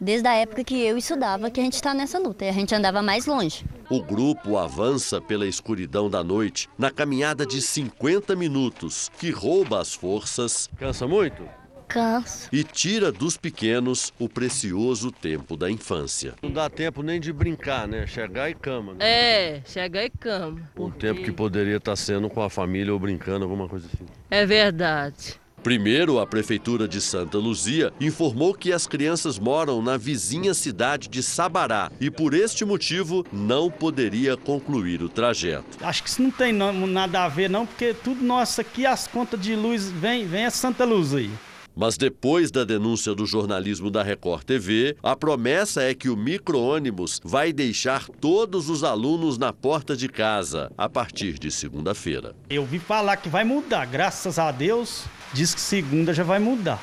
desde 0.00 0.26
a 0.26 0.34
época 0.34 0.64
que 0.64 0.80
eu 0.80 0.96
estudava, 0.96 1.50
que 1.50 1.60
a 1.60 1.62
gente 1.62 1.74
está 1.74 1.92
nessa 1.92 2.18
luta 2.18 2.44
e 2.44 2.48
a 2.48 2.52
gente 2.52 2.74
andava 2.74 3.02
mais 3.02 3.26
longe. 3.26 3.64
O 3.90 4.02
grupo 4.02 4.56
avança 4.56 5.20
pela 5.20 5.46
escuridão 5.46 6.08
da 6.08 6.24
noite 6.24 6.68
na 6.78 6.90
caminhada 6.90 7.44
de 7.44 7.60
50 7.60 8.34
minutos, 8.36 9.10
que 9.18 9.30
rouba 9.30 9.80
as 9.80 9.94
forças. 9.94 10.70
Cansa 10.78 11.06
muito? 11.06 11.42
Cansa. 11.88 12.48
E 12.52 12.62
tira 12.62 13.10
dos 13.10 13.36
pequenos 13.36 14.12
o 14.16 14.28
precioso 14.28 15.10
tempo 15.10 15.56
da 15.56 15.68
infância. 15.68 16.34
Não 16.40 16.52
dá 16.52 16.70
tempo 16.70 17.02
nem 17.02 17.18
de 17.18 17.32
brincar, 17.32 17.88
né? 17.88 18.06
Chegar 18.06 18.48
e 18.48 18.54
cama. 18.54 18.94
Né? 18.94 18.98
É, 19.00 19.62
chegar 19.66 20.04
e 20.04 20.10
cama. 20.10 20.70
O 20.76 20.88
tempo 20.88 21.20
que 21.20 21.32
poderia 21.32 21.78
estar 21.78 21.96
sendo 21.96 22.30
com 22.30 22.40
a 22.40 22.48
família 22.48 22.92
ou 22.92 22.98
brincando, 22.98 23.44
alguma 23.44 23.68
coisa 23.68 23.88
assim. 23.92 24.06
É 24.30 24.46
verdade. 24.46 25.39
Primeiro, 25.62 26.18
a 26.18 26.26
Prefeitura 26.26 26.88
de 26.88 27.02
Santa 27.02 27.36
Luzia 27.36 27.92
informou 28.00 28.54
que 28.54 28.72
as 28.72 28.86
crianças 28.86 29.38
moram 29.38 29.82
na 29.82 29.98
vizinha 29.98 30.54
cidade 30.54 31.06
de 31.06 31.22
Sabará 31.22 31.92
e, 32.00 32.10
por 32.10 32.32
este 32.32 32.64
motivo, 32.64 33.26
não 33.30 33.70
poderia 33.70 34.38
concluir 34.38 35.02
o 35.02 35.08
trajeto. 35.08 35.76
Acho 35.82 36.02
que 36.02 36.08
isso 36.08 36.22
não 36.22 36.30
tem 36.30 36.50
nada 36.52 37.24
a 37.24 37.28
ver, 37.28 37.50
não, 37.50 37.66
porque 37.66 37.92
tudo 37.92 38.24
nosso 38.24 38.60
aqui, 38.60 38.86
as 38.86 39.06
contas 39.06 39.38
de 39.38 39.54
luz, 39.54 39.90
vem, 39.90 40.26
vem 40.26 40.46
a 40.46 40.50
Santa 40.50 40.86
Luzia. 40.86 41.30
Mas 41.76 41.96
depois 41.96 42.50
da 42.50 42.64
denúncia 42.64 43.14
do 43.14 43.26
jornalismo 43.26 43.90
da 43.90 44.02
Record 44.02 44.44
TV, 44.44 44.96
a 45.02 45.14
promessa 45.14 45.82
é 45.82 45.94
que 45.94 46.08
o 46.08 46.16
micro-ônibus 46.16 47.20
vai 47.22 47.52
deixar 47.52 48.06
todos 48.20 48.68
os 48.68 48.82
alunos 48.82 49.38
na 49.38 49.52
porta 49.52 49.96
de 49.96 50.08
casa 50.08 50.72
a 50.76 50.88
partir 50.88 51.38
de 51.38 51.50
segunda-feira. 51.50 52.34
Eu 52.48 52.64
vi 52.64 52.78
falar 52.78 53.16
que 53.18 53.28
vai 53.28 53.44
mudar, 53.44 53.86
graças 53.86 54.38
a 54.38 54.50
Deus 54.50 55.04
diz 55.32 55.54
que 55.54 55.60
segunda 55.60 56.12
já 56.12 56.24
vai 56.24 56.38
mudar. 56.38 56.80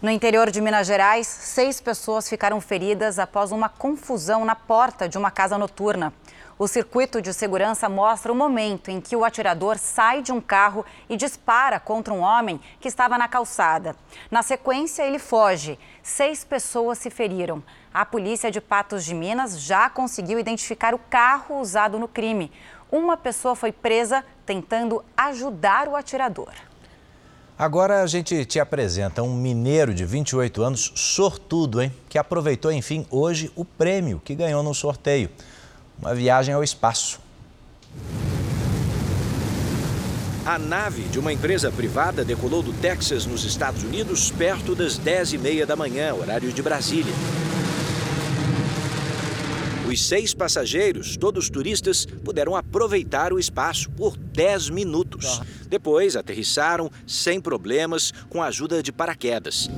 No 0.00 0.10
interior 0.10 0.50
de 0.50 0.60
Minas 0.60 0.86
Gerais, 0.86 1.28
seis 1.28 1.80
pessoas 1.80 2.28
ficaram 2.28 2.60
feridas 2.60 3.20
após 3.20 3.52
uma 3.52 3.68
confusão 3.68 4.44
na 4.44 4.56
porta 4.56 5.08
de 5.08 5.16
uma 5.16 5.30
casa 5.30 5.56
noturna. 5.56 6.12
O 6.58 6.68
circuito 6.68 7.22
de 7.22 7.32
segurança 7.32 7.88
mostra 7.88 8.32
o 8.32 8.34
momento 8.36 8.90
em 8.90 9.00
que 9.00 9.16
o 9.16 9.24
atirador 9.24 9.78
sai 9.78 10.20
de 10.20 10.32
um 10.32 10.40
carro 10.40 10.84
e 11.08 11.16
dispara 11.16 11.80
contra 11.80 12.12
um 12.12 12.20
homem 12.20 12.60
que 12.80 12.88
estava 12.88 13.16
na 13.16 13.26
calçada. 13.26 13.96
Na 14.30 14.42
sequência, 14.42 15.02
ele 15.02 15.18
foge. 15.18 15.78
Seis 16.02 16.44
pessoas 16.44 16.98
se 16.98 17.08
feriram. 17.08 17.62
A 17.94 18.04
polícia 18.04 18.50
de 18.50 18.60
Patos 18.60 19.04
de 19.04 19.14
Minas 19.14 19.60
já 19.60 19.88
conseguiu 19.88 20.38
identificar 20.38 20.94
o 20.94 20.98
carro 20.98 21.60
usado 21.60 21.98
no 21.98 22.08
crime. 22.08 22.52
Uma 22.92 23.16
pessoa 23.16 23.56
foi 23.56 23.72
presa 23.72 24.22
tentando 24.44 25.02
ajudar 25.16 25.88
o 25.88 25.96
atirador. 25.96 26.52
Agora 27.58 28.02
a 28.02 28.06
gente 28.06 28.44
te 28.44 28.60
apresenta 28.60 29.22
um 29.22 29.34
mineiro 29.34 29.94
de 29.94 30.04
28 30.04 30.62
anos, 30.62 30.92
sortudo, 30.94 31.80
hein? 31.80 31.90
Que 32.06 32.18
aproveitou, 32.18 32.70
enfim, 32.70 33.06
hoje 33.10 33.50
o 33.56 33.64
prêmio 33.64 34.20
que 34.22 34.34
ganhou 34.34 34.62
no 34.62 34.74
sorteio. 34.74 35.30
Uma 35.98 36.14
viagem 36.14 36.54
ao 36.54 36.62
espaço. 36.62 37.18
A 40.44 40.58
nave 40.58 41.04
de 41.04 41.18
uma 41.18 41.32
empresa 41.32 41.70
privada 41.70 42.22
decolou 42.22 42.62
do 42.62 42.74
Texas, 42.74 43.24
nos 43.24 43.44
Estados 43.44 43.82
Unidos, 43.82 44.30
perto 44.30 44.74
das 44.74 44.98
10h30 44.98 45.64
da 45.64 45.76
manhã, 45.76 46.12
horário 46.14 46.52
de 46.52 46.60
Brasília. 46.60 47.14
Os 49.92 50.06
seis 50.06 50.32
passageiros, 50.32 51.18
todos 51.18 51.50
turistas, 51.50 52.06
puderam 52.06 52.56
aproveitar 52.56 53.30
o 53.30 53.38
espaço 53.38 53.90
por 53.90 54.16
10 54.16 54.70
minutos. 54.70 55.42
Depois 55.68 56.16
aterrissaram 56.16 56.90
sem 57.06 57.38
problemas 57.38 58.10
com 58.30 58.42
a 58.42 58.46
ajuda 58.46 58.82
de 58.82 58.90
paraquedas. 58.90 59.68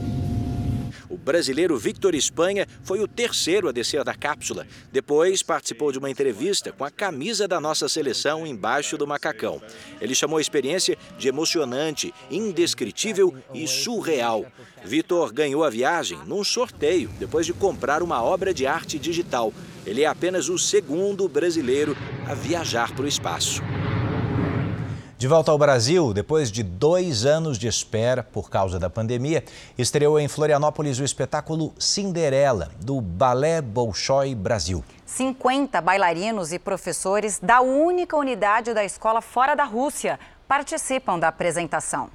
O 1.11 1.17
brasileiro 1.17 1.77
Victor 1.77 2.15
Espanha 2.15 2.65
foi 2.85 3.01
o 3.01 3.09
terceiro 3.09 3.69
a 3.69 3.73
descer 3.73 4.05
da 4.05 4.15
cápsula. 4.15 4.69
Depois 4.93 5.43
participou 5.43 5.91
de 5.91 5.99
uma 5.99 6.11
entrevista 6.11 6.71
com 6.71 6.85
a 6.85 6.93
camisa 6.93 7.49
da 7.49 7.61
nossa 7.61 7.89
seleção 7.89 8.47
embaixo 8.47 8.97
do 8.97 9.09
macacão. 9.09 9.61
Ele 10.01 10.15
chamou 10.15 10.39
a 10.39 10.41
experiência 10.41 10.97
de 11.19 11.27
emocionante, 11.27 12.15
indescritível 12.31 13.35
e 13.53 13.67
surreal. 13.67 14.47
Vitor 14.85 15.33
ganhou 15.33 15.65
a 15.65 15.71
viagem 15.71 16.19
num 16.25 16.45
sorteio 16.45 17.11
depois 17.19 17.47
de 17.47 17.53
comprar 17.53 18.01
uma 18.01 18.23
obra 18.23 18.55
de 18.55 18.65
arte 18.65 18.97
digital. 18.97 19.53
Ele 19.87 20.03
é 20.03 20.07
apenas 20.07 20.49
o 20.49 20.59
segundo 20.59 21.29
brasileiro 21.29 21.97
a 22.27 22.35
viajar 22.35 22.93
para 22.93 23.05
o 23.05 23.09
espaço. 23.09 23.63
De 25.17 25.29
volta 25.29 25.51
ao 25.51 25.57
Brasil, 25.57 26.13
depois 26.13 26.51
de 26.51 26.63
dois 26.63 27.25
anos 27.25 27.57
de 27.57 27.67
espera 27.67 28.23
por 28.23 28.51
causa 28.51 28.79
da 28.79 28.91
pandemia, 28.91 29.45
estreou 29.79 30.19
em 30.19 30.29
Florianópolis 30.29 30.99
o 30.99 31.05
espetáculo 31.05 31.73
Cinderela, 31.79 32.71
do 32.81 33.01
Balé 33.01 33.63
Bolshoi 33.63 34.35
Brasil. 34.35 34.85
50 35.07 35.81
bailarinos 35.81 36.53
e 36.53 36.59
professores 36.59 37.39
da 37.39 37.61
única 37.61 38.17
unidade 38.17 38.75
da 38.75 38.85
escola 38.85 39.23
fora 39.23 39.55
da 39.55 39.65
Rússia 39.65 40.19
participam 40.47 41.19
da 41.19 41.29
apresentação. 41.29 42.11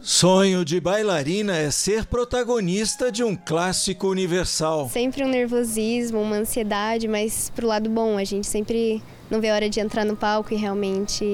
Sonho 0.00 0.64
de 0.64 0.80
bailarina 0.80 1.56
é 1.56 1.70
ser 1.70 2.04
protagonista 2.04 3.10
de 3.10 3.24
um 3.24 3.34
clássico 3.34 4.08
universal. 4.08 4.88
Sempre 4.90 5.24
um 5.24 5.28
nervosismo, 5.28 6.20
uma 6.20 6.36
ansiedade, 6.36 7.08
mas 7.08 7.50
pro 7.54 7.66
lado 7.66 7.88
bom, 7.88 8.18
a 8.18 8.24
gente 8.24 8.46
sempre 8.46 9.02
não 9.30 9.40
vê 9.40 9.48
a 9.48 9.54
hora 9.54 9.70
de 9.70 9.80
entrar 9.80 10.04
no 10.04 10.14
palco 10.14 10.52
e 10.52 10.56
realmente 10.56 11.24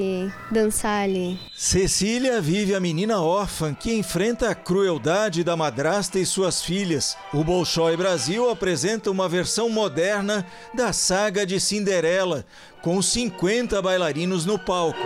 dançar 0.51 1.05
ali. 1.05 1.39
Cecília 1.57 2.41
vive 2.41 2.75
a 2.75 2.81
menina 2.81 3.21
órfã 3.21 3.75
que 3.75 3.93
enfrenta 3.93 4.49
a 4.49 4.55
crueldade 4.55 5.43
da 5.43 5.57
madrasta 5.57 6.19
e 6.19 6.25
suas 6.25 6.63
filhas. 6.63 7.17
O 7.35 7.43
Bolshoi 7.43 7.97
Brasil 7.97 8.49
apresenta 8.49 9.11
uma 9.11 9.29
versão 9.29 9.69
moderna 9.69 10.47
da 10.73 10.93
saga 10.93 11.45
de 11.45 11.59
Cinderela, 11.59 12.47
com 12.81 13.03
50 13.03 13.83
bailarinos 13.83 14.47
no 14.47 14.59
palco. 14.59 14.99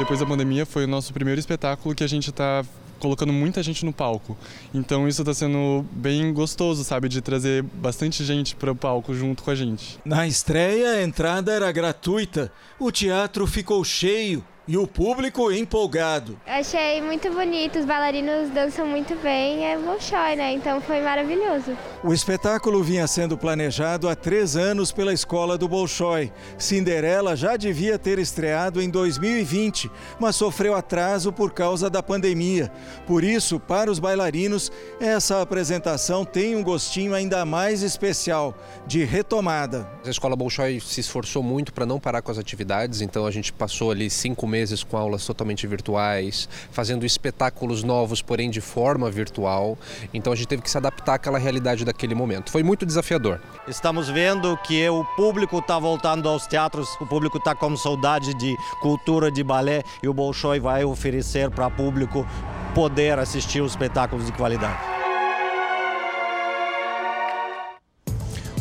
Depois 0.00 0.18
da 0.18 0.24
pandemia 0.24 0.64
foi 0.64 0.84
o 0.84 0.88
nosso 0.88 1.12
primeiro 1.12 1.38
espetáculo 1.38 1.94
que 1.94 2.02
a 2.02 2.06
gente 2.06 2.30
está 2.30 2.64
colocando 2.98 3.34
muita 3.34 3.62
gente 3.62 3.84
no 3.84 3.92
palco. 3.92 4.34
Então 4.72 5.06
isso 5.06 5.20
está 5.20 5.34
sendo 5.34 5.84
bem 5.92 6.32
gostoso, 6.32 6.82
sabe, 6.84 7.06
de 7.06 7.20
trazer 7.20 7.62
bastante 7.62 8.24
gente 8.24 8.56
para 8.56 8.72
o 8.72 8.74
palco 8.74 9.12
junto 9.12 9.42
com 9.42 9.50
a 9.50 9.54
gente. 9.54 9.98
Na 10.02 10.26
estreia, 10.26 10.92
a 10.92 11.02
entrada 11.02 11.52
era 11.52 11.70
gratuita. 11.70 12.50
O 12.78 12.90
teatro 12.90 13.46
ficou 13.46 13.84
cheio 13.84 14.42
e 14.70 14.78
o 14.78 14.86
público 14.86 15.50
empolgado. 15.50 16.38
Achei 16.46 17.02
muito 17.02 17.28
bonito, 17.32 17.80
os 17.80 17.84
bailarinos 17.84 18.50
dançam 18.50 18.86
muito 18.86 19.16
bem, 19.16 19.66
é 19.66 19.76
Bolshoi, 19.76 20.36
né? 20.36 20.52
Então 20.52 20.80
foi 20.80 21.00
maravilhoso. 21.00 21.76
O 22.04 22.14
espetáculo 22.14 22.80
vinha 22.80 23.04
sendo 23.08 23.36
planejado 23.36 24.08
há 24.08 24.14
três 24.14 24.54
anos 24.54 24.92
pela 24.92 25.12
escola 25.12 25.58
do 25.58 25.66
Bolshoi. 25.66 26.32
Cinderela 26.56 27.34
já 27.34 27.56
devia 27.56 27.98
ter 27.98 28.20
estreado 28.20 28.80
em 28.80 28.88
2020, 28.88 29.90
mas 30.20 30.36
sofreu 30.36 30.76
atraso 30.76 31.32
por 31.32 31.50
causa 31.50 31.90
da 31.90 32.00
pandemia. 32.00 32.70
Por 33.08 33.24
isso, 33.24 33.58
para 33.58 33.90
os 33.90 33.98
bailarinos, 33.98 34.70
essa 35.00 35.42
apresentação 35.42 36.24
tem 36.24 36.54
um 36.54 36.62
gostinho 36.62 37.12
ainda 37.12 37.44
mais 37.44 37.82
especial, 37.82 38.54
de 38.86 39.02
retomada. 39.02 39.90
A 40.06 40.10
escola 40.10 40.36
Bolshoi 40.36 40.78
se 40.78 41.00
esforçou 41.00 41.42
muito 41.42 41.72
para 41.72 41.84
não 41.84 41.98
parar 41.98 42.22
com 42.22 42.30
as 42.30 42.38
atividades, 42.38 43.00
então 43.00 43.26
a 43.26 43.32
gente 43.32 43.52
passou 43.52 43.90
ali 43.90 44.08
cinco 44.08 44.46
meses 44.46 44.59
meses 44.60 44.84
com 44.84 44.96
aulas 44.96 45.24
totalmente 45.24 45.66
virtuais, 45.66 46.48
fazendo 46.70 47.06
espetáculos 47.06 47.82
novos, 47.82 48.20
porém 48.20 48.50
de 48.50 48.60
forma 48.60 49.10
virtual. 49.10 49.78
Então 50.12 50.32
a 50.32 50.36
gente 50.36 50.48
teve 50.48 50.62
que 50.62 50.70
se 50.70 50.76
adaptar 50.76 51.14
àquela 51.14 51.38
realidade 51.38 51.84
daquele 51.84 52.14
momento. 52.14 52.50
Foi 52.50 52.62
muito 52.62 52.84
desafiador. 52.84 53.40
Estamos 53.66 54.08
vendo 54.08 54.56
que 54.58 54.88
o 54.88 55.04
público 55.16 55.58
está 55.58 55.78
voltando 55.78 56.28
aos 56.28 56.46
teatros, 56.46 56.88
o 57.00 57.06
público 57.06 57.38
está 57.38 57.54
com 57.54 57.74
saudade 57.76 58.34
de 58.34 58.54
cultura 58.82 59.30
de 59.30 59.42
balé 59.42 59.82
e 60.02 60.08
o 60.08 60.14
Bolshoi 60.14 60.60
vai 60.60 60.84
oferecer 60.84 61.50
para 61.50 61.66
o 61.66 61.70
público 61.70 62.26
poder 62.74 63.18
assistir 63.18 63.60
os 63.62 63.72
espetáculos 63.72 64.26
de 64.26 64.32
qualidade. 64.32 64.78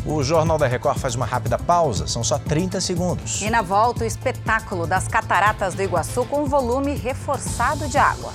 O 0.06 0.24
Jornal 0.24 0.58
da 0.58 0.66
Record 0.66 0.97
faz 0.97 1.16
uma 1.16 1.26
rápida 1.26 1.58
pausa, 1.58 2.08
são 2.08 2.24
só 2.24 2.39
30 2.39 2.80
segundos. 2.80 3.41
E 3.41 3.50
na 3.50 3.62
volta, 3.62 4.04
o 4.04 4.08
espetáculo 4.08 4.88
das 4.88 5.08
Cataratas 5.08 5.76
do 5.76 5.84
Iguaçu 5.84 6.26
com 6.26 6.45
volume 6.45 6.95
reforçado 6.95 7.88
de 7.88 7.97
água. 7.97 8.32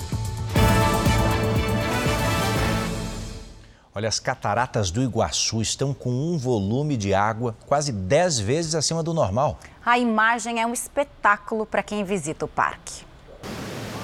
Olha, 3.93 4.09
as 4.09 4.19
cataratas 4.19 4.91
do 4.91 5.01
Iguaçu 5.01 5.61
estão 5.61 5.93
com 5.93 6.09
um 6.09 6.37
volume 6.37 6.97
de 6.97 7.13
água 7.13 7.55
quase 7.65 7.93
10 7.93 8.39
vezes 8.39 8.75
acima 8.75 9.01
do 9.01 9.13
normal. 9.13 9.57
A 9.85 9.97
imagem 9.97 10.61
é 10.61 10.67
um 10.67 10.73
espetáculo 10.73 11.65
para 11.65 11.81
quem 11.81 12.03
visita 12.03 12.43
o 12.43 12.47
parque. 12.47 13.05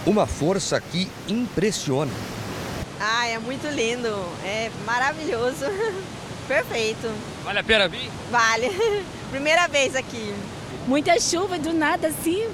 Uma 0.06 0.26
força 0.26 0.80
que 0.80 1.12
impressiona. 1.28 2.12
Ah, 3.00 3.28
é 3.28 3.38
muito 3.38 3.68
lindo, 3.68 4.08
é 4.46 4.72
maravilhoso. 4.86 5.66
Perfeito. 6.52 7.10
Vale 7.46 7.60
a 7.60 7.64
pena 7.64 7.88
vir? 7.88 8.10
Vale. 8.30 8.70
Primeira 9.32 9.68
vez 9.70 9.96
aqui. 9.96 10.34
Muita 10.86 11.18
chuva 11.18 11.58
do 11.58 11.72
nada 11.72 12.10
assim. 12.10 12.46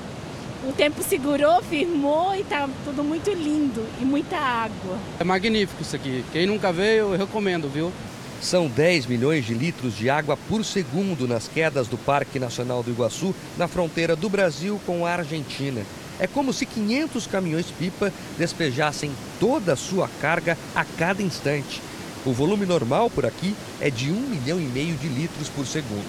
O 0.69 0.71
tempo 0.71 1.01
segurou, 1.01 1.63
firmou 1.63 2.35
e 2.35 2.43
tá 2.43 2.69
tudo 2.85 3.03
muito 3.03 3.31
lindo 3.31 3.83
e 3.99 4.05
muita 4.05 4.37
água. 4.37 4.99
É 5.19 5.23
magnífico 5.23 5.81
isso 5.81 5.95
aqui. 5.95 6.23
Quem 6.31 6.45
nunca 6.45 6.71
veio, 6.71 7.13
eu 7.13 7.17
recomendo, 7.17 7.67
viu? 7.67 7.91
São 8.39 8.67
10 8.67 9.07
milhões 9.07 9.43
de 9.45 9.55
litros 9.55 9.97
de 9.97 10.11
água 10.11 10.37
por 10.47 10.63
segundo 10.63 11.27
nas 11.27 11.47
quedas 11.47 11.87
do 11.87 11.97
Parque 11.97 12.37
Nacional 12.37 12.83
do 12.83 12.91
Iguaçu, 12.91 13.33
na 13.57 13.67
fronteira 13.67 14.15
do 14.15 14.29
Brasil 14.29 14.79
com 14.85 15.07
a 15.07 15.13
Argentina. 15.13 15.81
É 16.19 16.27
como 16.27 16.53
se 16.53 16.67
500 16.67 17.25
caminhões-pipa 17.25 18.13
despejassem 18.37 19.11
toda 19.39 19.73
a 19.73 19.75
sua 19.75 20.07
carga 20.21 20.55
a 20.75 20.85
cada 20.85 21.23
instante. 21.23 21.81
O 22.27 22.33
volume 22.33 22.65
normal 22.65 23.09
por 23.09 23.25
aqui 23.25 23.55
é 23.79 23.89
de 23.89 24.11
1 24.11 24.13
milhão 24.13 24.59
e 24.59 24.65
meio 24.65 24.97
de 24.97 25.07
litros 25.07 25.47
por 25.47 25.65
segundo. 25.65 26.05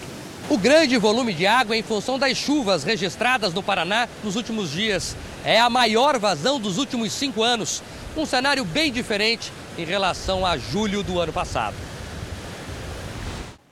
O 0.51 0.59
grande 0.59 0.97
volume 0.97 1.33
de 1.33 1.47
água 1.47 1.77
é 1.77 1.79
em 1.79 1.83
função 1.85 2.19
das 2.19 2.37
chuvas 2.37 2.83
registradas 2.83 3.55
no 3.55 3.62
Paraná 3.62 4.09
nos 4.25 4.35
últimos 4.35 4.73
dias. 4.73 5.14
É 5.45 5.61
a 5.61 5.71
maior 5.71 6.19
vazão 6.19 6.59
dos 6.59 6.77
últimos 6.77 7.12
cinco 7.12 7.45
anos. 7.45 7.85
Um 8.16 8.27
cenário 8.27 8.64
bem 8.64 8.91
diferente 8.91 9.53
em 9.79 9.85
relação 9.85 10.45
a 10.45 10.59
julho 10.59 11.05
do 11.05 11.21
ano 11.21 11.33
passado. 11.33 11.77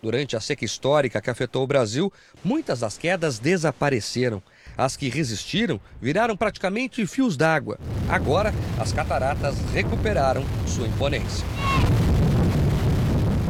Durante 0.00 0.36
a 0.36 0.40
seca 0.40 0.64
histórica 0.64 1.20
que 1.20 1.30
afetou 1.30 1.64
o 1.64 1.66
Brasil, 1.66 2.12
muitas 2.44 2.78
das 2.78 2.96
quedas 2.96 3.40
desapareceram. 3.40 4.40
As 4.78 4.96
que 4.96 5.08
resistiram 5.08 5.80
viraram 6.00 6.36
praticamente 6.36 7.04
fios 7.08 7.36
d'água. 7.36 7.76
Agora, 8.08 8.54
as 8.78 8.92
cataratas 8.92 9.56
recuperaram 9.74 10.44
sua 10.64 10.86
imponência. 10.86 11.44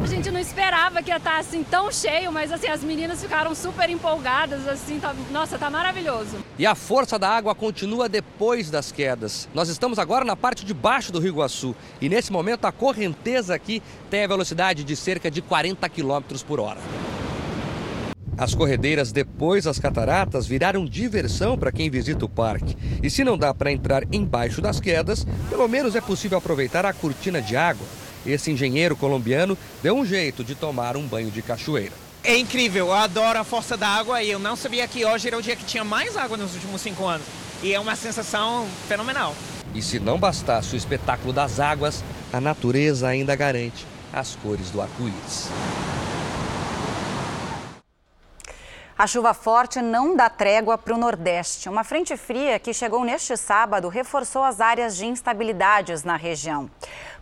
A 0.07 0.09
gente 0.09 0.31
não 0.31 0.39
esperava 0.39 1.03
que 1.03 1.11
ia 1.11 1.17
estar 1.17 1.37
assim 1.37 1.65
tão 1.65 1.91
cheio, 1.91 2.31
mas 2.31 2.53
assim 2.53 2.69
as 2.69 2.81
meninas 2.81 3.21
ficaram 3.21 3.53
super 3.57 3.91
empolgadas, 3.91 4.65
assim, 4.69 5.01
tá, 5.01 5.13
nossa, 5.33 5.59
tá 5.59 5.69
maravilhoso. 5.69 6.37
E 6.57 6.65
a 6.65 6.77
força 6.77 7.19
da 7.19 7.29
água 7.29 7.57
continua 7.57 8.09
depois 8.09 8.71
das 8.71 8.93
quedas. 8.93 9.49
Nós 9.53 9.69
estamos 9.69 9.99
agora 9.99 10.25
na 10.25 10.37
parte 10.37 10.65
de 10.65 10.73
baixo 10.73 11.11
do 11.11 11.19
Rio 11.19 11.31
Iguaçu 11.31 11.75
e 12.01 12.09
nesse 12.09 12.31
momento 12.31 12.67
a 12.67 12.73
correnteza 12.73 13.53
aqui 13.53 13.83
tem 14.09 14.23
a 14.23 14.29
velocidade 14.29 14.85
de 14.85 14.95
cerca 14.95 15.29
de 15.29 15.43
40 15.43 15.89
km 15.89 16.23
por 16.47 16.61
hora. 16.61 16.79
As 18.39 18.55
corredeiras 18.55 19.11
depois 19.11 19.65
das 19.65 19.81
cataratas 19.81 20.47
viraram 20.47 20.85
diversão 20.85 21.59
para 21.59 21.73
quem 21.73 21.91
visita 21.91 22.25
o 22.25 22.29
parque. 22.29 22.77
E 23.03 23.11
se 23.11 23.25
não 23.25 23.37
dá 23.37 23.53
para 23.53 23.73
entrar 23.73 24.05
embaixo 24.13 24.61
das 24.61 24.79
quedas, 24.79 25.27
pelo 25.51 25.67
menos 25.67 25.97
é 25.97 26.01
possível 26.01 26.39
aproveitar 26.39 26.87
a 26.87 26.93
cortina 26.93 27.43
de 27.43 27.57
água 27.57 27.85
esse 28.27 28.51
engenheiro 28.51 28.97
colombiano 28.97 29.57
deu 29.83 29.97
um 29.97 30.05
jeito 30.05 30.45
de 30.45 30.55
tomar 30.55 30.97
um 30.97 31.07
banho 31.07 31.31
de 31.31 31.43
cachoeira. 31.43 31.93
É 32.22 32.37
incrível, 32.37 32.89
eu 32.89 32.93
adoro 32.93 33.39
a 33.39 33.45
força 33.45 33.77
da 33.77 33.89
água 33.89 34.22
e 34.22 34.31
eu 34.31 34.39
não 34.39 34.57
sabia 34.57 34.89
que 34.89 35.05
hoje 35.05 35.29
era 35.29 35.39
o 35.39 35.43
dia 35.43 35.55
que 35.55 35.64
tinha 35.64 35.85
mais 35.85 36.16
água 36.16 36.37
nos 36.37 36.55
últimos 36.55 36.81
cinco 36.81 37.07
anos. 37.07 37.27
E 37.62 37.72
é 37.72 37.79
uma 37.79 37.95
sensação 37.95 38.66
fenomenal. 38.89 39.35
E 39.74 39.81
se 39.81 40.01
não 40.01 40.18
bastasse 40.18 40.74
o 40.74 40.77
espetáculo 40.77 41.33
das 41.33 41.61
águas, 41.61 42.03
a 42.33 42.41
natureza 42.41 43.09
ainda 43.09 43.37
garante 43.37 43.87
as 44.12 44.35
cores 44.37 44.70
do 44.70 44.81
arco-íris. 44.81 45.49
A 48.99 49.07
chuva 49.07 49.35
forte 49.35 49.83
não 49.83 50.16
dá 50.16 50.31
trégua 50.31 50.79
para 50.79 50.95
o 50.95 50.99
Nordeste. 50.99 51.68
Uma 51.68 51.85
frente 51.85 52.16
fria 52.16 52.59
que 52.59 52.72
chegou 52.72 53.05
neste 53.05 53.37
sábado 53.37 53.91
reforçou 53.91 54.43
as 54.43 54.59
áreas 54.59 54.97
de 54.97 55.05
instabilidades 55.05 56.03
na 56.03 56.16
região. 56.16 56.70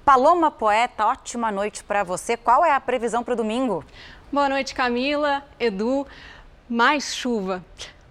Paloma 0.04 0.50
Poeta, 0.50 1.06
ótima 1.06 1.50
noite 1.50 1.82
para 1.82 2.04
você. 2.04 2.36
Qual 2.36 2.62
é 2.62 2.72
a 2.72 2.80
previsão 2.80 3.24
para 3.24 3.32
o 3.32 3.36
domingo? 3.36 3.82
Boa 4.30 4.50
noite, 4.50 4.74
Camila, 4.74 5.42
Edu. 5.58 6.06
Mais 6.68 7.16
chuva. 7.16 7.64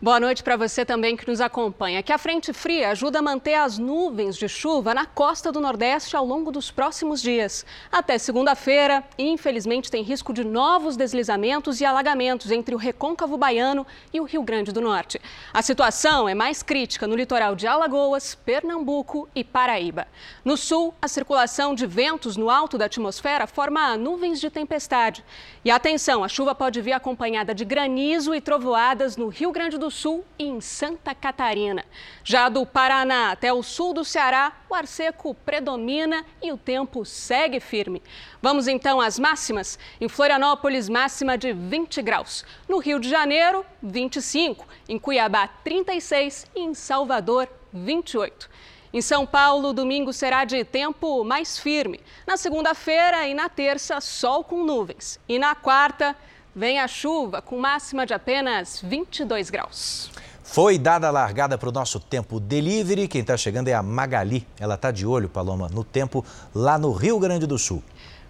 Boa 0.04 0.20
noite 0.20 0.44
para 0.44 0.58
você 0.58 0.84
também 0.84 1.16
que 1.16 1.26
nos 1.26 1.40
acompanha. 1.40 2.04
Que 2.04 2.12
a 2.12 2.18
frente 2.18 2.52
fria 2.52 2.90
ajuda 2.90 3.20
a 3.20 3.22
manter 3.22 3.54
as 3.54 3.78
nuvens 3.78 4.36
de 4.36 4.50
chuva 4.50 4.94
na 4.94 5.06
costa 5.06 5.50
do 5.50 5.62
Nordeste 5.62 6.14
ao 6.14 6.26
longo 6.26 6.52
dos 6.52 6.70
próximos 6.70 7.22
dias. 7.22 7.66
Até 7.90 8.18
segunda-feira, 8.18 9.02
infelizmente, 9.18 9.90
tem 9.90 10.04
risco 10.04 10.34
de 10.34 10.44
novos 10.44 10.98
deslizamentos 10.98 11.80
e 11.80 11.86
alagamentos 11.86 12.52
entre 12.52 12.76
o 12.76 12.78
recôncavo 12.78 13.38
baiano 13.38 13.88
e 14.14 14.20
o 14.20 14.26
Rio 14.26 14.44
Grande 14.44 14.74
do 14.74 14.82
Norte. 14.82 15.22
A 15.54 15.62
situação 15.62 16.28
é 16.28 16.36
mais 16.36 16.62
crítica 16.62 17.08
no 17.08 17.16
litoral 17.16 17.56
de 17.56 17.66
Alagoas, 17.66 18.36
Pernambuco 18.36 19.30
e 19.34 19.42
Paraíba. 19.42 20.06
No 20.44 20.58
sul, 20.58 20.94
a 21.02 21.08
circulação 21.08 21.74
de 21.74 21.88
ventos 21.88 22.36
no 22.36 22.50
alto 22.50 22.78
da 22.78 22.88
atmosfera 22.88 23.48
forma 23.48 23.96
nuvens 23.96 24.42
de 24.42 24.50
tempestade. 24.50 25.24
E 25.64 25.72
atenção, 25.72 26.26
a 26.26 26.28
chuva 26.28 26.54
pode 26.54 26.82
vir 26.82 26.92
acompanhada 26.92 27.56
de 27.56 27.64
granizo 27.64 28.36
e 28.36 28.42
trovoadas 28.42 29.16
no 29.16 29.30
Rio 29.30 29.54
Grande 29.54 29.78
do 29.78 29.93
Sul 29.94 30.26
e 30.40 30.46
em 30.46 30.60
Santa 30.60 31.14
Catarina. 31.14 31.86
Já 32.24 32.50
do 32.50 32.66
Paraná 32.66 33.32
até 33.32 33.54
o 33.54 33.62
sul 33.62 33.94
do 33.94 34.04
Ceará, 34.04 34.52
o 34.68 34.74
ar 34.74 34.88
seco 34.88 35.36
predomina 35.36 36.26
e 36.42 36.52
o 36.52 36.58
tempo 36.58 37.06
segue 37.06 37.60
firme. 37.60 38.02
Vamos 38.42 38.68
então 38.68 39.00
às 39.00 39.20
máximas. 39.20 39.78
Em 40.02 40.10
Florianópolis, 40.10 40.90
máxima 40.90 41.38
de 41.38 41.54
20 41.54 42.02
graus. 42.02 42.44
No 42.68 42.80
Rio 42.80 43.00
de 43.00 43.08
Janeiro, 43.08 43.64
25. 43.82 44.68
Em 44.90 44.98
Cuiabá, 44.98 45.48
36. 45.48 46.48
E 46.56 46.62
em 46.62 46.74
Salvador, 46.74 47.48
28. 47.72 48.50
Em 48.92 49.02
São 49.02 49.26
Paulo, 49.26 49.74
domingo 49.74 50.12
será 50.12 50.44
de 50.44 50.64
tempo 50.64 51.24
mais 51.24 51.58
firme. 51.58 52.00
Na 52.26 52.36
segunda-feira 52.36 53.28
e 53.28 53.34
na 53.34 53.48
terça, 53.48 54.02
sol 54.02 54.44
com 54.44 54.64
nuvens. 54.64 55.20
E 55.30 55.38
na 55.38 55.56
quarta, 55.56 56.16
vem 56.56 56.80
a 56.80 56.88
chuva 56.88 57.42
com 57.42 57.60
máxima 57.60 58.06
de 58.06 58.14
apenas 58.14 58.82
22 58.82 59.50
graus. 59.50 60.12
Foi 60.44 60.78
dada 60.78 61.08
a 61.08 61.12
largada 61.12 61.58
para 61.58 61.70
o 61.70 61.72
nosso 61.72 62.00
tempo 62.00 62.40
delivery. 62.40 63.08
Quem 63.08 63.22
está 63.22 63.36
chegando 63.36 63.70
é 63.70 63.74
a 63.74 63.82
Magali. 63.82 64.46
Ela 64.60 64.76
está 64.76 64.92
de 64.92 65.06
olho, 65.06 65.28
Paloma, 65.28 65.68
no 65.68 65.84
tempo 65.84 66.24
lá 66.54 66.78
no 66.78 66.92
Rio 66.92 67.18
Grande 67.18 67.48
do 67.48 67.58
Sul. 67.58 67.82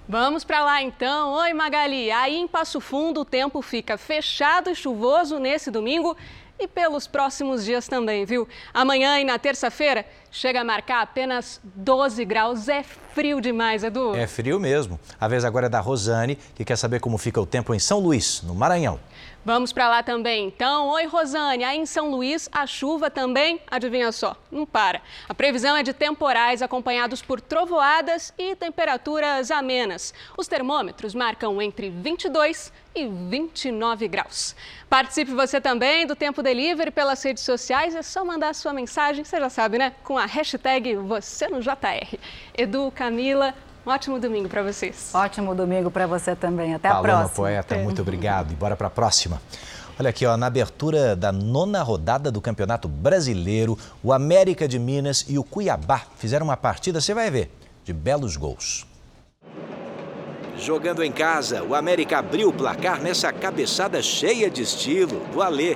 Vamos 0.07 0.43
para 0.43 0.63
lá 0.63 0.81
então. 0.81 1.33
Oi, 1.33 1.53
Magali. 1.53 2.11
Aí 2.11 2.35
em 2.35 2.47
Passo 2.47 2.79
Fundo 2.79 3.21
o 3.21 3.25
tempo 3.25 3.61
fica 3.61 3.97
fechado 3.97 4.69
e 4.69 4.75
chuvoso 4.75 5.39
nesse 5.39 5.71
domingo 5.71 6.15
e 6.63 6.67
pelos 6.67 7.05
próximos 7.07 7.65
dias 7.65 7.87
também, 7.87 8.25
viu? 8.25 8.47
Amanhã 8.73 9.19
e 9.19 9.23
na 9.23 9.37
terça-feira 9.37 10.05
chega 10.31 10.61
a 10.61 10.63
marcar 10.63 11.01
apenas 11.01 11.59
12 11.63 12.23
graus. 12.25 12.67
É 12.69 12.83
frio 12.83 13.41
demais, 13.41 13.83
Edu. 13.83 14.15
É 14.15 14.25
frio 14.25 14.59
mesmo. 14.59 14.99
A 15.19 15.27
vez 15.27 15.43
agora 15.43 15.65
é 15.65 15.69
da 15.69 15.79
Rosane, 15.79 16.37
que 16.55 16.63
quer 16.63 16.77
saber 16.77 16.99
como 16.99 17.17
fica 17.17 17.39
o 17.39 17.45
tempo 17.45 17.73
em 17.73 17.79
São 17.79 17.99
Luís, 17.99 18.41
no 18.43 18.55
Maranhão. 18.55 18.99
Vamos 19.45 19.73
para 19.73 19.89
lá 19.89 20.01
também, 20.01 20.47
então. 20.47 20.87
Oi, 20.87 21.05
Rosane. 21.05 21.65
Aí 21.65 21.77
em 21.77 21.85
São 21.85 22.09
Luís, 22.09 22.47
a 22.49 22.65
chuva 22.65 23.11
também, 23.11 23.59
adivinha 23.69 24.09
só, 24.09 24.37
não 24.49 24.65
para. 24.65 25.01
A 25.27 25.33
previsão 25.33 25.75
é 25.75 25.83
de 25.83 25.91
temporais 25.91 26.61
acompanhados 26.61 27.21
por 27.21 27.41
trovoadas 27.41 28.33
e 28.37 28.55
temperaturas 28.55 29.51
amenas. 29.51 30.13
Os 30.37 30.47
termômetros 30.47 31.13
marcam 31.13 31.61
entre 31.61 31.89
22 31.89 32.71
e 32.95 33.05
29 33.05 34.07
graus. 34.07 34.55
Participe 34.89 35.31
você 35.31 35.59
também 35.59 36.07
do 36.07 36.15
Tempo 36.15 36.41
Delivery 36.41 36.91
pelas 36.91 37.21
redes 37.21 37.43
sociais. 37.43 37.95
É 37.95 38.01
só 38.01 38.23
mandar 38.23 38.55
sua 38.55 38.71
mensagem, 38.71 39.25
você 39.25 39.41
já 39.41 39.49
sabe, 39.49 39.77
né? 39.77 39.93
Com 40.05 40.17
a 40.17 40.25
hashtag 40.25 40.95
você 40.95 41.49
no 41.49 41.59
JR. 41.59 42.17
Edu, 42.57 42.93
Camila, 42.95 43.53
um 43.85 43.89
ótimo 43.89 44.19
domingo 44.19 44.49
para 44.49 44.63
vocês. 44.63 45.11
Ótimo 45.13 45.53
domingo 45.53 45.91
para 45.91 46.07
você 46.07 46.35
também. 46.35 46.73
Até 46.73 46.89
Paloma 46.89 47.07
a 47.07 47.11
próxima. 47.11 47.35
Poeta, 47.35 47.75
muito 47.77 48.01
obrigado. 48.01 48.51
E 48.51 48.55
bora 48.55 48.75
para 48.75 48.87
a 48.87 48.89
próxima. 48.89 49.41
Olha 49.99 50.09
aqui, 50.09 50.25
ó, 50.25 50.35
na 50.35 50.47
abertura 50.47 51.15
da 51.15 51.31
nona 51.31 51.83
rodada 51.83 52.31
do 52.31 52.41
Campeonato 52.41 52.87
Brasileiro, 52.87 53.77
o 54.01 54.11
América 54.11 54.67
de 54.67 54.79
Minas 54.79 55.23
e 55.29 55.37
o 55.37 55.43
Cuiabá 55.43 56.01
fizeram 56.17 56.47
uma 56.47 56.57
partida, 56.57 56.99
você 56.99 57.13
vai 57.13 57.29
ver, 57.29 57.51
de 57.83 57.93
belos 57.93 58.35
gols. 58.35 58.87
Jogando 60.57 61.03
em 61.03 61.11
casa, 61.11 61.63
o 61.63 61.75
América 61.75 62.19
abriu 62.19 62.49
o 62.49 62.53
placar 62.53 63.01
nessa 63.01 63.31
cabeçada 63.31 64.01
cheia 64.01 64.49
de 64.49 64.63
estilo 64.63 65.19
do 65.31 65.41
Alê. 65.41 65.75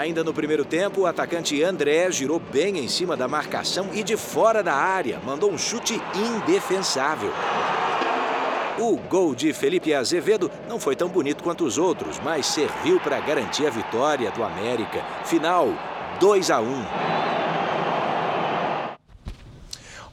Ainda 0.00 0.24
no 0.24 0.32
primeiro 0.32 0.64
tempo, 0.64 1.02
o 1.02 1.06
atacante 1.06 1.62
André 1.62 2.10
girou 2.10 2.40
bem 2.40 2.78
em 2.78 2.88
cima 2.88 3.18
da 3.18 3.28
marcação 3.28 3.90
e 3.92 4.02
de 4.02 4.16
fora 4.16 4.62
da 4.62 4.72
área, 4.72 5.20
mandou 5.26 5.52
um 5.52 5.58
chute 5.58 6.00
indefensável. 6.14 7.30
O 8.78 8.96
gol 8.96 9.34
de 9.34 9.52
Felipe 9.52 9.92
Azevedo 9.92 10.50
não 10.66 10.80
foi 10.80 10.96
tão 10.96 11.10
bonito 11.10 11.44
quanto 11.44 11.64
os 11.64 11.76
outros, 11.76 12.18
mas 12.24 12.46
serviu 12.46 12.98
para 12.98 13.20
garantir 13.20 13.66
a 13.66 13.70
vitória 13.70 14.30
do 14.30 14.42
América. 14.42 15.04
Final 15.26 15.68
2 16.18 16.50
a 16.50 16.60
1. 16.62 17.49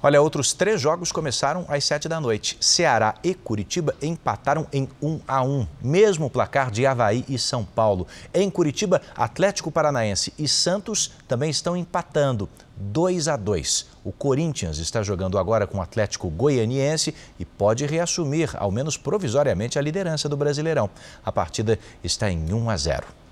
Olha, 0.01 0.21
outros 0.21 0.53
três 0.53 0.79
jogos 0.79 1.11
começaram 1.11 1.65
às 1.67 1.83
sete 1.83 2.07
da 2.07 2.21
noite. 2.21 2.55
Ceará 2.61 3.15
e 3.23 3.33
Curitiba 3.33 3.95
empataram 3.99 4.67
em 4.71 4.87
1 5.01 5.21
a 5.27 5.41
1, 5.41 5.67
mesmo 5.81 6.29
placar 6.29 6.69
de 6.69 6.85
Havaí 6.85 7.25
e 7.27 7.39
São 7.39 7.65
Paulo. 7.65 8.05
Em 8.31 8.47
Curitiba, 8.47 9.01
Atlético 9.15 9.71
Paranaense 9.71 10.31
e 10.37 10.47
Santos 10.47 11.13
também 11.27 11.49
estão 11.49 11.75
empatando 11.75 12.47
2 12.75 13.27
a 13.27 13.35
2. 13.35 13.87
O 14.03 14.11
Corinthians 14.11 14.77
está 14.77 15.01
jogando 15.01 15.39
agora 15.39 15.65
com 15.65 15.79
o 15.79 15.81
Atlético 15.81 16.29
Goianiense 16.29 17.15
e 17.39 17.43
pode 17.43 17.83
reassumir, 17.87 18.51
ao 18.55 18.71
menos 18.71 18.97
provisoriamente, 18.97 19.79
a 19.79 19.81
liderança 19.81 20.29
do 20.29 20.37
Brasileirão. 20.37 20.91
A 21.25 21.31
partida 21.31 21.79
está 22.03 22.29
em 22.29 22.53
1 22.53 22.69
a 22.69 22.77
0. 22.77 23.26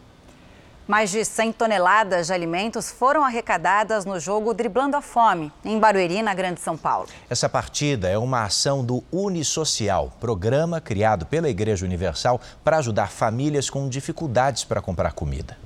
Mais 0.88 1.10
de 1.10 1.26
100 1.26 1.54
toneladas 1.54 2.28
de 2.28 2.34
alimentos 2.34 2.92
foram 2.92 3.24
arrecadadas 3.24 4.06
no 4.06 4.20
jogo 4.20 4.54
Driblando 4.54 4.96
a 4.96 5.02
Fome, 5.02 5.52
em 5.64 5.80
Barueri, 5.80 6.22
na 6.22 6.36
Grande 6.36 6.62
São 6.62 6.78
Paulo. 6.78 7.08
Essa 7.28 7.50
partida 7.50 8.08
é 8.08 8.20
uma 8.20 8.44
ação 8.44 8.86
do 8.86 9.04
Unisocial, 9.12 10.14
programa 10.20 10.80
criado 10.80 11.26
pela 11.26 11.50
Igreja 11.50 11.84
Universal 11.84 12.40
para 12.64 12.78
ajudar 12.78 13.10
famílias 13.10 13.68
com 13.68 13.90
dificuldades 13.90 14.64
para 14.64 14.80
comprar 14.80 15.14
comida. 15.14 15.58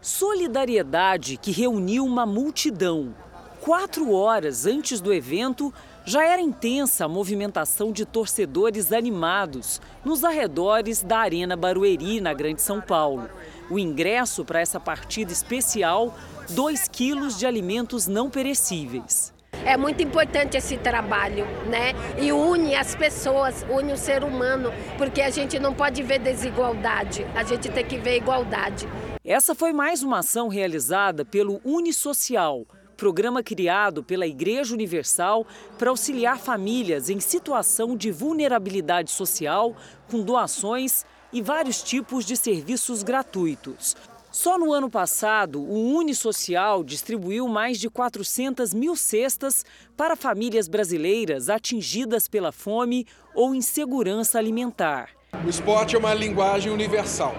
Solidariedade 0.00 1.36
que 1.36 1.50
reuniu 1.50 2.04
uma 2.04 2.24
multidão. 2.24 3.12
Quatro 3.60 4.12
horas 4.12 4.64
antes 4.64 5.00
do 5.00 5.12
evento, 5.12 5.74
já 6.04 6.24
era 6.24 6.40
intensa 6.40 7.04
a 7.04 7.08
movimentação 7.08 7.90
de 7.90 8.06
torcedores 8.06 8.92
animados 8.92 9.80
nos 10.04 10.22
arredores 10.22 11.02
da 11.02 11.18
Arena 11.18 11.56
Barueri, 11.56 12.20
na 12.20 12.32
Grande 12.32 12.62
São 12.62 12.80
Paulo. 12.80 13.28
O 13.70 13.78
ingresso 13.78 14.44
para 14.44 14.60
essa 14.60 14.80
partida 14.80 15.32
especial, 15.32 16.12
2 16.48 16.88
quilos 16.88 17.38
de 17.38 17.46
alimentos 17.46 18.08
não 18.08 18.28
perecíveis. 18.28 19.32
É 19.64 19.76
muito 19.76 20.02
importante 20.02 20.56
esse 20.56 20.76
trabalho, 20.76 21.46
né? 21.68 21.92
E 22.18 22.32
une 22.32 22.74
as 22.74 22.96
pessoas, 22.96 23.64
une 23.70 23.92
o 23.92 23.96
ser 23.96 24.24
humano, 24.24 24.72
porque 24.98 25.22
a 25.22 25.30
gente 25.30 25.56
não 25.60 25.72
pode 25.72 26.02
ver 26.02 26.18
desigualdade, 26.18 27.24
a 27.34 27.44
gente 27.44 27.68
tem 27.68 27.84
que 27.84 27.96
ver 27.96 28.16
igualdade. 28.16 28.88
Essa 29.24 29.54
foi 29.54 29.72
mais 29.72 30.02
uma 30.02 30.18
ação 30.18 30.48
realizada 30.48 31.24
pelo 31.24 31.60
Unisocial, 31.64 32.66
programa 32.96 33.40
criado 33.40 34.02
pela 34.02 34.26
Igreja 34.26 34.74
Universal 34.74 35.46
para 35.78 35.90
auxiliar 35.90 36.38
famílias 36.38 37.08
em 37.08 37.20
situação 37.20 37.96
de 37.96 38.10
vulnerabilidade 38.10 39.12
social 39.12 39.76
com 40.10 40.22
doações 40.22 41.04
e 41.32 41.40
vários 41.40 41.82
tipos 41.82 42.24
de 42.24 42.36
serviços 42.36 43.02
gratuitos. 43.02 43.96
Só 44.32 44.56
no 44.56 44.72
ano 44.72 44.88
passado, 44.88 45.60
o 45.60 45.96
Unisocial 45.96 46.84
distribuiu 46.84 47.48
mais 47.48 47.80
de 47.80 47.90
400 47.90 48.72
mil 48.72 48.94
cestas 48.94 49.64
para 49.96 50.14
famílias 50.14 50.68
brasileiras 50.68 51.50
atingidas 51.50 52.28
pela 52.28 52.52
fome 52.52 53.06
ou 53.34 53.54
insegurança 53.54 54.38
alimentar. 54.38 55.10
O 55.44 55.48
esporte 55.48 55.96
é 55.96 55.98
uma 55.98 56.14
linguagem 56.14 56.72
universal 56.72 57.34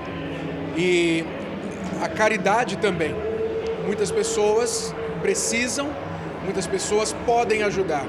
e 0.78 1.24
a 2.02 2.10
caridade 2.10 2.78
também. 2.78 3.14
Muitas 3.86 4.12
pessoas 4.12 4.94
precisam, 5.22 5.90
muitas 6.44 6.68
pessoas 6.68 7.14
podem 7.26 7.64
ajudar. 7.64 8.06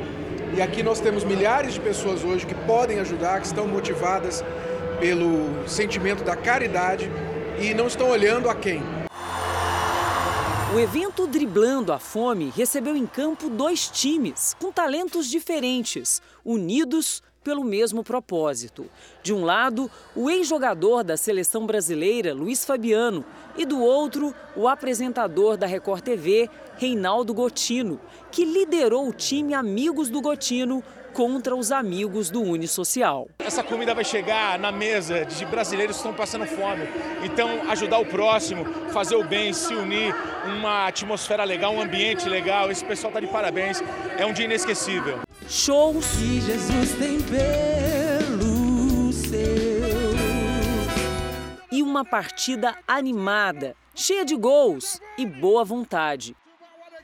E 0.56 0.60
aqui 0.60 0.82
nós 0.82 0.98
temos 0.98 1.22
milhares 1.24 1.74
de 1.74 1.80
pessoas 1.80 2.24
hoje 2.24 2.46
que 2.46 2.54
podem 2.54 2.98
ajudar, 2.98 3.40
que 3.40 3.46
estão 3.46 3.66
motivadas 3.66 4.44
pelo 5.02 5.68
sentimento 5.68 6.22
da 6.22 6.36
caridade 6.36 7.10
e 7.60 7.74
não 7.74 7.88
estão 7.88 8.08
olhando 8.08 8.48
a 8.48 8.54
quem. 8.54 8.80
O 10.72 10.78
evento 10.78 11.26
Driblando 11.26 11.92
a 11.92 11.98
Fome 11.98 12.52
recebeu 12.54 12.94
em 12.94 13.04
campo 13.04 13.50
dois 13.50 13.88
times 13.88 14.54
com 14.60 14.70
talentos 14.70 15.28
diferentes, 15.28 16.22
unidos 16.44 17.20
pelo 17.42 17.64
mesmo 17.64 18.04
propósito. 18.04 18.86
De 19.24 19.34
um 19.34 19.44
lado, 19.44 19.90
o 20.14 20.30
ex-jogador 20.30 21.02
da 21.02 21.16
seleção 21.16 21.66
brasileira, 21.66 22.32
Luiz 22.32 22.64
Fabiano, 22.64 23.24
e 23.58 23.66
do 23.66 23.80
outro, 23.80 24.32
o 24.54 24.68
apresentador 24.68 25.56
da 25.56 25.66
Record 25.66 26.04
TV, 26.04 26.48
Reinaldo 26.76 27.34
Gotino, 27.34 28.00
que 28.30 28.44
liderou 28.44 29.08
o 29.08 29.12
time 29.12 29.52
Amigos 29.52 30.08
do 30.08 30.20
Gotino 30.20 30.80
contra 31.12 31.54
os 31.54 31.70
amigos 31.70 32.30
do 32.30 32.42
Unisocial. 32.42 33.28
Essa 33.38 33.62
comida 33.62 33.94
vai 33.94 34.04
chegar 34.04 34.58
na 34.58 34.72
mesa 34.72 35.24
de 35.24 35.44
brasileiros 35.44 35.96
que 35.96 36.00
estão 36.00 36.14
passando 36.14 36.46
fome. 36.46 36.88
Então, 37.22 37.70
ajudar 37.70 37.98
o 37.98 38.06
próximo, 38.06 38.64
fazer 38.92 39.16
o 39.16 39.24
bem, 39.24 39.52
se 39.52 39.74
unir, 39.74 40.14
uma 40.44 40.86
atmosfera 40.86 41.44
legal, 41.44 41.74
um 41.74 41.80
ambiente 41.80 42.28
legal. 42.28 42.70
Esse 42.70 42.84
pessoal 42.84 43.10
está 43.10 43.20
de 43.20 43.26
parabéns. 43.26 43.82
É 44.16 44.24
um 44.24 44.32
dia 44.32 44.46
inesquecível. 44.46 45.20
Shows. 45.48 46.06
Que 46.16 46.40
Jesus 46.40 46.92
tem 46.98 47.18
pelo 47.20 49.12
seu. 49.12 50.12
E 51.70 51.82
uma 51.82 52.04
partida 52.04 52.76
animada, 52.86 53.74
cheia 53.94 54.24
de 54.24 54.36
gols 54.36 55.00
e 55.18 55.26
boa 55.26 55.64
vontade. 55.64 56.34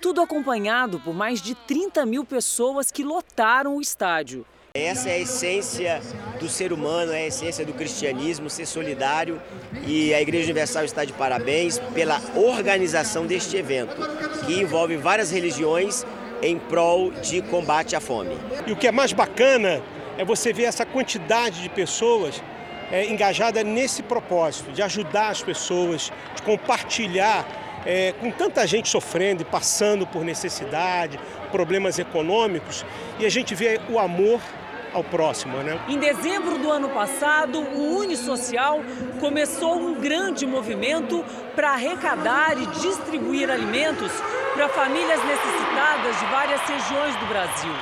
Tudo 0.00 0.20
acompanhado 0.20 1.00
por 1.00 1.12
mais 1.12 1.42
de 1.42 1.56
30 1.56 2.06
mil 2.06 2.24
pessoas 2.24 2.90
que 2.90 3.02
lotaram 3.02 3.76
o 3.76 3.80
estádio. 3.80 4.46
Essa 4.74 5.08
é 5.08 5.14
a 5.14 5.18
essência 5.18 6.00
do 6.38 6.48
ser 6.48 6.72
humano, 6.72 7.12
é 7.12 7.24
a 7.24 7.26
essência 7.26 7.64
do 7.66 7.72
cristianismo, 7.72 8.48
ser 8.48 8.64
solidário. 8.64 9.42
E 9.84 10.14
a 10.14 10.20
Igreja 10.20 10.44
Universal 10.44 10.84
está 10.84 11.04
de 11.04 11.12
parabéns 11.12 11.80
pela 11.94 12.20
organização 12.36 13.26
deste 13.26 13.56
evento, 13.56 13.96
que 14.46 14.60
envolve 14.60 14.96
várias 14.96 15.32
religiões 15.32 16.06
em 16.40 16.56
prol 16.60 17.10
de 17.10 17.42
combate 17.42 17.96
à 17.96 18.00
fome. 18.00 18.36
E 18.68 18.72
o 18.72 18.76
que 18.76 18.86
é 18.86 18.92
mais 18.92 19.12
bacana 19.12 19.82
é 20.16 20.24
você 20.24 20.52
ver 20.52 20.64
essa 20.64 20.86
quantidade 20.86 21.60
de 21.60 21.68
pessoas 21.68 22.40
é, 22.92 23.04
engajada 23.06 23.64
nesse 23.64 24.02
propósito, 24.04 24.70
de 24.70 24.80
ajudar 24.80 25.30
as 25.30 25.42
pessoas, 25.42 26.12
de 26.36 26.42
compartilhar 26.42 27.44
é, 27.84 28.12
com 28.20 28.30
tanta 28.30 28.66
gente 28.66 28.88
sofrendo 28.88 29.42
e 29.42 29.44
passando 29.44 30.06
por 30.06 30.24
necessidade, 30.24 31.18
problemas 31.50 31.98
econômicos, 31.98 32.84
e 33.18 33.26
a 33.26 33.30
gente 33.30 33.54
vê 33.54 33.80
o 33.88 33.98
amor 33.98 34.40
ao 34.92 35.04
próximo, 35.04 35.58
né? 35.58 35.78
Em 35.88 35.98
dezembro 35.98 36.58
do 36.58 36.70
ano 36.70 36.88
passado, 36.88 37.60
o 37.60 37.98
Unisocial 37.98 38.80
começou 39.20 39.76
um 39.76 39.94
grande 39.94 40.46
movimento 40.46 41.24
para 41.54 41.70
arrecadar 41.70 42.56
e 42.58 42.66
distribuir 42.80 43.50
alimentos 43.50 44.10
para 44.54 44.68
famílias 44.68 45.20
necessitadas 45.24 46.18
de 46.18 46.26
várias 46.26 46.60
regiões 46.62 47.16
do 47.16 47.26
Brasil. 47.26 47.72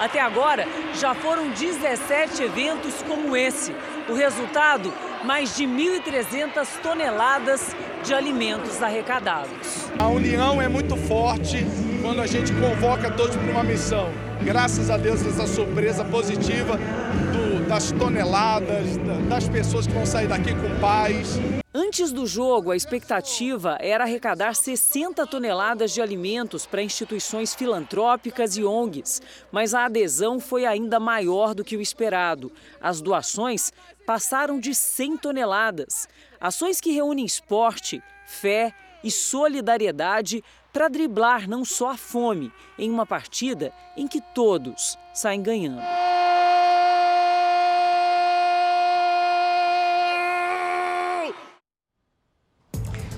Até 0.00 0.20
agora, 0.20 0.66
já 0.94 1.14
foram 1.14 1.50
17 1.50 2.42
eventos 2.42 2.94
como 3.06 3.36
esse. 3.36 3.74
O 4.08 4.14
resultado, 4.14 4.92
mais 5.24 5.56
de 5.56 5.64
1.300 5.64 6.66
toneladas 6.82 7.74
de 8.04 8.12
alimentos 8.12 8.82
arrecadados. 8.82 9.88
A 9.98 10.06
união 10.08 10.60
é 10.60 10.68
muito 10.68 10.96
forte 10.96 11.64
quando 12.02 12.20
a 12.20 12.26
gente 12.26 12.52
convoca 12.52 13.10
todos 13.10 13.34
para 13.34 13.50
uma 13.50 13.64
missão. 13.64 14.10
Graças 14.42 14.90
a 14.90 14.98
Deus, 14.98 15.24
essa 15.24 15.46
surpresa 15.46 16.04
positiva 16.04 16.76
do, 16.76 17.66
das 17.66 17.90
toneladas, 17.92 18.98
das 19.26 19.48
pessoas 19.48 19.86
que 19.86 19.92
vão 19.94 20.04
sair 20.04 20.28
daqui 20.28 20.54
com 20.54 20.78
paz. 20.80 21.38
Antes 21.76 22.12
do 22.12 22.24
jogo, 22.24 22.70
a 22.70 22.76
expectativa 22.76 23.76
era 23.80 24.04
arrecadar 24.04 24.54
60 24.54 25.26
toneladas 25.26 25.92
de 25.92 26.00
alimentos 26.00 26.66
para 26.66 26.82
instituições 26.82 27.52
filantrópicas 27.52 28.56
e 28.56 28.62
ONGs, 28.62 29.20
mas 29.50 29.74
a 29.74 29.86
adesão 29.86 30.38
foi 30.38 30.66
ainda 30.66 31.00
maior 31.00 31.52
do 31.52 31.64
que 31.64 31.76
o 31.76 31.80
esperado. 31.80 32.52
As 32.80 33.00
doações 33.00 33.72
passaram 34.06 34.58
de 34.58 34.74
100 34.74 35.16
toneladas. 35.18 36.08
Ações 36.40 36.80
que 36.80 36.92
reúnem 36.92 37.24
esporte, 37.24 38.02
fé 38.26 38.72
e 39.02 39.10
solidariedade 39.10 40.42
para 40.72 40.88
driblar 40.88 41.48
não 41.48 41.64
só 41.64 41.90
a 41.90 41.96
fome 41.96 42.52
em 42.78 42.90
uma 42.90 43.06
partida 43.06 43.72
em 43.96 44.08
que 44.08 44.20
todos 44.20 44.98
saem 45.12 45.40
ganhando. 45.40 45.82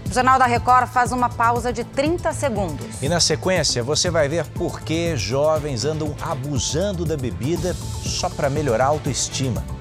O 0.09 0.15
Jornal 0.17 0.39
da 0.39 0.47
Record 0.47 0.89
faz 0.89 1.13
uma 1.13 1.29
pausa 1.29 1.73
de 1.73 1.85
30 1.85 2.33
segundos. 2.33 3.03
E 3.03 3.09
na 3.09 3.21
sequência 3.21 3.83
você 3.83 4.11
vai 4.11 4.29
ver 4.29 4.47
por 4.51 4.81
que 4.81 5.17
jovens 5.17 5.85
andam 5.85 6.15
abusando 6.21 7.05
da 7.05 7.17
bebida 7.17 7.75
só 7.75 8.29
para 8.31 8.49
melhorar 8.49 8.85
a 8.85 8.89
autoestima. 8.89 9.76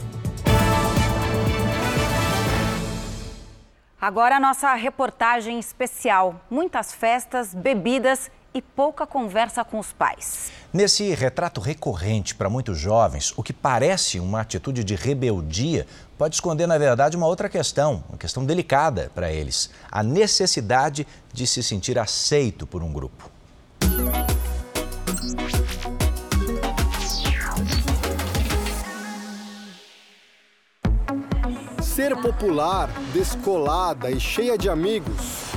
Agora 4.05 4.35
a 4.35 4.39
nossa 4.39 4.71
reportagem 4.75 5.57
especial. 5.57 6.39
Muitas 6.47 6.93
festas, 6.93 7.55
bebidas 7.55 8.29
e 8.53 8.61
pouca 8.61 9.07
conversa 9.07 9.65
com 9.65 9.79
os 9.79 9.93
pais. 9.93 10.51
Nesse 10.71 11.11
retrato 11.15 11.59
recorrente 11.59 12.35
para 12.35 12.47
muitos 12.47 12.77
jovens, 12.77 13.33
o 13.35 13.41
que 13.41 13.51
parece 13.51 14.19
uma 14.19 14.41
atitude 14.41 14.83
de 14.83 14.93
rebeldia 14.93 15.87
pode 16.19 16.35
esconder, 16.35 16.67
na 16.67 16.77
verdade, 16.77 17.17
uma 17.17 17.25
outra 17.25 17.49
questão, 17.49 18.03
uma 18.07 18.17
questão 18.19 18.45
delicada 18.45 19.11
para 19.15 19.31
eles: 19.31 19.71
a 19.91 20.03
necessidade 20.03 21.07
de 21.33 21.47
se 21.47 21.63
sentir 21.63 21.97
aceito 21.97 22.67
por 22.67 22.83
um 22.83 22.93
grupo. 22.93 23.34
Ser 32.05 32.15
popular, 32.17 32.87
descolada 33.11 34.11
e 34.11 34.19
cheia 34.19 34.55
de 34.55 34.69
amigos. 34.69 35.51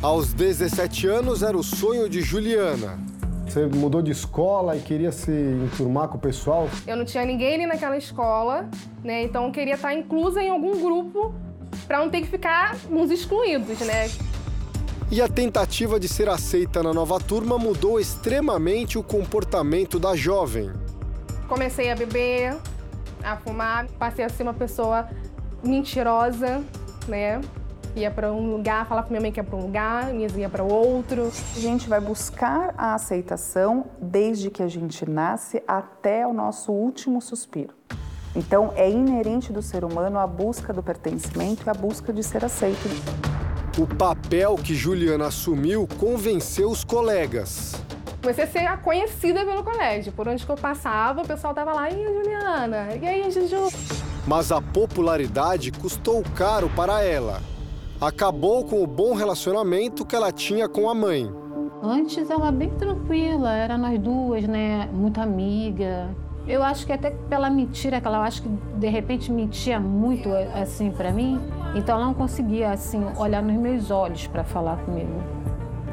Aos 0.00 0.32
17 0.32 1.08
anos 1.08 1.42
era 1.42 1.56
o 1.56 1.64
sonho 1.64 2.08
de 2.08 2.20
Juliana. 2.20 2.96
Você 3.44 3.66
mudou 3.66 4.00
de 4.00 4.12
escola 4.12 4.76
e 4.76 4.80
queria 4.80 5.10
se 5.10 5.32
enturmar 5.32 6.06
com 6.06 6.16
o 6.16 6.20
pessoal? 6.20 6.68
Eu 6.86 6.96
não 6.96 7.04
tinha 7.04 7.24
ninguém 7.24 7.54
ali 7.54 7.66
naquela 7.66 7.96
escola, 7.96 8.70
né? 9.02 9.24
Então 9.24 9.46
eu 9.46 9.50
queria 9.50 9.74
estar 9.74 9.92
inclusa 9.92 10.40
em 10.40 10.48
algum 10.48 10.80
grupo 10.80 11.34
para 11.88 11.98
não 11.98 12.08
ter 12.08 12.20
que 12.20 12.28
ficar 12.28 12.76
uns 12.88 13.10
excluídos, 13.10 13.80
né? 13.80 14.08
E 15.10 15.20
a 15.20 15.26
tentativa 15.26 15.98
de 15.98 16.06
ser 16.06 16.28
aceita 16.28 16.84
na 16.84 16.94
nova 16.94 17.18
turma 17.18 17.58
mudou 17.58 17.98
extremamente 17.98 18.96
o 18.96 19.02
comportamento 19.02 19.98
da 19.98 20.14
jovem. 20.14 20.70
Comecei 21.48 21.90
a 21.90 21.96
beber, 21.96 22.56
a 23.24 23.36
fumar, 23.36 23.88
passei 23.98 24.24
a 24.24 24.28
ser 24.28 24.44
uma 24.44 24.54
pessoa 24.54 25.08
mentirosa, 25.64 26.62
né? 27.08 27.40
Ia 27.96 28.10
para 28.10 28.32
um 28.32 28.50
lugar, 28.50 28.88
falar 28.88 29.04
com 29.04 29.10
minha 29.10 29.20
mãe 29.20 29.30
que 29.30 29.38
ia 29.38 29.44
para 29.44 29.56
um 29.56 29.62
lugar, 29.62 30.12
minhas 30.12 30.36
ia 30.36 30.48
para 30.48 30.64
outro. 30.64 31.30
A 31.56 31.60
gente 31.60 31.88
vai 31.88 32.00
buscar 32.00 32.74
a 32.76 32.94
aceitação 32.94 33.86
desde 34.00 34.50
que 34.50 34.62
a 34.62 34.68
gente 34.68 35.08
nasce 35.08 35.62
até 35.66 36.26
o 36.26 36.32
nosso 36.32 36.72
último 36.72 37.20
suspiro. 37.20 37.72
Então, 38.34 38.72
é 38.74 38.90
inerente 38.90 39.52
do 39.52 39.62
ser 39.62 39.84
humano 39.84 40.18
a 40.18 40.26
busca 40.26 40.72
do 40.72 40.82
pertencimento 40.82 41.62
e 41.64 41.70
a 41.70 41.74
busca 41.74 42.12
de 42.12 42.22
ser 42.24 42.44
aceito. 42.44 42.88
O 43.78 43.86
papel 43.86 44.56
que 44.56 44.74
Juliana 44.74 45.28
assumiu 45.28 45.88
convenceu 45.98 46.70
os 46.70 46.82
colegas. 46.82 47.74
Comecei 48.24 48.44
a 48.44 48.46
ser 48.46 48.78
conhecida 48.78 49.44
pelo 49.44 49.62
colégio. 49.62 50.10
Por 50.10 50.26
onde 50.26 50.46
que 50.46 50.50
eu 50.50 50.56
passava, 50.56 51.20
o 51.20 51.26
pessoal 51.26 51.52
tava 51.52 51.74
lá, 51.74 51.90
e 51.90 52.06
a 52.06 52.10
Juliana? 52.10 52.88
E 52.98 53.06
aí, 53.06 53.30
Juju? 53.30 53.68
Mas 54.26 54.50
a 54.50 54.62
popularidade 54.62 55.70
custou 55.70 56.22
caro 56.34 56.70
para 56.74 57.02
ela. 57.02 57.42
Acabou 58.00 58.64
com 58.64 58.82
o 58.82 58.86
bom 58.86 59.12
relacionamento 59.12 60.06
que 60.06 60.16
ela 60.16 60.32
tinha 60.32 60.66
com 60.66 60.88
a 60.88 60.94
mãe. 60.94 61.30
Antes 61.82 62.30
ela 62.30 62.50
bem 62.50 62.70
tranquila, 62.70 63.52
era 63.52 63.76
nós 63.76 64.00
duas, 64.00 64.44
né? 64.44 64.88
Muito 64.90 65.20
amiga. 65.20 66.08
Eu 66.48 66.62
acho 66.62 66.86
que 66.86 66.94
até 66.94 67.10
pela 67.10 67.50
mentira 67.50 68.00
que 68.00 68.06
ela 68.06 68.24
acho 68.24 68.40
que 68.40 68.48
de 68.48 68.88
repente 68.88 69.30
mentia 69.30 69.78
muito 69.78 70.30
assim 70.54 70.90
para 70.90 71.12
mim, 71.12 71.38
então 71.74 71.96
ela 71.96 72.06
não 72.06 72.14
conseguia 72.14 72.70
assim 72.70 73.04
olhar 73.18 73.42
nos 73.42 73.56
meus 73.56 73.90
olhos 73.90 74.26
para 74.26 74.44
falar 74.44 74.78
comigo. 74.78 75.33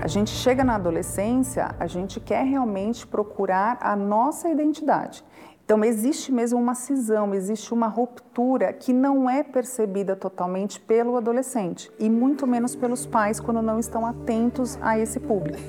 A 0.02 0.08
gente 0.08 0.32
chega 0.32 0.64
na 0.64 0.76
adolescência, 0.76 1.76
a 1.80 1.86
gente 1.86 2.20
quer 2.20 2.43
realmente 2.43 3.06
procurar 3.06 3.78
a 3.80 3.95
nossa 3.95 4.49
identidade. 4.49 5.24
Então, 5.64 5.86
existe 5.86 6.32
mesmo 6.32 6.60
uma 6.60 6.74
cisão, 6.74 7.36
existe 7.36 7.72
uma 7.72 7.86
ruptura 7.88 8.74
que 8.74 8.91
não 8.91 9.30
é 9.30 9.43
percebida 9.43 10.16
totalmente 10.16 10.80
pelo 10.80 11.16
adolescente 11.16 11.91
e 11.99 12.10
muito 12.10 12.47
menos 12.47 12.76
pelos 12.76 13.06
pais 13.06 13.39
quando 13.39 13.62
não 13.62 13.78
estão 13.80 14.04
atentos 14.04 14.76
a 14.82 14.97
esse 14.97 15.20
público. 15.20 15.62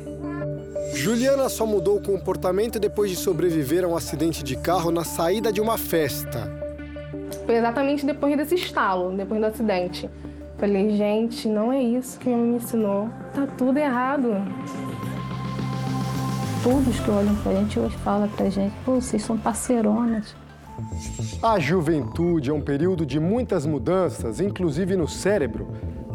Juliana 0.95 1.51
só 1.51 1.67
mudou 1.67 1.99
o 1.99 2.03
comportamento 2.03 2.81
depois 2.81 3.11
de 3.11 3.17
sobreviver 3.17 3.85
a 3.85 3.87
um 3.87 3.95
acidente 3.95 4.43
de 4.43 4.57
carro 4.57 4.91
na 4.91 5.05
saída 5.05 5.53
de 5.53 5.61
uma 5.61 5.77
festa. 5.77 6.51
Foi 7.45 7.57
exatamente 7.57 8.07
depois 8.07 8.35
desse 8.35 8.55
estalo, 8.55 9.15
depois 9.15 9.39
do 9.39 9.47
acidente. 9.47 10.09
Falei, 10.63 10.97
gente, 10.97 11.49
não 11.49 11.73
é 11.73 11.83
isso 11.83 12.21
que 12.21 12.29
me 12.29 12.55
ensinou. 12.55 13.09
Tá 13.35 13.49
tudo 13.59 13.77
errado 13.77 14.29
todos 16.63 17.01
que 17.01 17.11
olham 17.11 17.35
pra 17.37 17.53
gente 17.55 17.79
hoje 17.79 17.97
falam 17.99 18.29
pra 18.29 18.49
gente, 18.49 18.73
pô, 18.85 18.95
vocês 18.95 19.23
são 19.23 19.37
parceironas. 19.37 20.37
A 21.43 21.59
juventude 21.59 22.51
é 22.51 22.53
um 22.53 22.61
período 22.61 23.05
de 23.05 23.19
muitas 23.19 23.67
mudanças, 23.67 24.41
inclusive 24.41 24.95
no 24.95 25.09
cérebro. 25.09 25.67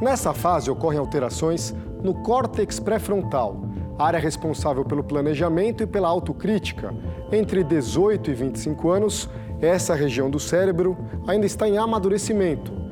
Nessa 0.01 0.33
fase 0.33 0.71
ocorrem 0.71 0.99
alterações 0.99 1.75
no 2.01 2.13
córtex 2.13 2.79
pré-frontal, 2.79 3.61
área 3.99 4.19
responsável 4.19 4.85
pelo 4.85 5.03
planejamento 5.03 5.83
e 5.83 5.87
pela 5.87 6.07
autocrítica. 6.07 6.93
Entre 7.29 7.61
18 7.61 8.31
e 8.31 8.33
25 8.33 8.89
anos, 8.89 9.29
essa 9.61 9.93
região 9.95 10.29
do 10.29 10.39
cérebro 10.39 10.97
ainda 11.27 11.45
está 11.45 11.67
em 11.67 11.77
amadurecimento. 11.77 12.86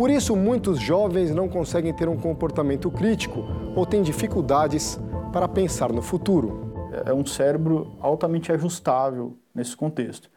Por 0.00 0.08
isso, 0.08 0.34
muitos 0.34 0.80
jovens 0.80 1.30
não 1.30 1.46
conseguem 1.46 1.92
ter 1.92 2.08
um 2.08 2.16
comportamento 2.16 2.90
crítico 2.90 3.44
ou 3.76 3.84
têm 3.84 4.00
dificuldades 4.00 4.98
para 5.30 5.46
pensar 5.46 5.92
no 5.92 6.00
futuro 6.00 6.70
é 7.04 7.12
um 7.12 7.26
cérebro 7.26 7.92
altamente 8.00 8.50
ajustável 8.50 9.36
nesse 9.54 9.76
contexto. 9.76 10.30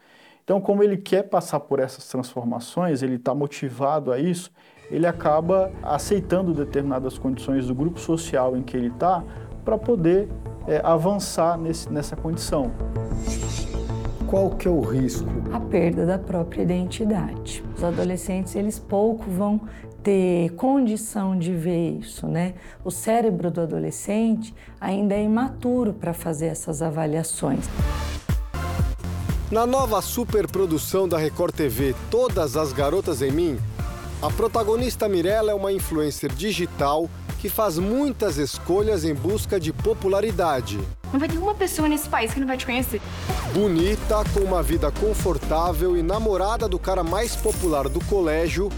Então, 0.44 0.60
como 0.60 0.84
ele 0.84 0.98
quer 0.98 1.24
passar 1.24 1.62
por 1.62 1.80
essas 1.80 2.06
transformações, 2.10 3.02
ele 3.02 3.16
está 3.16 3.34
motivado 3.34 4.12
a 4.12 4.20
isso, 4.20 4.52
ele 4.92 5.08
acaba 5.08 5.72
aceitando 5.82 6.54
determinadas 6.54 7.18
condições 7.18 7.68
do 7.68 7.74
grupo 7.74 8.02
social 8.02 8.58
em 8.58 8.62
que 8.62 8.76
ele 8.76 8.88
está 8.88 9.24
para 9.64 9.78
poder 9.78 10.28
é, 10.68 10.82
avançar 10.84 11.58
nesse, 11.58 11.90
nessa 11.90 12.18
condição. 12.18 12.70
Qual 14.34 14.50
que 14.50 14.68
é 14.68 14.72
o 14.72 14.82
risco? 14.82 15.28
A 15.52 15.60
perda 15.60 16.08
da 16.08 16.18
própria 16.18 16.64
identidade. 16.64 17.64
Os 17.78 17.84
adolescentes, 17.84 18.56
eles 18.56 18.80
pouco 18.80 19.30
vão 19.30 19.62
ter 20.02 20.50
condição 20.56 21.38
de 21.38 21.54
ver 21.54 22.00
isso, 22.00 22.26
né? 22.26 22.56
O 22.84 22.90
cérebro 22.90 23.52
do 23.52 23.62
adolescente 23.62 24.52
ainda 24.82 25.14
é 25.14 25.22
imaturo 25.24 25.94
para 25.94 26.16
fazer 26.16 26.48
essas 26.48 26.82
avaliações. 26.82 27.64
Na 29.52 29.68
nova 29.68 30.02
superprodução 30.02 31.08
da 31.08 31.20
Record 31.20 31.54
TV, 31.54 31.94
Todas 32.10 32.58
as 32.58 32.74
Garotas 32.74 33.22
em 33.22 33.32
Mim, 33.32 33.60
A 34.20 34.32
protagonista 34.32 35.08
Mirella 35.08 35.52
é 35.52 35.54
uma 35.54 35.72
influencer 35.72 36.34
digital 36.34 37.08
que 37.40 37.50
faz 37.50 37.78
muitas 37.78 38.38
escolhas 38.38 39.06
em 39.06 39.14
busca 39.14 39.60
de 39.60 39.72
popularidade. 39.72 40.80
Não 41.14 41.20
vai 41.20 41.30
ter 41.30 41.38
uma 41.38 41.54
pessoa 41.54 41.88
nesse 41.88 42.10
país 42.10 42.34
que 42.34 42.40
não 42.40 42.48
vai 42.48 42.58
te 42.58 42.66
conhecer. 42.66 43.00
Bonita, 43.54 44.24
com 44.34 44.40
uma 44.40 44.64
vida 44.64 44.92
confortável 44.92 45.96
e 45.96 46.02
namorada 46.02 46.68
do 46.68 46.80
cara 46.80 47.04
mais 47.04 47.36
popular 47.36 47.88
do 47.88 48.04
colégio, 48.06 48.72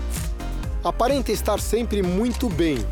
aparenta 0.84 1.32
estar 1.32 1.62
sempre 1.62 2.04
muito 2.04 2.50
bem. 2.50 2.86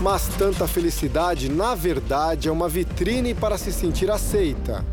Mas 0.00 0.28
tanta 0.38 0.68
felicidade, 0.68 1.50
na 1.50 1.74
verdade, 1.74 2.48
é 2.48 2.52
uma 2.52 2.68
vitrine 2.68 3.34
para 3.34 3.58
se 3.58 3.72
sentir 3.72 4.08
aceita. 4.08 4.84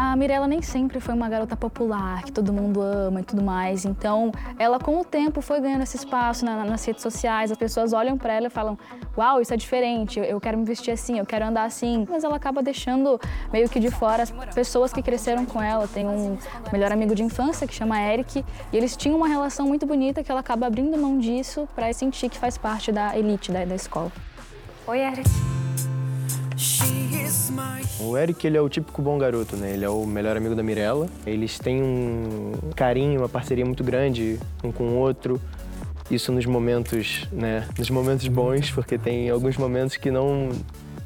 A 0.00 0.14
Mirella 0.14 0.46
nem 0.46 0.62
sempre 0.62 1.00
foi 1.00 1.12
uma 1.12 1.28
garota 1.28 1.56
popular, 1.56 2.22
que 2.22 2.30
todo 2.30 2.52
mundo 2.52 2.80
ama 2.80 3.18
e 3.18 3.24
tudo 3.24 3.42
mais. 3.42 3.84
Então, 3.84 4.30
ela 4.56 4.78
com 4.78 5.00
o 5.00 5.04
tempo 5.04 5.40
foi 5.40 5.60
ganhando 5.60 5.82
esse 5.82 5.96
espaço 5.96 6.44
na, 6.44 6.64
nas 6.64 6.84
redes 6.84 7.02
sociais. 7.02 7.50
As 7.50 7.58
pessoas 7.58 7.92
olham 7.92 8.16
para 8.16 8.32
ela 8.32 8.46
e 8.46 8.50
falam: 8.50 8.78
"Uau, 9.16 9.40
isso 9.40 9.52
é 9.52 9.56
diferente. 9.56 10.20
Eu 10.20 10.40
quero 10.40 10.56
me 10.56 10.64
vestir 10.64 10.92
assim, 10.92 11.18
eu 11.18 11.26
quero 11.26 11.44
andar 11.44 11.64
assim". 11.64 12.06
Mas 12.08 12.22
ela 12.22 12.36
acaba 12.36 12.62
deixando 12.62 13.20
meio 13.52 13.68
que 13.68 13.80
de 13.80 13.90
fora 13.90 14.22
as 14.22 14.30
pessoas 14.54 14.92
que 14.92 15.02
cresceram 15.02 15.44
com 15.44 15.60
ela. 15.60 15.88
Tem 15.88 16.06
um 16.06 16.38
melhor 16.72 16.92
amigo 16.92 17.12
de 17.12 17.24
infância 17.24 17.66
que 17.66 17.74
chama 17.74 18.00
Eric, 18.00 18.44
e 18.72 18.76
eles 18.76 18.96
tinham 18.96 19.16
uma 19.16 19.26
relação 19.26 19.66
muito 19.66 19.84
bonita 19.84 20.22
que 20.22 20.30
ela 20.30 20.38
acaba 20.38 20.68
abrindo 20.68 20.96
mão 20.96 21.18
disso 21.18 21.68
para 21.74 21.92
sentir 21.92 22.28
que 22.28 22.38
faz 22.38 22.56
parte 22.56 22.92
da 22.92 23.18
elite 23.18 23.50
da, 23.50 23.64
da 23.64 23.74
escola. 23.74 24.12
Oi, 24.86 25.00
Eric. 25.00 25.28
O 28.00 28.16
Eric, 28.16 28.46
ele 28.46 28.56
é 28.56 28.60
o 28.60 28.68
típico 28.68 29.00
bom 29.00 29.16
garoto, 29.16 29.56
né? 29.56 29.72
Ele 29.72 29.84
é 29.84 29.88
o 29.88 30.04
melhor 30.04 30.36
amigo 30.36 30.54
da 30.54 30.62
Mirella. 30.62 31.08
Eles 31.26 31.58
têm 31.58 31.82
um 31.82 32.52
carinho, 32.74 33.20
uma 33.20 33.28
parceria 33.28 33.64
muito 33.64 33.84
grande 33.84 34.38
um 34.64 34.72
com 34.72 34.84
o 34.84 34.94
outro. 34.96 35.40
Isso 36.10 36.32
nos 36.32 36.46
momentos, 36.46 37.28
né? 37.30 37.66
Nos 37.78 37.90
momentos 37.90 38.26
bons, 38.28 38.70
porque 38.70 38.98
tem 38.98 39.30
alguns 39.30 39.56
momentos 39.56 39.96
que 39.96 40.10
não... 40.10 40.50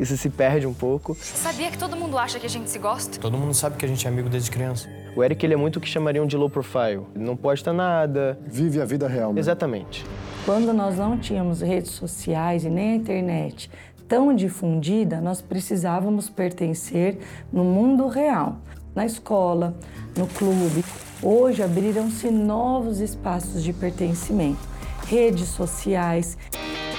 Isso 0.01 0.17
se 0.17 0.31
perde 0.31 0.67
um 0.67 0.73
pouco. 0.73 1.15
Sabia 1.21 1.71
que 1.71 1.77
todo 1.77 1.97
mundo 1.97 2.17
acha 2.17 2.41
que 2.41 2.47
a 2.47 2.49
gente 2.49 2.71
se 2.71 2.79
gosta? 2.79 3.19
Todo 3.19 3.37
mundo 3.37 3.53
sabe 3.53 3.77
que 3.77 3.85
a 3.85 3.89
gente 3.89 4.07
é 4.07 4.11
amigo 4.11 4.29
desde 4.29 4.51
criança. 4.51 4.89
O 5.15 5.23
Eric, 5.23 5.45
ele 5.45 5.55
é 5.55 5.57
muito 5.57 5.77
o 5.77 5.81
que 5.81 5.89
chamariam 5.89 6.27
de 6.27 6.37
low 6.37 6.49
profile. 6.49 7.03
Ele 7.15 7.25
não 7.25 7.37
posta 7.37 7.73
nada. 7.73 8.39
Vive 8.47 8.81
a 8.81 8.85
vida 8.85 9.07
real. 9.07 9.33
Né? 9.33 9.41
Exatamente. 9.41 10.05
Quando 10.45 10.73
nós 10.73 10.97
não 10.97 11.19
tínhamos 11.19 11.61
redes 11.61 11.93
sociais 11.93 12.65
e 12.65 12.71
nem 12.71 12.93
a 12.93 12.95
internet 12.97 13.71
tão 14.13 14.35
difundida, 14.35 15.23
nós 15.23 15.41
precisávamos 15.41 16.29
pertencer 16.29 17.19
no 17.51 17.65
mundo 17.65 18.09
real, 18.09 18.59
na 18.95 19.07
escola, 19.07 19.75
no 20.15 20.27
clube. 20.27 20.85
Hoje 21.23 21.63
abriram-se 21.63 22.31
novos 22.31 23.01
espaços 23.01 23.63
de 23.63 23.73
pertencimento, 23.73 24.61
redes 25.07 25.49
sociais. 25.49 26.37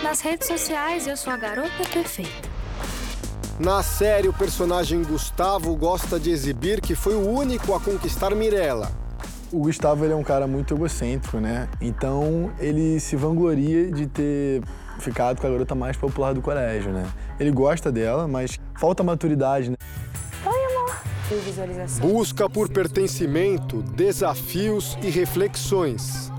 Nas 0.01 0.21
redes 0.21 0.47
sociais 0.47 1.05
eu 1.05 1.15
sou 1.15 1.31
a 1.31 1.37
garota 1.37 1.69
perfeita. 1.93 2.49
Na 3.59 3.83
série, 3.83 4.27
o 4.27 4.33
personagem 4.33 5.03
Gustavo 5.03 5.75
gosta 5.75 6.19
de 6.19 6.31
exibir 6.31 6.81
que 6.81 6.95
foi 6.95 7.13
o 7.13 7.29
único 7.29 7.75
a 7.75 7.79
conquistar 7.79 8.33
Mirella. 8.33 8.91
O 9.51 9.59
Gustavo 9.59 10.03
ele 10.03 10.13
é 10.13 10.15
um 10.15 10.23
cara 10.23 10.47
muito 10.47 10.73
egocêntrico, 10.73 11.37
né? 11.37 11.69
Então 11.79 12.51
ele 12.57 12.99
se 12.99 13.15
vangloria 13.15 13.91
de 13.91 14.07
ter 14.07 14.63
ficado 15.03 15.39
com 15.39 15.45
a 15.45 15.49
garota 15.49 15.75
mais 15.75 15.97
popular 15.97 16.33
do 16.33 16.41
colégio, 16.41 16.91
né? 16.91 17.05
Ele 17.39 17.51
gosta 17.51 17.91
dela, 17.91 18.27
mas 18.27 18.59
falta 18.79 19.03
maturidade, 19.03 19.69
né? 19.69 19.75
Oi, 20.45 20.65
amor. 20.71 20.95
Busca 21.99 22.49
por 22.49 22.69
pertencimento, 22.69 23.81
desafios 23.81 24.97
e 25.01 25.09
reflexões. 25.09 26.31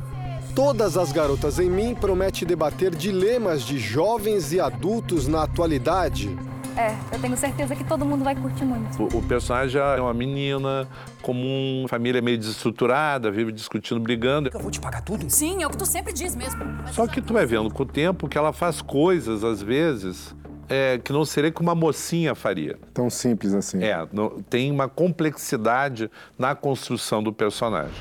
Todas 0.55 0.97
as 0.97 1.11
Garotas 1.11 1.59
em 1.59 1.69
Mim 1.69 1.97
promete 1.97 2.45
debater 2.45 2.95
dilemas 2.95 3.63
de 3.63 3.77
jovens 3.77 4.53
e 4.53 4.61
adultos 4.61 5.27
na 5.27 5.43
atualidade. 5.43 6.39
É, 6.77 6.97
eu 7.15 7.21
tenho 7.21 7.37
certeza 7.37 7.77
que 7.77 7.85
todo 7.85 8.05
mundo 8.05 8.25
vai 8.25 8.35
curtir 8.35 8.65
muito. 8.65 9.03
O, 9.03 9.19
o 9.19 9.23
personagem 9.23 9.81
é 9.81 10.01
uma 10.01 10.15
menina 10.15 10.89
comum, 11.23 11.87
família 11.89 12.21
meio 12.21 12.37
desestruturada, 12.37 13.31
vive 13.31 13.53
discutindo, 13.53 14.01
brigando. 14.01 14.51
Eu 14.53 14.61
vou 14.61 14.71
te 14.71 14.81
pagar 14.81 15.03
tudo? 15.03 15.31
Sim, 15.31 15.63
é 15.63 15.67
o 15.67 15.71
que 15.71 15.77
tu 15.77 15.87
sempre 15.87 16.13
diz 16.13 16.35
mesmo. 16.35 16.61
Só 16.93 17.07
que 17.07 17.21
tu 17.21 17.33
vai 17.33 17.47
vendo 17.47 17.71
com 17.71 17.83
o 17.83 17.87
tempo 17.87 18.29
que 18.29 18.37
ela 18.37 18.53
faz 18.53 18.83
coisas, 18.83 19.45
às 19.45 19.63
vezes, 19.63 20.35
é, 20.69 20.99
que 20.99 21.13
não 21.13 21.25
seria 21.25 21.51
que 21.51 21.61
uma 21.61 21.75
mocinha 21.75 22.35
faria. 22.35 22.77
Tão 22.93 23.09
simples 23.09 23.55
assim. 23.55 23.83
É, 23.83 24.07
não, 24.13 24.41
tem 24.43 24.71
uma 24.71 24.89
complexidade 24.89 26.11
na 26.37 26.55
construção 26.55 27.23
do 27.23 27.33
personagem. 27.33 27.95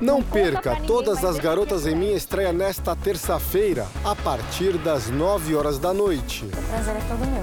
Não 0.00 0.22
perca, 0.22 0.76
Todas 0.86 1.24
as 1.24 1.38
Garotas 1.38 1.86
em 1.86 1.94
Mim 1.94 2.12
estreia 2.12 2.52
nesta 2.52 2.94
terça-feira, 2.94 3.86
a 4.04 4.14
partir 4.14 4.78
das 4.78 5.08
9 5.08 5.56
horas 5.56 5.78
da 5.78 5.92
noite. 5.92 6.44
O 6.44 6.48
prazer 6.48 6.96
é 6.96 7.00
todo 7.00 7.26
meu. 7.26 7.42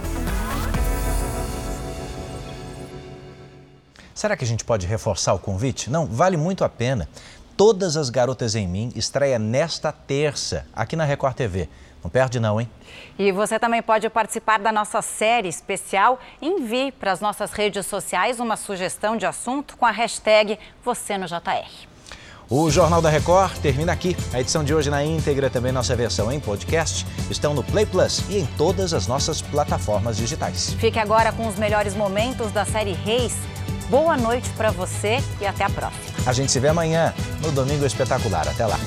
Será 4.13 4.37
que 4.37 4.45
a 4.45 4.47
gente 4.47 4.63
pode 4.63 4.87
reforçar 4.87 5.33
o 5.33 5.39
convite? 5.39 5.89
Não, 5.89 6.05
vale 6.05 6.37
muito 6.37 6.63
a 6.63 6.69
pena. 6.69 7.09
Todas 7.57 7.97
as 7.97 8.09
Garotas 8.09 8.55
em 8.55 8.67
Mim 8.67 8.91
estreia 8.95 9.37
nesta 9.37 9.91
terça, 9.91 10.65
aqui 10.73 10.95
na 10.95 11.03
Record 11.03 11.35
TV. 11.35 11.69
Não 12.01 12.09
perde 12.09 12.39
não, 12.39 12.61
hein? 12.61 12.69
E 13.17 13.31
você 13.31 13.59
também 13.59 13.81
pode 13.81 14.07
participar 14.09 14.59
da 14.59 14.71
nossa 14.71 15.01
série 15.01 15.49
especial. 15.49 16.19
Envie 16.41 16.91
para 16.91 17.11
as 17.11 17.19
nossas 17.19 17.51
redes 17.51 17.85
sociais 17.87 18.39
uma 18.39 18.55
sugestão 18.55 19.17
de 19.17 19.25
assunto 19.25 19.75
com 19.75 19.85
a 19.85 19.91
hashtag 19.91 20.57
Você 20.83 21.17
no 21.17 21.25
JR. 21.25 21.94
O 22.49 22.69
Jornal 22.69 23.01
da 23.01 23.09
Record 23.09 23.57
termina 23.57 23.91
aqui. 23.91 24.15
A 24.31 24.39
edição 24.39 24.63
de 24.63 24.73
hoje 24.73 24.89
na 24.89 25.03
íntegra, 25.03 25.49
também 25.49 25.71
nossa 25.71 25.95
versão 25.95 26.31
em 26.31 26.39
podcast, 26.39 27.05
estão 27.29 27.55
no 27.55 27.63
Play 27.63 27.85
Plus 27.87 28.21
e 28.29 28.37
em 28.37 28.45
todas 28.57 28.93
as 28.93 29.07
nossas 29.07 29.41
plataformas 29.41 30.17
digitais. 30.17 30.73
Fique 30.79 30.99
agora 30.99 31.31
com 31.31 31.47
os 31.47 31.55
melhores 31.55 31.95
momentos 31.95 32.51
da 32.51 32.63
série 32.63 32.93
Reis. 32.93 33.35
Boa 33.89 34.15
noite 34.15 34.49
para 34.51 34.69
você 34.69 35.17
e 35.41 35.45
até 35.45 35.63
a 35.63 35.69
próxima. 35.69 36.03
A 36.25 36.33
gente 36.33 36.51
se 36.51 36.59
vê 36.59 36.67
amanhã 36.67 37.13
no 37.41 37.51
Domingo 37.51 37.85
Espetacular. 37.85 38.47
Até 38.47 38.65
lá. 38.65 38.79